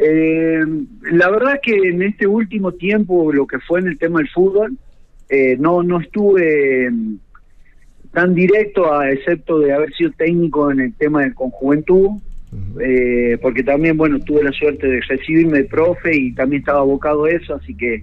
Eh, 0.00 0.64
la 1.10 1.28
verdad 1.28 1.58
que 1.60 1.74
en 1.74 2.02
este 2.02 2.26
último 2.26 2.72
tiempo, 2.72 3.32
lo 3.32 3.46
que 3.46 3.58
fue 3.58 3.80
en 3.80 3.88
el 3.88 3.98
tema 3.98 4.18
del 4.20 4.28
fútbol, 4.28 4.76
eh, 5.28 5.56
no, 5.58 5.82
no 5.82 6.00
estuve 6.00 6.88
tan 8.12 8.34
directo, 8.34 8.92
a, 8.92 9.10
excepto 9.10 9.58
de 9.58 9.72
haber 9.72 9.92
sido 9.94 10.10
técnico 10.12 10.70
en 10.70 10.80
el 10.80 10.94
tema 10.94 11.22
del 11.22 11.34
con 11.34 11.50
juventud, 11.50 12.10
eh, 12.80 13.38
porque 13.42 13.62
también, 13.62 13.96
bueno, 13.96 14.18
tuve 14.20 14.42
la 14.42 14.52
suerte 14.52 14.86
de 14.86 15.00
recibirme 15.02 15.58
de 15.58 15.64
profe 15.64 16.16
y 16.16 16.34
también 16.34 16.60
estaba 16.60 16.80
abocado 16.80 17.24
a 17.24 17.30
eso, 17.30 17.54
así 17.54 17.74
que, 17.74 18.02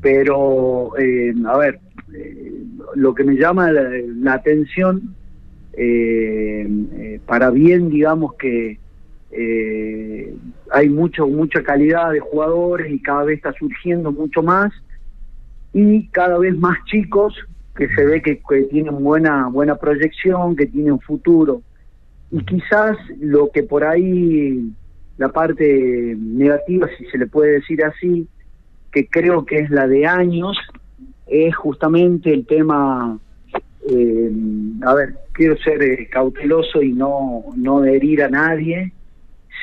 pero, 0.00 0.96
eh, 0.98 1.34
a 1.46 1.58
ver, 1.58 1.80
eh, 2.14 2.54
lo 2.94 3.14
que 3.14 3.24
me 3.24 3.34
llama 3.34 3.70
la, 3.70 3.90
la 4.20 4.34
atención, 4.34 5.14
eh, 5.76 6.66
eh, 6.92 7.20
para 7.26 7.50
bien, 7.50 7.90
digamos 7.90 8.34
que 8.34 8.78
eh, 9.32 10.34
hay 10.70 10.88
mucho 10.88 11.26
mucha 11.26 11.62
calidad 11.64 12.12
de 12.12 12.20
jugadores 12.20 12.92
y 12.92 13.00
cada 13.00 13.24
vez 13.24 13.38
está 13.38 13.52
surgiendo 13.54 14.12
mucho 14.12 14.42
más 14.42 14.72
y 15.72 16.06
cada 16.08 16.38
vez 16.38 16.56
más 16.56 16.78
chicos 16.84 17.34
que 17.76 17.88
se 17.88 18.04
ve 18.04 18.22
que, 18.22 18.40
que 18.48 18.62
tienen 18.64 19.02
buena 19.02 19.48
buena 19.48 19.76
proyección 19.76 20.56
que 20.56 20.66
tienen 20.66 21.00
futuro. 21.00 21.62
Y 22.30 22.44
quizás 22.44 22.96
lo 23.20 23.50
que 23.50 23.62
por 23.62 23.84
ahí 23.84 24.72
la 25.18 25.28
parte 25.28 26.16
negativa 26.18 26.88
si 26.98 27.04
se 27.06 27.18
le 27.18 27.26
puede 27.26 27.52
decir 27.52 27.84
así 27.84 28.26
que 28.90 29.06
creo 29.06 29.44
que 29.44 29.58
es 29.58 29.70
la 29.70 29.86
de 29.86 30.06
años 30.06 30.56
es 31.26 31.54
justamente 31.54 32.32
el 32.32 32.46
tema 32.46 33.18
eh, 33.88 34.32
a 34.82 34.94
ver 34.94 35.14
quiero 35.34 35.56
ser 35.58 35.82
eh, 35.82 36.08
cauteloso 36.08 36.82
y 36.82 36.92
no 36.92 37.44
no 37.56 37.84
herir 37.84 38.22
a 38.22 38.30
nadie. 38.30 38.92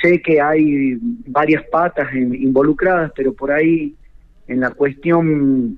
Sé 0.01 0.21
que 0.21 0.39
hay 0.39 0.97
varias 1.27 1.63
patas 1.71 2.13
involucradas, 2.13 3.11
pero 3.15 3.33
por 3.33 3.51
ahí 3.51 3.95
en 4.47 4.59
la 4.59 4.71
cuestión 4.71 5.77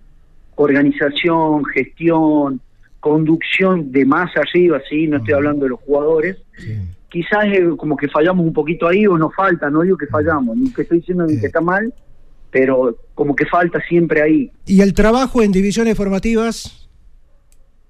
organización, 0.55 1.65
gestión, 1.65 2.61
conducción 2.99 3.91
de 3.91 4.05
más 4.05 4.31
arriba, 4.37 4.81
sí, 4.89 5.07
no 5.07 5.17
estoy 5.17 5.33
hablando 5.33 5.65
de 5.65 5.69
los 5.71 5.79
jugadores, 5.81 6.37
quizás 7.09 7.45
eh, 7.45 7.69
como 7.77 7.97
que 7.97 8.07
fallamos 8.07 8.45
un 8.45 8.53
poquito 8.53 8.87
ahí 8.87 9.05
o 9.05 9.17
nos 9.17 9.35
falta, 9.35 9.69
no 9.69 9.81
digo 9.81 9.97
que 9.97 10.07
fallamos, 10.07 10.55
ni 10.55 10.71
que 10.71 10.83
estoy 10.83 10.99
diciendo 10.99 11.25
ni 11.25 11.39
que 11.39 11.47
está 11.47 11.61
mal, 11.61 11.93
pero 12.49 12.95
como 13.13 13.35
que 13.35 13.45
falta 13.45 13.81
siempre 13.81 14.21
ahí. 14.21 14.51
¿Y 14.65 14.81
el 14.81 14.93
trabajo 14.93 15.41
en 15.41 15.51
divisiones 15.51 15.97
formativas? 15.97 16.89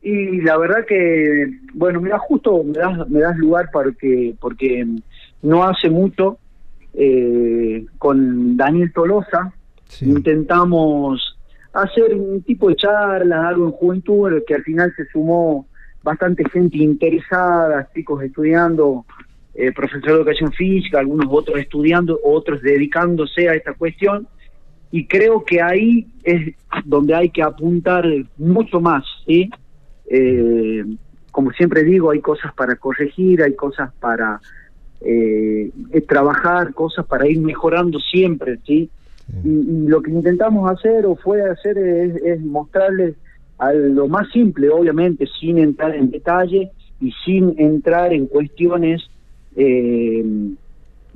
Y 0.02 0.41
la 0.41 0.57
verdad 0.57 0.85
que, 0.88 1.60
bueno, 1.73 2.02
mira, 2.02 2.19
justo 2.19 2.64
me 2.64 2.73
das, 2.73 3.07
me 3.10 3.19
das 3.19 3.38
lugar 3.38 3.69
porque, 3.72 4.35
porque 4.40 4.85
no 5.41 5.64
hace 5.64 5.90
mucho 5.90 6.38
eh, 6.94 7.85
con 7.98 8.57
Daniel 8.57 8.91
Tolosa, 8.94 9.53
intentamos 10.02 11.38
hacer 11.74 12.14
un 12.14 12.41
tipo 12.44 12.70
de 12.70 12.76
charlas, 12.76 13.45
algo 13.45 13.66
en 13.66 13.72
juventud, 13.72 14.28
en 14.30 14.36
el 14.36 14.45
que 14.45 14.56
al 14.56 14.64
final 14.64 14.94
se 14.95 15.06
sumó 15.08 15.68
bastante 16.04 16.44
gente 16.50 16.78
interesada, 16.78 17.90
chicos 17.94 18.24
estudiando, 18.24 19.06
eh, 19.56 19.72
profesor 19.72 20.04
de 20.04 20.12
educación 20.14 20.52
física, 20.52 21.00
algunos 21.00 21.28
otros 21.30 21.60
estudiando, 21.60 22.20
otros 22.24 22.62
dedicándose 22.62 23.50
a 23.50 23.56
esta 23.56 23.74
cuestión. 23.74 24.28
Y 24.91 25.08
creo 25.08 25.44
que 25.44 25.62
ahí 25.62 26.08
es 26.24 26.56
donde 26.86 27.16
hay 27.16 27.30
que 27.30 27.41
apuntar 27.41 28.06
mucho 28.38 28.80
más, 28.80 29.04
¿sí? 29.26 29.50
Eh, 30.08 30.84
como 31.32 31.52
siempre 31.52 31.84
digo, 31.84 32.12
hay 32.12 32.20
cosas 32.20 32.54
para 32.54 32.76
corregir, 32.76 33.41
hay 33.41 33.56
cosas 33.56 33.91
para 34.00 34.40
eh, 35.02 35.72
trabajar, 36.08 36.74
cosas 36.74 37.06
para 37.08 37.28
ir 37.28 37.40
mejorando 37.41 38.00
siempre, 38.00 38.60
¿sí? 38.66 38.90
Y, 39.44 39.50
y 39.50 39.88
lo 39.88 40.02
que 40.02 40.12
intentamos 40.12 40.70
hacer 40.70 41.06
o 41.06 41.16
fue 41.16 41.41
hacer 41.50 41.78
es, 41.78 42.16
es 42.24 42.41
mostrarles 42.41 43.16
a 43.58 43.72
lo 43.74 44.08
más 44.08 44.28
simple, 44.32 44.70
obviamente, 44.70 45.26
sin 45.40 45.58
entrar 45.58 45.95
en 45.95 46.12
detalle 46.12 46.72
y 47.00 47.12
sin 47.26 47.54
entrar 47.58 48.12
en 48.14 48.28
cuestiones 48.28 49.02
eh, 49.56 50.26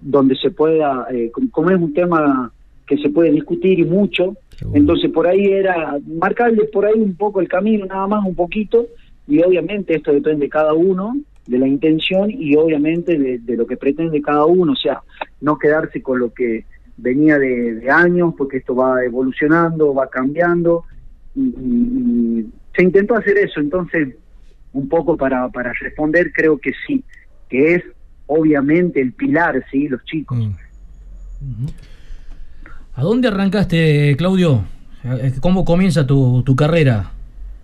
donde 0.02 0.36
se 0.36 0.52
pueda, 0.52 1.08
eh, 1.12 1.32
como- 1.52 1.70
es 1.72 1.78
un 1.78 1.94
tema 1.94 2.52
que 2.86 2.98
se 2.98 3.10
puede 3.10 3.32
discutir 3.32 3.80
y 3.80 3.84
mucho, 3.86 4.36
entonces 4.74 5.12
por 5.12 5.28
ahí 5.28 5.46
era 5.46 5.98
marcarles 6.08 6.70
por 6.72 6.86
ahí 6.86 7.00
un 7.00 7.16
poco 7.16 7.42
el 7.42 7.48
camino, 7.48 7.86
nada 7.86 8.08
más 8.08 8.26
un 8.26 8.36
poquito, 8.36 8.88
y 9.28 9.42
obviamente 9.44 9.96
esto 9.96 10.14
depende 10.14 10.46
de 10.46 10.50
cada 10.50 10.74
uno, 10.74 11.16
de 11.48 11.58
la 11.58 11.68
intención 11.68 12.30
y 12.30 12.56
obviamente 12.56 13.18
de, 13.18 13.40
de 13.40 13.58
lo 13.58 13.66
que 13.68 13.76
pretende 13.78 14.22
cada 14.22 14.46
uno, 14.46 14.74
o 14.74 14.76
sea, 14.76 15.02
no 15.42 15.58
quedarse 15.58 16.02
con 16.02 16.20
lo 16.20 16.34
que 16.34 16.66
venía 16.98 17.38
de, 17.38 17.76
de 17.76 17.90
años, 17.92 18.34
porque 18.38 18.58
esto 18.58 18.76
va 18.76 19.04
evolucionando, 19.04 19.94
va 19.94 20.10
cambiando, 20.10 20.84
y, 21.36 21.42
y- 21.42 22.40
y 22.40 22.46
se 22.76 22.84
intentó 22.84 23.16
hacer 23.16 23.38
eso, 23.38 23.60
entonces 23.60 24.16
un 24.74 24.88
poco 24.90 25.16
para, 25.18 25.48
para 25.50 25.72
responder 25.82 26.32
creo 26.34 26.58
que 26.58 26.72
sí, 26.86 27.04
que 27.50 27.76
es 27.76 27.84
obviamente 28.28 29.00
el 29.02 29.14
pilar, 29.14 29.64
sí, 29.72 29.88
los 29.88 30.04
chicos. 30.06 30.38
¿A 32.96 33.02
dónde 33.04 33.28
arrancaste, 33.28 34.16
Claudio? 34.18 34.64
¿Cómo 35.40 35.64
comienza 35.64 36.06
tu, 36.06 36.42
tu 36.44 36.56
carrera? 36.56 37.12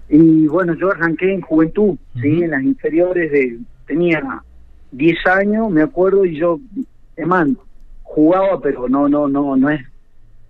Y 0.10 0.48
bueno, 0.48 0.76
yo 0.76 0.92
arranqué 0.92 1.34
en 1.34 1.42
juventud, 1.42 1.98
¿sí? 2.22 2.44
En 2.44 2.52
las 2.52 2.64
inferiores 2.64 3.32
de... 3.32 3.60
Tenía 3.88 4.22
10 4.92 5.18
años, 5.28 5.70
me 5.72 5.82
acuerdo, 5.82 6.24
y 6.24 6.38
yo, 6.38 6.60
más, 7.26 7.48
jugaba, 8.14 8.60
pero 8.62 8.88
no, 8.88 9.10
no, 9.10 9.28
no, 9.28 9.56
no 9.56 9.70
es 9.70 9.82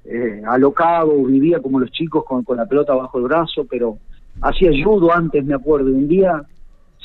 eh, 0.06 0.42
alocado, 0.46 1.24
vivía 1.24 1.62
como 1.62 1.80
los 1.80 1.92
chicos 1.92 2.26
con, 2.26 2.44
con 2.44 2.58
la 2.58 2.66
pelota 2.66 2.94
bajo 2.94 3.18
el 3.20 3.24
brazo, 3.24 3.66
pero 3.70 3.98
hacía 4.42 4.72
judo 4.84 5.14
antes, 5.14 5.44
me 5.46 5.54
acuerdo. 5.54 5.88
Un 5.88 6.08
día 6.08 6.44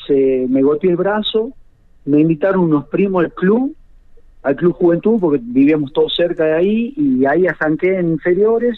se 0.07 0.47
me 0.49 0.63
goteó 0.63 0.91
el 0.91 0.97
brazo, 0.97 1.53
me 2.05 2.21
invitaron 2.21 2.63
unos 2.65 2.87
primos 2.89 3.25
al 3.25 3.33
club, 3.33 3.75
al 4.43 4.57
club 4.57 4.73
juventud, 4.75 5.21
porque 5.21 5.41
vivíamos 5.43 5.93
todos 5.93 6.15
cerca 6.17 6.45
de 6.45 6.55
ahí, 6.55 6.95
y 6.97 7.25
ahí 7.25 7.47
arranqué 7.47 7.97
en 7.99 8.09
inferiores, 8.09 8.77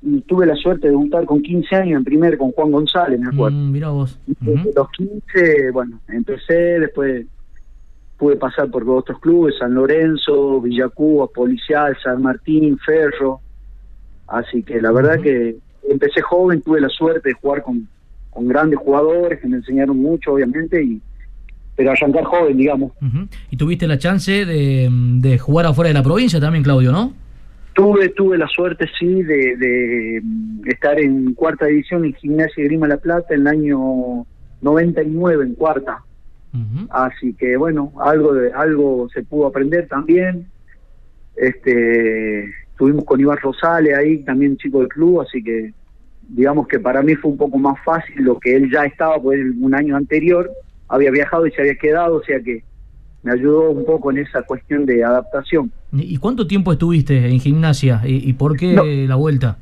y 0.00 0.20
tuve 0.22 0.46
la 0.46 0.56
suerte 0.56 0.86
de 0.86 0.92
debutar 0.92 1.26
con 1.26 1.42
15 1.42 1.76
años 1.76 1.98
en 1.98 2.04
primer 2.04 2.38
con 2.38 2.52
Juan 2.52 2.72
González, 2.72 3.20
me 3.20 3.28
acuerdo. 3.28 3.56
Mm, 3.56 3.70
mira 3.70 3.90
vos. 3.90 4.18
Desde 4.26 4.72
los 4.74 4.90
15, 4.90 5.70
bueno, 5.72 6.00
empecé, 6.08 6.80
después 6.80 7.26
pude 8.22 8.36
pasar 8.36 8.70
por 8.70 8.88
otros 8.88 9.18
clubes, 9.18 9.56
San 9.58 9.74
Lorenzo, 9.74 10.60
Villacuba, 10.60 11.26
Policial, 11.26 11.98
San 12.04 12.22
Martín, 12.22 12.78
Ferro. 12.78 13.40
Así 14.28 14.62
que 14.62 14.80
la 14.80 14.92
verdad 14.92 15.20
que 15.20 15.56
empecé 15.90 16.20
joven, 16.22 16.62
tuve 16.62 16.80
la 16.80 16.88
suerte 16.88 17.30
de 17.30 17.34
jugar 17.34 17.64
con, 17.64 17.88
con 18.30 18.46
grandes 18.46 18.78
jugadores 18.78 19.40
que 19.40 19.48
me 19.48 19.56
enseñaron 19.56 19.98
mucho, 19.98 20.34
obviamente, 20.34 20.80
y 20.80 21.00
pero 21.74 21.90
arrancar 21.90 22.22
joven, 22.22 22.56
digamos. 22.56 22.92
Y 23.50 23.56
tuviste 23.56 23.88
la 23.88 23.98
chance 23.98 24.44
de, 24.46 24.88
de 24.88 25.38
jugar 25.38 25.66
afuera 25.66 25.88
de 25.88 25.94
la 25.94 26.04
provincia 26.04 26.38
también, 26.38 26.62
Claudio, 26.62 26.92
¿no? 26.92 27.12
Tuve, 27.72 28.10
tuve 28.10 28.38
la 28.38 28.46
suerte, 28.46 28.88
sí, 29.00 29.24
de, 29.24 29.56
de 29.56 30.22
estar 30.66 30.96
en 31.00 31.34
cuarta 31.34 31.66
división 31.66 32.04
en 32.04 32.14
Gimnasia 32.14 32.62
y 32.62 32.68
Grima 32.68 32.86
La 32.86 32.98
Plata 32.98 33.34
en 33.34 33.40
el 33.40 33.46
año 33.48 34.24
99, 34.60 35.44
en 35.44 35.54
cuarta. 35.56 36.04
Así 36.90 37.32
que, 37.34 37.56
bueno, 37.56 37.92
algo 38.00 38.34
de 38.34 38.52
algo 38.52 39.08
se 39.12 39.22
pudo 39.22 39.46
aprender 39.46 39.88
también. 39.88 40.46
Este, 41.36 42.44
estuvimos 42.72 43.04
con 43.04 43.20
Iván 43.20 43.38
Rosales 43.38 43.96
ahí, 43.96 44.18
también 44.18 44.56
chico 44.58 44.80
del 44.80 44.88
club, 44.88 45.22
así 45.22 45.42
que 45.42 45.72
digamos 46.28 46.68
que 46.68 46.78
para 46.78 47.02
mí 47.02 47.14
fue 47.14 47.30
un 47.30 47.36
poco 47.36 47.58
más 47.58 47.76
fácil 47.84 48.22
lo 48.22 48.38
que 48.38 48.54
él 48.56 48.70
ya 48.70 48.84
estaba, 48.84 49.20
pues 49.20 49.40
un 49.60 49.74
año 49.74 49.96
anterior 49.96 50.50
había 50.88 51.10
viajado 51.10 51.46
y 51.46 51.52
se 51.52 51.62
había 51.62 51.74
quedado, 51.76 52.16
o 52.16 52.22
sea 52.22 52.38
que 52.40 52.62
me 53.22 53.32
ayudó 53.32 53.70
un 53.70 53.84
poco 53.84 54.10
en 54.10 54.18
esa 54.18 54.42
cuestión 54.42 54.84
de 54.84 55.02
adaptación. 55.04 55.70
¿Y 55.92 56.14
y 56.14 56.16
cuánto 56.18 56.46
tiempo 56.46 56.72
estuviste 56.72 57.28
en 57.28 57.38
gimnasia? 57.40 58.02
¿Y, 58.04 58.28
y 58.28 58.32
por 58.34 58.56
qué 58.56 58.74
No. 58.74 58.84
la 58.84 59.14
vuelta? 59.14 59.58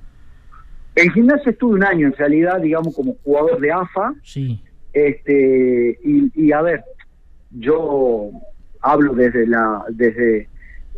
En 0.96 1.10
gimnasia 1.12 1.50
estuve 1.52 1.74
un 1.74 1.84
año 1.84 2.06
en 2.08 2.12
realidad, 2.14 2.60
digamos, 2.60 2.94
como 2.94 3.14
jugador 3.22 3.60
de 3.60 3.70
AFA. 3.72 4.14
Sí. 4.22 4.60
Este, 4.92 5.98
y, 6.02 6.52
a 6.52 6.62
ver, 6.62 6.84
yo 7.50 8.30
hablo 8.80 9.14
desde 9.14 9.46
la 9.46 9.84
desde 9.90 10.48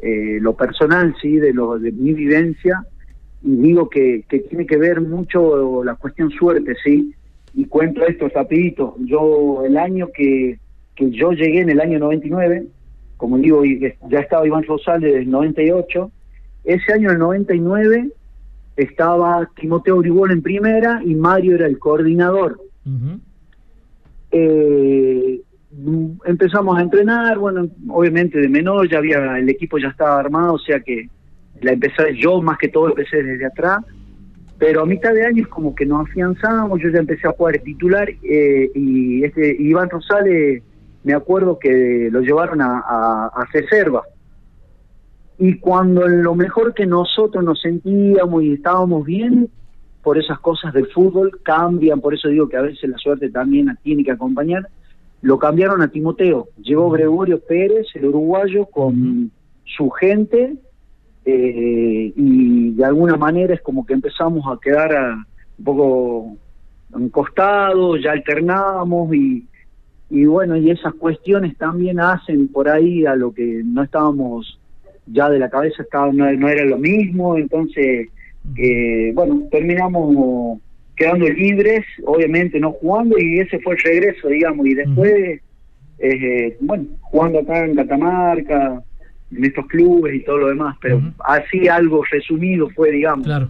eh, 0.03 0.39
lo 0.41 0.55
personal, 0.55 1.15
sí, 1.21 1.37
de 1.37 1.53
lo 1.53 1.79
de 1.79 1.93
mi 1.93 2.15
vivencia 2.15 2.85
y 3.45 3.57
digo 3.57 3.89
que, 3.89 4.25
que 4.29 4.41
tiene 4.41 4.67
que 4.67 4.77
ver 4.77 5.01
mucho 5.01 5.83
la 5.85 5.97
cuestión 5.97 6.31
suerte, 6.31 6.75
sí. 6.85 7.15
Y 7.55 7.67
cuento 7.67 8.07
esto 8.07 8.29
rapidito. 8.29 8.97
Yo 9.01 9.65
el 9.67 9.77
año 9.77 10.09
que, 10.15 10.59
que 10.95 11.11
yo 11.11 11.33
llegué 11.33 11.61
en 11.61 11.71
el 11.71 11.81
año 11.81 11.99
99, 11.99 12.67
como 13.17 13.39
digo, 13.39 13.63
ya 13.65 14.21
estaba 14.21 14.47
Iván 14.47 14.65
Rosales 14.65 15.13
desde 15.13 15.25
el 15.25 15.31
98, 15.31 16.11
ese 16.65 16.93
año 16.93 17.11
el 17.11 17.19
99 17.19 18.11
estaba 18.77 19.49
Timoteo 19.57 19.99
Bribol 19.99 20.31
en 20.31 20.43
primera 20.43 21.03
y 21.05 21.15
Mario 21.15 21.57
era 21.57 21.67
el 21.67 21.79
coordinador. 21.79 22.61
Eh, 24.33 25.41
empezamos 26.25 26.79
a 26.79 26.83
entrenar, 26.83 27.39
bueno, 27.39 27.69
obviamente 27.89 28.41
de 28.41 28.49
menor, 28.49 28.89
ya 28.91 28.99
había, 28.99 29.39
el 29.39 29.49
equipo 29.49 29.79
ya 29.79 29.89
estaba 29.89 30.19
armado, 30.19 30.55
o 30.55 30.59
sea 30.59 30.81
que 30.81 31.09
la 31.61 31.73
empecé 31.73 32.17
yo 32.17 32.43
más 32.43 32.59
que 32.59 32.69
todo 32.69 32.89
empecé 32.89 33.23
desde 33.23 33.47
atrás, 33.47 33.85
pero 34.59 34.83
a 34.83 34.87
mitad 34.87 35.13
de 35.13 35.27
año 35.27 35.43
es 35.43 35.49
como 35.49 35.75
que 35.75 35.87
nos 35.87 36.09
afianzamos, 36.09 36.81
yo 36.81 36.89
ya 36.91 36.99
empecé 36.99 37.29
a 37.29 37.33
jugar 37.33 37.59
titular 37.59 38.09
eh, 38.23 38.71
y 38.75 39.25
este 39.25 39.57
Iván 39.59 39.91
Rosales, 39.91 40.63
me 41.05 41.15
acuerdo 41.15 41.59
que 41.59 42.09
lo 42.11 42.21
llevaron 42.21 42.61
a, 42.61 42.79
a, 42.79 43.27
a 43.35 43.45
reserva. 43.53 44.03
Y 45.39 45.59
cuando 45.59 46.07
lo 46.07 46.35
mejor 46.37 46.75
que 46.75 46.87
nosotros 46.87 47.43
nos 47.43 47.61
sentíamos 47.61 48.43
y 48.45 48.53
estábamos 48.53 49.05
bien, 49.05 49.51
por 50.03 50.19
esas 50.19 50.39
cosas 50.41 50.73
del 50.73 50.87
fútbol 50.89 51.41
cambian, 51.43 52.01
por 52.01 52.15
eso 52.15 52.29
digo 52.29 52.49
que 52.49 52.57
a 52.57 52.63
veces 52.63 52.89
la 52.91 52.99
suerte 52.99 53.31
también 53.31 53.77
tiene 53.83 54.03
que 54.05 54.11
acompañar, 54.11 54.67
lo 55.23 55.39
cambiaron 55.39 55.81
a 55.83 55.89
Timoteo. 55.89 56.49
Llegó 56.63 56.91
Gregorio 56.91 57.39
Pérez, 57.41 57.87
el 57.95 58.07
uruguayo, 58.07 58.67
con 58.67 59.31
su 59.65 59.91
gente, 59.91 60.55
eh, 61.25 62.13
y 62.17 62.71
de 62.73 62.85
alguna 62.85 63.17
manera 63.17 63.55
es 63.55 63.61
como 63.63 63.87
que 63.87 63.95
empezamos 63.95 64.45
a 64.47 64.59
quedar 64.61 64.93
a- 64.95 65.27
un 65.59 65.65
poco 65.65 66.37
encostados, 66.99 68.03
ya 68.03 68.13
alternábamos 68.13 69.15
y, 69.15 69.47
y 70.11 70.25
bueno, 70.25 70.57
y 70.57 70.71
esas 70.71 70.95
cuestiones 70.95 71.57
también 71.57 72.01
hacen 72.01 72.49
por 72.49 72.69
ahí 72.69 73.07
a 73.07 73.15
lo 73.15 73.33
que 73.33 73.63
no 73.65 73.83
estábamos 73.83 74.59
ya 75.07 75.29
de 75.31 75.39
la 75.39 75.49
cabeza, 75.49 75.83
estaba, 75.83 76.13
no, 76.13 76.31
no 76.33 76.49
era 76.49 76.65
lo 76.65 76.79
mismo, 76.79 77.37
entonces, 77.37 78.09
eh, 78.57 79.13
bueno, 79.15 79.43
terminamos 79.51 80.59
quedando 80.97 81.29
libres, 81.29 81.85
obviamente 82.05 82.61
no 82.61 82.73
jugando, 82.73 83.19
y 83.19 83.41
ese 83.41 83.59
fue 83.61 83.75
el 83.75 83.81
regreso, 83.83 84.29
digamos, 84.29 84.67
y 84.67 84.75
después, 84.75 85.41
eh, 85.99 86.57
bueno, 86.61 86.85
jugando 87.01 87.41
acá 87.41 87.65
en 87.65 87.75
Catamarca, 87.75 88.83
en 89.35 89.45
estos 89.45 89.67
clubes 89.67 90.15
y 90.15 90.21
todo 90.25 90.39
lo 90.39 90.49
demás, 90.49 90.77
pero 90.81 91.01
así 91.25 91.69
algo 91.69 92.03
resumido 92.11 92.69
fue, 92.71 92.91
digamos. 92.91 93.27
Claro. 93.27 93.49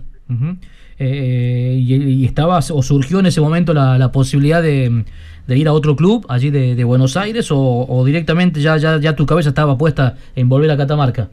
Eh, 0.99 1.77
y, 1.81 1.95
y 1.95 2.25
estabas, 2.25 2.71
o 2.71 2.81
surgió 2.83 3.19
en 3.19 3.27
ese 3.27 3.41
momento 3.41 3.75
la, 3.75 3.99
la 3.99 4.13
posibilidad 4.13 4.63
de, 4.63 5.05
de 5.47 5.59
ir 5.59 5.67
a 5.67 5.73
otro 5.73 5.97
club 5.97 6.25
allí 6.29 6.51
de, 6.51 6.75
de 6.77 6.85
Buenos 6.85 7.17
Aires 7.17 7.51
o, 7.51 7.87
o 7.89 8.05
directamente 8.05 8.61
ya, 8.61 8.77
ya, 8.77 9.01
ya 9.01 9.17
tu 9.17 9.27
cabeza 9.27 9.49
estaba 9.49 9.77
puesta 9.77 10.17
en 10.37 10.49
volver 10.49 10.71
a 10.71 10.77
Catamarca? 10.77 11.29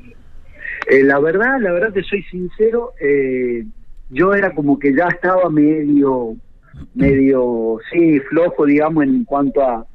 Eh, 0.90 1.04
la 1.04 1.20
verdad, 1.20 1.60
la 1.60 1.72
verdad 1.72 1.94
te 1.94 2.04
soy 2.04 2.24
sincero, 2.24 2.94
eh, 3.00 3.64
yo 4.10 4.34
era 4.34 4.54
como 4.54 4.80
que 4.80 4.94
ya 4.94 5.08
estaba 5.08 5.50
medio, 5.50 6.36
medio, 6.96 7.78
sí, 7.92 8.20
flojo, 8.22 8.66
digamos, 8.66 9.04
en 9.04 9.24
cuanto 9.24 9.62
a, 9.62 9.86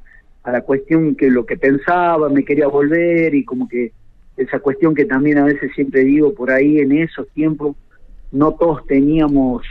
a 0.43 0.51
la 0.51 0.61
cuestión 0.61 1.15
que 1.15 1.29
lo 1.29 1.45
que 1.45 1.57
pensaba, 1.57 2.29
me 2.29 2.45
quería 2.45 2.67
volver 2.67 3.35
y 3.35 3.43
como 3.43 3.67
que 3.67 3.91
esa 4.37 4.59
cuestión 4.59 4.95
que 4.95 5.05
también 5.05 5.37
a 5.37 5.45
veces 5.45 5.71
siempre 5.75 6.03
digo 6.03 6.33
por 6.33 6.51
ahí 6.51 6.79
en 6.79 6.91
esos 6.91 7.27
tiempos 7.29 7.75
no 8.31 8.53
todos 8.53 8.85
teníamos 8.85 9.63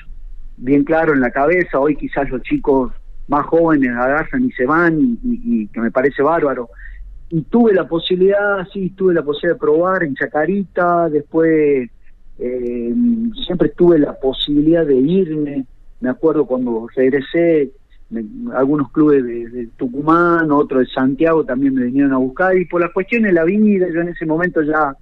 bien 0.57 0.85
claro 0.85 1.13
en 1.13 1.21
la 1.21 1.31
cabeza, 1.31 1.79
hoy 1.79 1.97
quizás 1.97 2.29
los 2.31 2.43
chicos 2.43 2.93
más 3.29 3.47
jóvenes 3.47 3.91
agarran 3.91 4.45
y 4.45 4.53
se 4.53 4.67
van 4.67 5.19
y, 5.23 5.67
que 5.69 5.81
me 5.81 5.91
parece 5.91 6.23
bárbaro. 6.23 6.69
Y 7.31 7.43
tuve 7.43 7.73
la 7.75 7.89
posibilidad, 7.89 8.67
sí, 8.73 8.91
tuve 8.91 9.15
la 9.15 9.23
posibilidad 9.23 9.55
de 9.57 9.61
probar 9.61 10.03
en 10.05 10.15
Chacarita, 10.15 11.09
después 11.09 11.89
eh, 12.39 12.95
siempre 13.45 13.71
tuve 13.71 13.99
la 13.99 14.13
posibilidad 14.19 14.87
de 14.87 14.97
irme, 14.97 15.65
me 16.01 16.11
acuerdo 16.11 16.45
cuando 16.47 16.87
regresé, 16.95 17.71
me- 18.11 18.55
algunos 18.55 18.91
clubes 18.93 19.25
de, 19.25 19.69
Tucumán, 19.77 20.51
otros 20.53 20.81
de 20.87 20.93
Santiago 20.93 21.45
también 21.45 21.75
me 21.75 21.85
vinieron 21.85 22.13
a 22.13 22.19
buscar 22.19 22.57
y 22.57 22.67
por 22.67 22.81
las 22.81 22.93
cuestiones 22.93 23.31
de 23.31 23.35
la 23.35 23.45
vida, 23.45 23.87
yo 23.93 24.01
en 24.01 24.09
ese 24.09 24.27
momento 24.27 24.63
ya 24.63 24.95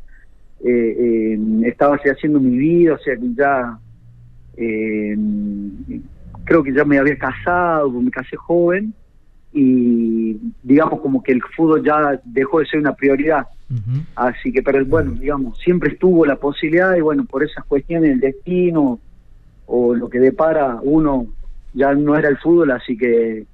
eh, 0.65 1.35
eh, 1.35 1.39
estaba 1.65 1.97
haciendo 1.97 2.39
mi 2.39 2.57
vida, 2.57 2.95
o 2.95 2.99
sea 2.99 3.17
que 3.17 3.35
ya 3.35 3.79
eh, 4.57 5.17
creo 6.45 6.63
que 6.63 6.73
ya 6.73 6.85
me 6.85 6.99
había 6.99 7.19
casado, 7.19 7.91
me 7.91 8.11
casé 8.11 8.37
joven 8.37 8.95
y 9.53 10.37
digamos 10.63 11.01
como 11.01 11.23
que 11.23 11.33
el 11.33 11.43
fútbol 11.55 11.85
ya 11.85 12.21
dejó 12.25 12.61
de 12.61 12.67
ser 12.67 12.81
una 12.81 12.95
prioridad. 12.95 13.47
Así 14.15 14.53
que, 14.53 14.63
pero 14.63 14.85
bueno, 14.85 15.13
digamos, 15.13 15.59
siempre 15.59 15.93
estuvo 15.93 16.27
la 16.27 16.37
posibilidad 16.37 16.95
y 16.95 17.01
bueno, 17.01 17.25
por 17.25 17.43
esas 17.43 17.65
cuestiones 17.65 18.11
del 18.11 18.21
destino 18.21 19.01
o 19.67 19.95
lo 19.95 20.11
que 20.11 20.19
depara 20.19 20.79
uno 20.83 21.27
ya 21.73 21.95
no 21.95 22.17
era 22.17 22.29
el 22.29 22.37
fútbol, 22.37 22.71
así 22.73 22.99
que 22.99 23.47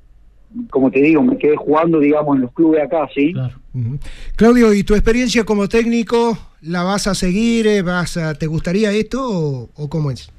como 0.70 0.90
te 0.90 1.00
digo, 1.00 1.22
me 1.22 1.36
quedé 1.38 1.56
jugando, 1.56 2.00
digamos, 2.00 2.36
en 2.36 2.42
los 2.42 2.52
clubes 2.52 2.82
acá, 2.82 3.08
¿sí? 3.14 3.34
Ujú. 3.74 3.98
Claudio, 4.34 4.72
¿y 4.72 4.82
tu 4.82 4.94
experiencia 4.94 5.44
como 5.44 5.68
técnico 5.68 6.38
la 6.62 6.82
vas 6.82 7.06
a 7.06 7.14
seguir? 7.14 7.66
eh, 7.66 7.82
¿Vas 7.82 8.16
a, 8.16 8.34
¿Te 8.34 8.46
gustaría 8.46 8.90
esto 8.92 9.20
o, 9.22 9.70
o 9.76 9.88
cómo 9.88 10.10
es? 10.10 10.32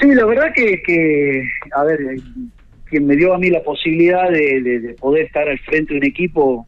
Sí, 0.00 0.14
la 0.14 0.26
verdad 0.26 0.52
que, 0.54 0.82
que 0.82 1.42
a 1.74 1.84
ver, 1.84 2.00
eh, 2.02 2.22
quien 2.88 3.06
me 3.06 3.16
dio 3.16 3.34
a 3.34 3.38
mí 3.38 3.50
la 3.50 3.62
posibilidad 3.62 4.30
de, 4.30 4.60
de- 4.62 4.80
de 4.80 4.94
poder 4.94 5.26
estar 5.26 5.48
al 5.48 5.58
frente 5.60 5.92
de 5.94 5.98
un 6.00 6.04
equipo 6.06 6.66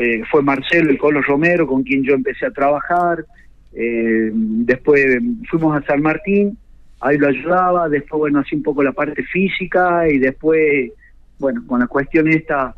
eh, 0.00 0.22
fue 0.30 0.42
Marcelo, 0.42 0.90
el 0.90 0.98
Colo 0.98 1.20
Romero, 1.22 1.66
con 1.66 1.82
quien 1.82 2.02
yo 2.02 2.14
empecé 2.14 2.46
a 2.46 2.50
trabajar. 2.50 3.24
Eh, 3.72 4.30
después 4.32 5.04
fuimos 5.48 5.76
a 5.76 5.84
San 5.86 6.02
Martín, 6.02 6.56
ahí 7.00 7.18
lo 7.18 7.28
ayudaba. 7.28 7.88
Después, 7.88 8.18
bueno, 8.18 8.38
así 8.40 8.56
un 8.56 8.62
poco 8.62 8.82
la 8.82 8.92
parte 8.92 9.22
física 9.24 10.08
y 10.08 10.18
después, 10.18 10.90
bueno, 11.38 11.62
con 11.66 11.80
la 11.80 11.86
cuestión 11.86 12.28
esta 12.28 12.74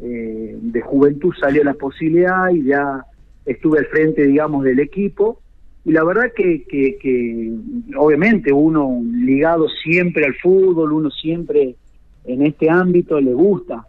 eh, 0.00 0.56
de 0.60 0.80
juventud 0.80 1.32
salió 1.40 1.62
la 1.64 1.74
posibilidad 1.74 2.48
y 2.50 2.64
ya 2.64 3.04
estuve 3.44 3.80
al 3.80 3.86
frente, 3.86 4.24
digamos, 4.26 4.64
del 4.64 4.80
equipo. 4.80 5.40
Y 5.84 5.90
la 5.90 6.04
verdad 6.04 6.32
que 6.36 7.52
obviamente 7.96 8.52
uno 8.52 9.00
ligado 9.12 9.68
siempre 9.68 10.24
al 10.24 10.34
fútbol, 10.36 10.92
uno 10.92 11.10
siempre 11.10 11.74
en 12.24 12.46
este 12.46 12.70
ámbito 12.70 13.20
le 13.20 13.32
gusta. 13.34 13.86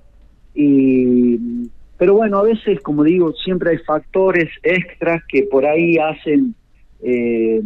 Y, 0.56 1.38
pero 1.98 2.16
bueno, 2.16 2.40
a 2.40 2.44
veces, 2.44 2.80
como 2.82 3.04
digo, 3.04 3.34
siempre 3.34 3.72
hay 3.72 3.78
factores 3.80 4.50
extras 4.64 5.22
que 5.28 5.44
por 5.44 5.66
ahí 5.66 5.98
hacen 5.98 6.54
eh, 7.02 7.62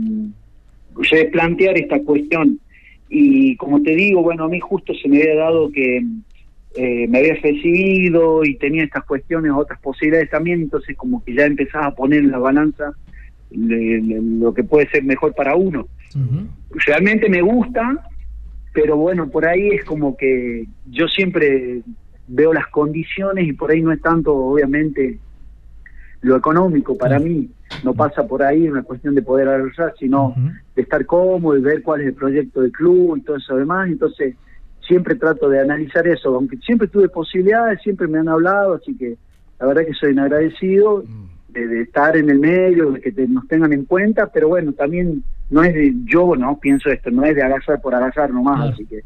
replantear 1.12 1.78
esta 1.78 2.02
cuestión. 2.02 2.60
Y 3.10 3.56
como 3.56 3.82
te 3.82 3.96
digo, 3.96 4.22
bueno, 4.22 4.46
a 4.46 4.50
mí 4.50 4.60
justo 4.60 4.94
se 4.94 5.08
me 5.08 5.22
había 5.22 5.36
dado 5.36 5.72
que 5.72 6.04
eh, 6.76 7.08
me 7.08 7.20
había 7.20 7.36
recibido 7.36 8.44
y 8.44 8.56
tenía 8.56 8.84
estas 8.84 9.06
cuestiones, 9.06 9.52
otras 9.56 9.80
posibilidades 9.80 10.30
también, 10.30 10.62
entonces 10.62 10.96
como 10.98 11.24
que 11.24 11.34
ya 11.34 11.46
empezaba 11.46 11.88
a 11.88 11.96
poner 11.96 12.20
en 12.20 12.32
la 12.32 12.38
balanza 12.40 12.92
le- 13.50 14.02
le- 14.02 14.22
lo 14.22 14.54
que 14.54 14.64
puede 14.64 14.90
ser 14.90 15.04
mejor 15.04 15.34
para 15.34 15.56
uno. 15.56 15.88
Realmente 16.86 17.30
me 17.30 17.42
gusta, 17.42 18.04
pero 18.80 18.96
bueno, 18.96 19.28
por 19.28 19.44
ahí 19.48 19.70
es 19.70 19.84
como 19.86 20.16
que 20.16 20.68
yo 20.92 21.08
siempre 21.08 21.82
veo 22.28 22.54
las 22.54 22.68
condiciones 22.68 23.48
y 23.48 23.54
por 23.54 23.72
ahí 23.72 23.82
no 23.82 23.92
es 23.92 24.00
tanto, 24.00 24.36
obviamente, 24.36 25.18
lo 26.22 26.36
económico 26.38 26.96
para 26.96 27.18
mí, 27.18 27.50
no 27.84 27.96
pasa 27.96 28.28
por 28.28 28.44
ahí 28.44 28.70
una 28.70 28.84
cuestión 28.84 29.16
de 29.16 29.24
poder 29.24 29.48
ahorrar, 29.48 29.96
sino 29.98 30.36
de 30.76 30.82
estar 30.84 31.04
cómodo 31.08 31.58
y 31.58 31.62
ver 31.62 31.82
cuál 31.82 32.02
es 32.02 32.08
el 32.10 32.14
proyecto 32.14 32.62
del 32.62 32.72
club 32.72 33.18
y 33.18 33.22
todo 33.22 33.38
eso 33.38 33.56
demás. 33.56 33.88
Entonces, 33.88 34.36
siempre 34.88 35.16
trato 35.16 35.50
de 35.50 35.60
analizar 35.60 36.08
eso, 36.08 36.36
aunque 36.36 36.58
siempre 36.58 36.88
tuve 36.88 37.10
posibilidades, 37.10 37.82
siempre 37.82 38.08
me 38.08 38.20
han 38.20 38.30
hablado, 38.30 38.76
así 38.76 38.96
que 38.96 39.18
la 39.60 39.66
verdad 39.66 39.88
que 39.88 39.94
soy 39.96 40.12
un 40.12 40.20
agradecido 40.20 41.04
de, 41.48 41.68
de 41.68 41.82
estar 41.82 42.16
en 42.16 42.30
el 42.30 42.38
medio, 42.38 42.92
de 42.92 43.02
que 43.02 43.12
te- 43.12 43.28
nos 43.28 43.48
tengan 43.48 43.74
en 43.74 43.86
cuenta, 43.86 44.30
pero 44.32 44.50
bueno, 44.50 44.72
también 44.74 45.24
no 45.50 45.64
es 45.64 45.74
de, 45.74 45.94
yo 46.06 46.36
no 46.36 46.60
pienso 46.60 46.90
esto, 46.90 47.10
no 47.10 47.24
es 47.24 47.36
de 47.36 47.42
agarrar 47.42 47.82
por 47.82 47.96
agarrar 47.96 48.32
nomás, 48.32 48.74
así 48.74 48.86
que, 48.86 49.02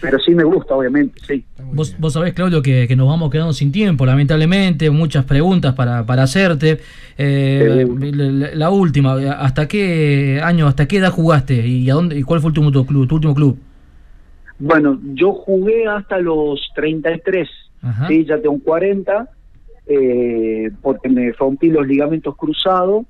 pero 0.00 0.18
sí 0.18 0.34
me 0.34 0.44
gusta, 0.44 0.74
obviamente, 0.74 1.18
sí. 1.26 1.44
Vos, 1.72 1.96
vos 1.98 2.12
sabés, 2.12 2.34
Claudio, 2.34 2.60
que, 2.60 2.86
que 2.86 2.94
nos 2.94 3.08
vamos 3.08 3.30
quedando 3.30 3.52
sin 3.54 3.72
tiempo, 3.72 4.04
lamentablemente, 4.04 4.90
muchas 4.90 5.24
preguntas 5.24 5.74
para, 5.74 6.04
para 6.04 6.24
hacerte. 6.24 6.80
Eh, 7.16 7.86
la, 7.98 8.54
la 8.54 8.70
última, 8.70 9.14
¿hasta 9.14 9.66
qué 9.66 10.40
año, 10.42 10.66
hasta 10.66 10.86
qué 10.86 10.98
edad 10.98 11.10
jugaste 11.10 11.66
y 11.66 11.88
a 11.88 11.94
dónde 11.94 12.18
y 12.18 12.22
cuál 12.22 12.40
fue 12.40 12.52
tu 12.52 12.60
último 12.60 12.86
club? 12.86 13.08
Tu 13.08 13.14
último 13.14 13.34
club? 13.34 13.58
Bueno, 14.58 14.98
yo 15.14 15.32
jugué 15.32 15.86
hasta 15.86 16.18
los 16.18 16.60
33, 16.74 17.48
Ajá. 17.82 18.08
sí, 18.08 18.24
ya 18.24 18.40
tengo 18.40 18.58
40, 18.60 19.28
eh, 19.86 20.70
porque 20.82 21.08
me 21.08 21.32
rompí 21.32 21.70
los 21.70 21.86
ligamentos 21.86 22.36
cruzados, 22.36 23.06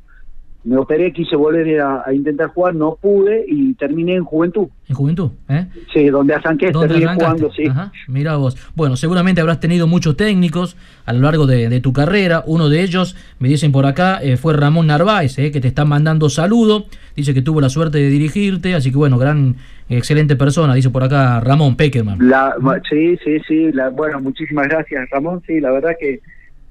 me 0.68 0.76
operé, 0.76 1.12
quise 1.12 1.34
volver 1.34 1.80
a, 1.80 2.02
a 2.04 2.12
intentar 2.12 2.48
jugar, 2.48 2.74
no 2.74 2.96
pude 3.00 3.44
y 3.48 3.74
terminé 3.74 4.14
en 4.16 4.24
juventud. 4.24 4.68
¿En 4.88 4.94
juventud? 4.94 5.30
¿Eh? 5.48 5.66
Sí, 5.92 6.08
donde 6.08 6.34
arranqué, 6.34 6.70
¿Dónde 6.70 6.88
terminé 6.88 7.14
jugando, 7.14 7.50
sí. 7.52 7.66
Ajá, 7.66 7.92
mira 8.06 8.36
vos. 8.36 8.56
Bueno, 8.74 8.96
seguramente 8.96 9.40
habrás 9.40 9.60
tenido 9.60 9.86
muchos 9.86 10.16
técnicos 10.16 10.76
a 11.06 11.12
lo 11.12 11.20
largo 11.20 11.46
de, 11.46 11.68
de 11.68 11.80
tu 11.80 11.92
carrera. 11.92 12.44
Uno 12.46 12.68
de 12.68 12.82
ellos, 12.82 13.16
me 13.38 13.48
dicen 13.48 13.72
por 13.72 13.86
acá, 13.86 14.18
eh, 14.22 14.36
fue 14.36 14.52
Ramón 14.54 14.86
Narváez, 14.88 15.38
eh, 15.38 15.50
que 15.50 15.60
te 15.60 15.68
está 15.68 15.84
mandando 15.84 16.28
saludo. 16.28 16.86
Dice 17.16 17.34
que 17.34 17.42
tuvo 17.42 17.60
la 17.60 17.68
suerte 17.68 17.98
de 17.98 18.10
dirigirte, 18.10 18.74
así 18.74 18.90
que 18.90 18.98
bueno, 18.98 19.18
gran, 19.18 19.56
excelente 19.88 20.36
persona, 20.36 20.74
dice 20.74 20.90
por 20.90 21.02
acá 21.02 21.40
Ramón 21.40 21.76
Peckerman. 21.76 22.18
La, 22.28 22.54
sí, 22.88 23.16
sí, 23.24 23.38
sí, 23.46 23.72
la, 23.72 23.88
bueno, 23.88 24.20
muchísimas 24.20 24.68
gracias 24.68 25.08
Ramón, 25.10 25.42
sí, 25.46 25.60
la 25.60 25.70
verdad 25.70 25.92
que, 25.98 26.20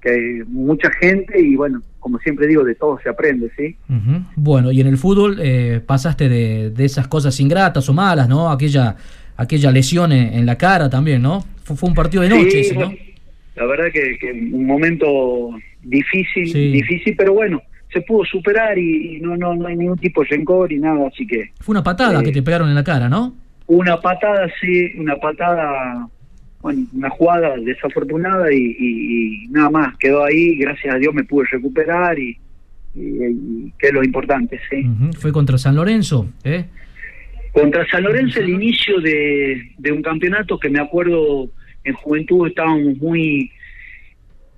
que 0.02 0.44
mucha 0.48 0.90
gente 1.00 1.40
y 1.40 1.56
bueno, 1.56 1.82
como 2.08 2.20
siempre 2.20 2.48
digo, 2.48 2.64
de 2.64 2.74
todo 2.76 2.98
se 3.04 3.10
aprende, 3.10 3.52
¿sí? 3.58 3.76
Bueno, 4.38 4.72
y 4.72 4.80
en 4.80 4.88
el 4.88 4.98
fútbol 4.98 5.38
eh, 5.42 5.82
pasaste 5.86 6.30
de, 6.30 6.70
de 6.70 6.86
esas 6.86 7.06
cosas 7.10 7.38
ingratas 7.42 7.90
o 7.90 7.94
malas, 7.94 8.30
¿no? 8.30 8.50
Aquella, 8.50 8.96
aquella 9.36 9.72
lesión 9.74 10.14
en, 10.14 10.34
en 10.34 10.46
la 10.46 10.58
cara 10.58 10.90
también, 10.90 11.22
¿no? 11.22 11.44
Fue, 11.66 11.76
fue 11.76 11.90
un 11.90 11.96
partido 11.96 12.24
de 12.24 12.30
noche 12.30 12.50
Sí, 12.52 12.58
ese, 12.60 12.76
¿no? 12.78 12.94
La 13.58 13.66
verdad 13.66 13.88
que, 13.92 14.18
que 14.20 14.32
un 14.54 14.66
momento 14.66 15.50
difícil, 15.84 16.48
Sí. 16.50 16.72
difícil, 16.72 17.14
pero 17.18 17.34
bueno, 17.34 17.62
se 17.92 18.00
pudo 18.02 18.24
superar 18.24 18.78
y, 18.78 19.18
y 19.18 19.20
no, 19.20 19.36
no, 19.36 19.54
no 19.54 19.68
hay 19.68 19.76
ningún 19.76 19.98
tipo 19.98 20.22
de 20.22 20.30
rencor 20.30 20.72
y 20.72 20.80
nada, 20.80 21.08
así 21.10 21.28
que 21.28 21.52
Fue 21.60 21.74
una 21.74 21.84
patada 21.84 22.22
Eh, 22.22 22.24
que 22.24 22.32
te 22.32 22.42
pegaron 22.42 22.70
en 22.70 22.76
la 22.76 22.86
cara, 22.86 23.10
¿no? 23.10 23.36
una 23.68 24.00
patada, 24.00 24.48
sí, 24.62 24.94
una 24.98 25.18
patada, 25.18 26.08
bueno, 26.68 26.86
una 26.94 27.10
jugada 27.10 27.56
desafortunada 27.58 28.52
y, 28.54 28.58
y- 28.78 29.44
y 29.46 29.48
nada 29.50 29.70
más, 29.70 29.98
quedó 29.98 30.24
ahí, 30.24 30.58
gracias 30.58 30.94
a 30.94 30.98
Dios 30.98 31.14
me 31.14 31.24
pude 31.24 31.46
recuperar 31.52 32.18
y, 32.20 32.38
y- 32.96 33.72
que 33.80 33.88
es 33.88 33.94
lo 33.94 34.04
importante, 34.04 34.60
sí. 34.70 34.86
Fue 35.18 35.32
contra 35.32 35.58
San 35.58 35.76
Lorenzo, 35.76 36.30
¿eh? 36.44 36.66
Contra 37.54 37.88
San 37.90 38.04
Lorenzo 38.04 38.40
el 38.40 38.50
inicio 38.50 39.00
de, 39.00 39.72
de 39.78 39.92
un 39.92 40.02
campeonato 40.02 40.60
que 40.60 40.70
me 40.70 40.80
acuerdo 40.80 41.50
en 41.84 41.94
juventud 41.94 42.48
estábamos 42.48 42.98
muy 42.98 43.50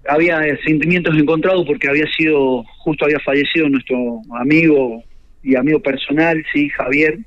había 0.08 0.40
sentimientos 0.66 1.16
encontrados 1.18 1.66
porque 1.68 1.88
había 1.88 2.06
sido 2.18 2.64
justo 2.80 3.06
había 3.06 3.20
fallecido 3.20 3.70
nuestro 3.70 4.22
amigo 4.40 5.04
y 5.44 5.56
amigo 5.56 5.80
personal 5.82 6.44
sí 6.52 6.70
Javier 6.70 7.20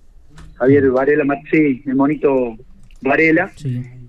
Javier 0.57 0.91
Varela 0.91 1.25
Mar- 1.25 1.39
sí 1.51 1.83
el 1.87 1.95
monito 1.95 2.57
Varela 3.03 3.51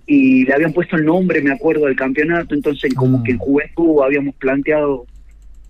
y 0.05 0.45
le 0.45 0.53
habían 0.53 0.73
puesto 0.73 0.95
el 0.97 1.05
nombre 1.05 1.41
me 1.41 1.51
acuerdo 1.51 1.85
del 1.85 1.95
campeonato 1.95 2.53
entonces 2.55 2.93
como 2.93 3.23
que 3.23 3.31
en 3.31 3.37
juventud 3.37 4.01
habíamos 4.03 4.35
planteado 4.35 5.05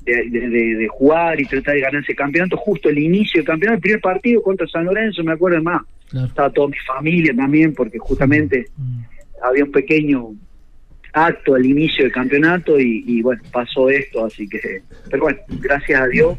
de, 0.06 0.30
de- 0.30 0.50
de- 0.50 0.76
de 0.76 0.88
jugar 0.88 1.40
y 1.40 1.46
tratar 1.46 1.76
de 1.76 1.82
ganar 1.82 2.02
ese 2.02 2.16
campeonato 2.16 2.58
justo 2.58 2.90
el 2.90 2.98
inicio 2.98 3.40
del 3.40 3.46
campeonato 3.48 3.76
el 3.76 3.82
primer 3.82 4.02
partido 4.02 4.42
contra 4.42 4.68
San 4.68 4.86
Lorenzo 4.86 5.24
me 5.24 5.34
acuerdo 5.34 5.62
más 5.62 5.82
estaba 6.28 6.50
toda 6.50 6.68
mi 6.68 6.78
familia 6.86 7.34
también 7.36 7.74
porque 7.74 7.98
justamente 8.00 8.66
había 9.44 9.64
un 9.66 9.72
pequeño 9.72 10.30
acto 11.14 11.54
al 11.56 11.66
inicio 11.66 12.04
del 12.06 12.12
campeonato 12.14 12.80
y, 12.80 13.04
y, 13.06 13.22
bueno 13.22 13.42
pasó 13.52 13.90
esto 13.90 14.26
así 14.26 14.48
que 14.50 14.82
pero 15.12 15.24
bueno 15.24 15.38
gracias 15.62 16.02
a 16.02 16.08
Dios 16.08 16.38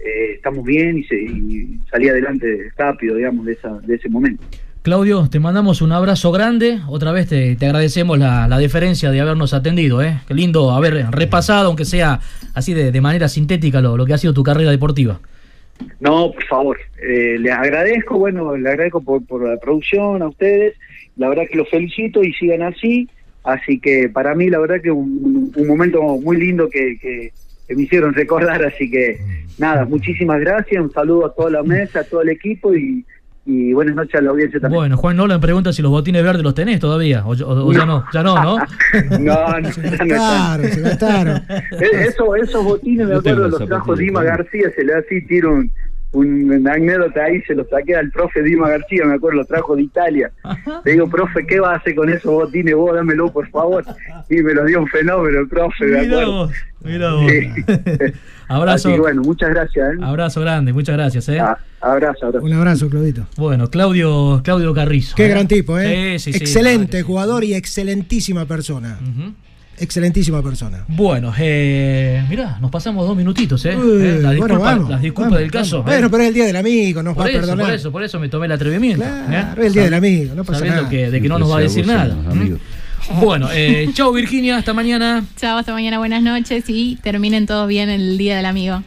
eh, 0.00 0.32
estamos 0.36 0.64
bien 0.64 0.98
y, 0.98 1.04
se, 1.04 1.16
y 1.16 1.78
salí 1.90 2.08
adelante 2.08 2.70
rápido 2.76 3.16
digamos 3.16 3.44
de 3.46 3.52
esa 3.52 3.78
de 3.80 3.94
ese 3.94 4.08
momento 4.08 4.42
Claudio, 4.86 5.28
te 5.28 5.40
mandamos 5.40 5.82
un 5.82 5.90
abrazo 5.90 6.30
grande. 6.30 6.78
Otra 6.86 7.10
vez 7.10 7.26
te, 7.26 7.56
te 7.56 7.66
agradecemos 7.66 8.20
la, 8.20 8.46
la 8.46 8.56
deferencia 8.56 9.10
de 9.10 9.20
habernos 9.20 9.52
atendido. 9.52 10.00
¿eh? 10.00 10.20
Qué 10.28 10.32
lindo 10.32 10.70
haber 10.70 11.10
repasado, 11.10 11.66
aunque 11.66 11.84
sea 11.84 12.20
así 12.54 12.72
de, 12.72 12.92
de 12.92 13.00
manera 13.00 13.26
sintética, 13.26 13.80
lo, 13.80 13.96
lo 13.96 14.06
que 14.06 14.14
ha 14.14 14.18
sido 14.18 14.32
tu 14.32 14.44
carrera 14.44 14.70
deportiva. 14.70 15.18
No, 15.98 16.30
por 16.30 16.44
favor, 16.44 16.78
eh, 17.02 17.36
les 17.36 17.52
agradezco, 17.52 18.16
bueno, 18.16 18.56
les 18.56 18.64
agradezco 18.64 19.00
por, 19.00 19.26
por 19.26 19.48
la 19.48 19.56
producción 19.56 20.22
a 20.22 20.28
ustedes, 20.28 20.76
la 21.16 21.30
verdad 21.30 21.46
que 21.50 21.58
los 21.58 21.68
felicito 21.68 22.22
y 22.22 22.32
sigan 22.34 22.62
así, 22.62 23.08
así 23.42 23.80
que 23.80 24.08
para 24.08 24.36
mí 24.36 24.50
la 24.50 24.60
verdad 24.60 24.80
que 24.80 24.92
un, 24.92 25.52
un 25.52 25.66
momento 25.66 26.00
muy 26.00 26.36
lindo 26.36 26.68
que, 26.70 26.96
que, 27.02 27.32
que 27.66 27.74
me 27.74 27.82
hicieron 27.82 28.14
recordar, 28.14 28.64
así 28.64 28.88
que 28.88 29.18
nada, 29.58 29.84
muchísimas 29.84 30.38
gracias, 30.38 30.80
un 30.80 30.92
saludo 30.92 31.26
a 31.26 31.34
toda 31.34 31.50
la 31.50 31.64
mesa, 31.64 32.00
a 32.00 32.04
todo 32.04 32.22
el 32.22 32.28
equipo 32.28 32.72
y, 32.72 33.04
y 33.46 33.72
buenas 33.72 33.94
noches 33.94 34.16
a 34.16 34.20
la 34.22 34.30
audiencia 34.30 34.58
también. 34.60 34.80
Bueno, 34.80 34.96
Juan 34.96 35.16
Nolan 35.16 35.40
pregunta 35.40 35.72
si 35.72 35.80
los 35.80 35.90
botines 35.92 36.22
verdes 36.22 36.42
los 36.42 36.54
tenés 36.54 36.80
todavía. 36.80 37.24
O, 37.24 37.30
o- 37.32 37.66
o 37.68 37.72
ya 37.72 37.86
no, 37.86 38.04
ya 38.12 38.22
no, 38.22 38.34
¿no? 38.42 38.56
No, 39.20 39.60
no, 39.60 39.60
no 39.60 39.70
Claro, 40.06 40.64
se 40.64 40.80
gastaron. 40.80 41.36
Eh, 41.48 42.06
Eso, 42.08 42.34
esos 42.36 42.64
botines, 42.64 43.06
me 43.06 43.12
Yo 43.14 43.18
acuerdo, 43.20 43.48
los 43.48 43.64
trajo 43.66 43.94
Dima. 43.96 44.22
García, 44.24 44.68
se 44.74 44.84
le 44.84 44.94
así, 44.94 45.24
tiro 45.26 45.52
un, 45.54 45.70
un- 46.12 46.50
una 46.50 46.72
anécdota 46.72 47.22
ahí, 47.24 47.40
se 47.42 47.54
los 47.54 47.68
saqué 47.68 47.94
al 47.94 48.10
profe 48.10 48.42
Dima 48.42 48.68
García, 48.68 49.04
me 49.04 49.14
acuerdo, 49.14 49.38
los 49.38 49.46
trajo 49.48 49.76
de 49.76 49.82
Italia. 49.82 50.30
Le 50.84 50.92
digo, 50.92 51.08
profe, 51.08 51.46
¿qué 51.46 51.60
va 51.60 51.74
a 51.74 51.76
hacer 51.76 51.94
con 51.94 52.08
esos 52.10 52.32
botines? 52.32 52.74
Vos 52.74 52.94
dámelo, 52.96 53.32
por 53.32 53.48
favor. 53.50 53.84
Y 54.28 54.42
me 54.42 54.54
los 54.54 54.66
dio 54.66 54.80
un 54.80 54.88
fenómeno 54.88 55.38
el 55.38 55.48
profe, 55.48 55.84
me 55.84 56.00
Mirá 56.00 56.02
acuerdo. 56.02 56.32
vos, 56.32 56.52
mirá 56.82 57.12
vos. 57.14 57.30
Sí. 57.30 57.48
Abrazo. 58.48 58.88
Así 58.90 58.98
bueno, 58.98 59.22
muchas 59.22 59.50
gracias. 59.50 59.94
¿eh? 59.94 59.98
Abrazo 60.02 60.40
grande, 60.40 60.72
muchas 60.72 60.96
gracias, 60.96 61.28
¿eh? 61.28 61.40
Abrazo, 61.92 62.26
abrazo. 62.26 62.44
Un 62.44 62.52
abrazo, 62.52 62.88
Claudito. 62.88 63.26
Bueno, 63.36 63.70
Claudio, 63.70 64.40
Claudio 64.42 64.74
Carrizo. 64.74 65.14
Qué 65.16 65.26
¿eh? 65.26 65.28
gran 65.28 65.46
tipo, 65.46 65.78
¿eh? 65.78 66.18
Sí, 66.18 66.32
sí, 66.32 66.38
sí. 66.38 66.44
Excelente 66.44 67.02
jugador 67.02 67.44
y 67.44 67.54
excelentísima 67.54 68.44
persona. 68.46 68.98
Excelentísima 69.78 70.42
persona. 70.42 70.84
Bueno, 70.88 71.32
eh, 71.38 72.24
mirá, 72.30 72.58
nos 72.60 72.70
pasamos 72.70 73.06
dos 73.06 73.14
minutitos, 73.16 73.62
¿eh? 73.66 73.76
Uy, 73.76 74.02
Eh, 74.06 74.18
la 74.22 74.28
bueno, 74.28 74.32
disculpa, 74.32 74.58
vamos, 74.58 74.90
las 74.90 75.02
disculpas 75.02 75.30
vamos, 75.32 75.38
del 75.40 75.50
caso. 75.50 75.76
vamos. 75.78 75.90
¿eh? 75.92 75.94
Bueno, 75.96 76.10
pero 76.10 76.22
es 76.22 76.28
el 76.28 76.34
día 76.34 76.44
del 76.46 76.56
amigo, 76.56 77.02
nos 77.02 77.14
por 77.14 77.22
va 77.24 77.26
a 77.26 77.30
eso, 77.30 77.40
perdonar. 77.40 77.66
por 77.66 77.74
eso, 77.74 77.92
por 77.92 78.02
eso 78.02 78.18
me 78.18 78.28
tomé 78.30 78.46
el 78.46 78.52
atrevimiento. 78.52 79.04
Claro, 79.04 79.32
¿eh? 79.32 79.60
es 79.60 79.66
el 79.66 79.72
día 79.74 79.82
del 79.84 79.94
amigo, 79.94 80.34
no 80.34 80.44
pasa 80.44 80.58
sabiendo 80.60 80.82
nada. 80.82 80.90
Que, 80.90 81.10
de 81.10 81.20
que 81.20 81.28
no 81.28 81.38
nos 81.38 81.50
va 81.52 81.58
a 81.58 81.60
decir 81.60 81.86
nada. 81.86 82.16
Bueno, 83.20 83.48
eh, 83.52 83.88
chao 83.92 84.12
Virginia, 84.12 84.56
hasta 84.56 84.72
mañana. 84.72 85.24
Chao, 85.36 85.58
hasta 85.58 85.72
mañana, 85.74 85.98
buenas 85.98 86.22
noches 86.22 86.64
y 86.68 86.96
terminen 87.02 87.44
todos 87.46 87.68
bien 87.68 87.90
el 87.90 88.16
Día 88.16 88.34
del 88.36 88.46
Amigo. 88.46 88.82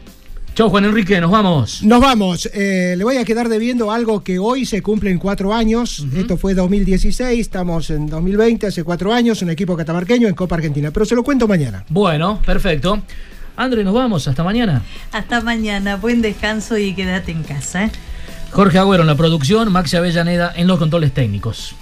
Chao 0.54 0.68
Juan 0.68 0.84
Enrique, 0.84 1.20
nos 1.20 1.30
vamos. 1.30 1.82
Nos 1.82 2.00
vamos. 2.00 2.50
Eh, 2.52 2.94
le 2.96 3.04
voy 3.04 3.16
a 3.16 3.24
quedar 3.24 3.48
debiendo 3.48 3.92
algo 3.92 4.22
que 4.22 4.38
hoy 4.38 4.66
se 4.66 4.82
cumple 4.82 5.10
en 5.10 5.18
cuatro 5.18 5.54
años. 5.54 6.04
Esto 6.14 6.36
fue 6.36 6.54
2016, 6.54 7.40
estamos 7.40 7.88
en 7.90 8.06
2020, 8.08 8.66
hace 8.66 8.84
cuatro 8.84 9.14
años, 9.14 9.40
un 9.42 9.50
equipo 9.50 9.76
catamarqueño 9.76 10.28
en 10.28 10.34
Copa 10.34 10.56
Argentina. 10.56 10.90
Pero 10.90 11.06
se 11.06 11.14
lo 11.14 11.22
cuento 11.22 11.46
mañana. 11.48 11.84
Bueno, 11.88 12.42
perfecto. 12.44 13.00
André, 13.56 13.84
nos 13.84 13.94
vamos, 13.94 14.26
hasta 14.26 14.42
mañana. 14.42 14.82
Hasta 15.12 15.40
mañana, 15.40 15.96
buen 15.96 16.20
descanso 16.20 16.76
y 16.76 16.94
quédate 16.94 17.30
en 17.32 17.42
casa. 17.42 17.84
¿eh? 17.84 17.90
Jorge 18.50 18.78
Agüero 18.78 19.02
en 19.02 19.06
la 19.06 19.14
producción, 19.14 19.70
Maxi 19.70 19.96
Avellaneda 19.96 20.52
en 20.56 20.66
los 20.66 20.78
controles 20.78 21.12
técnicos. 21.12 21.74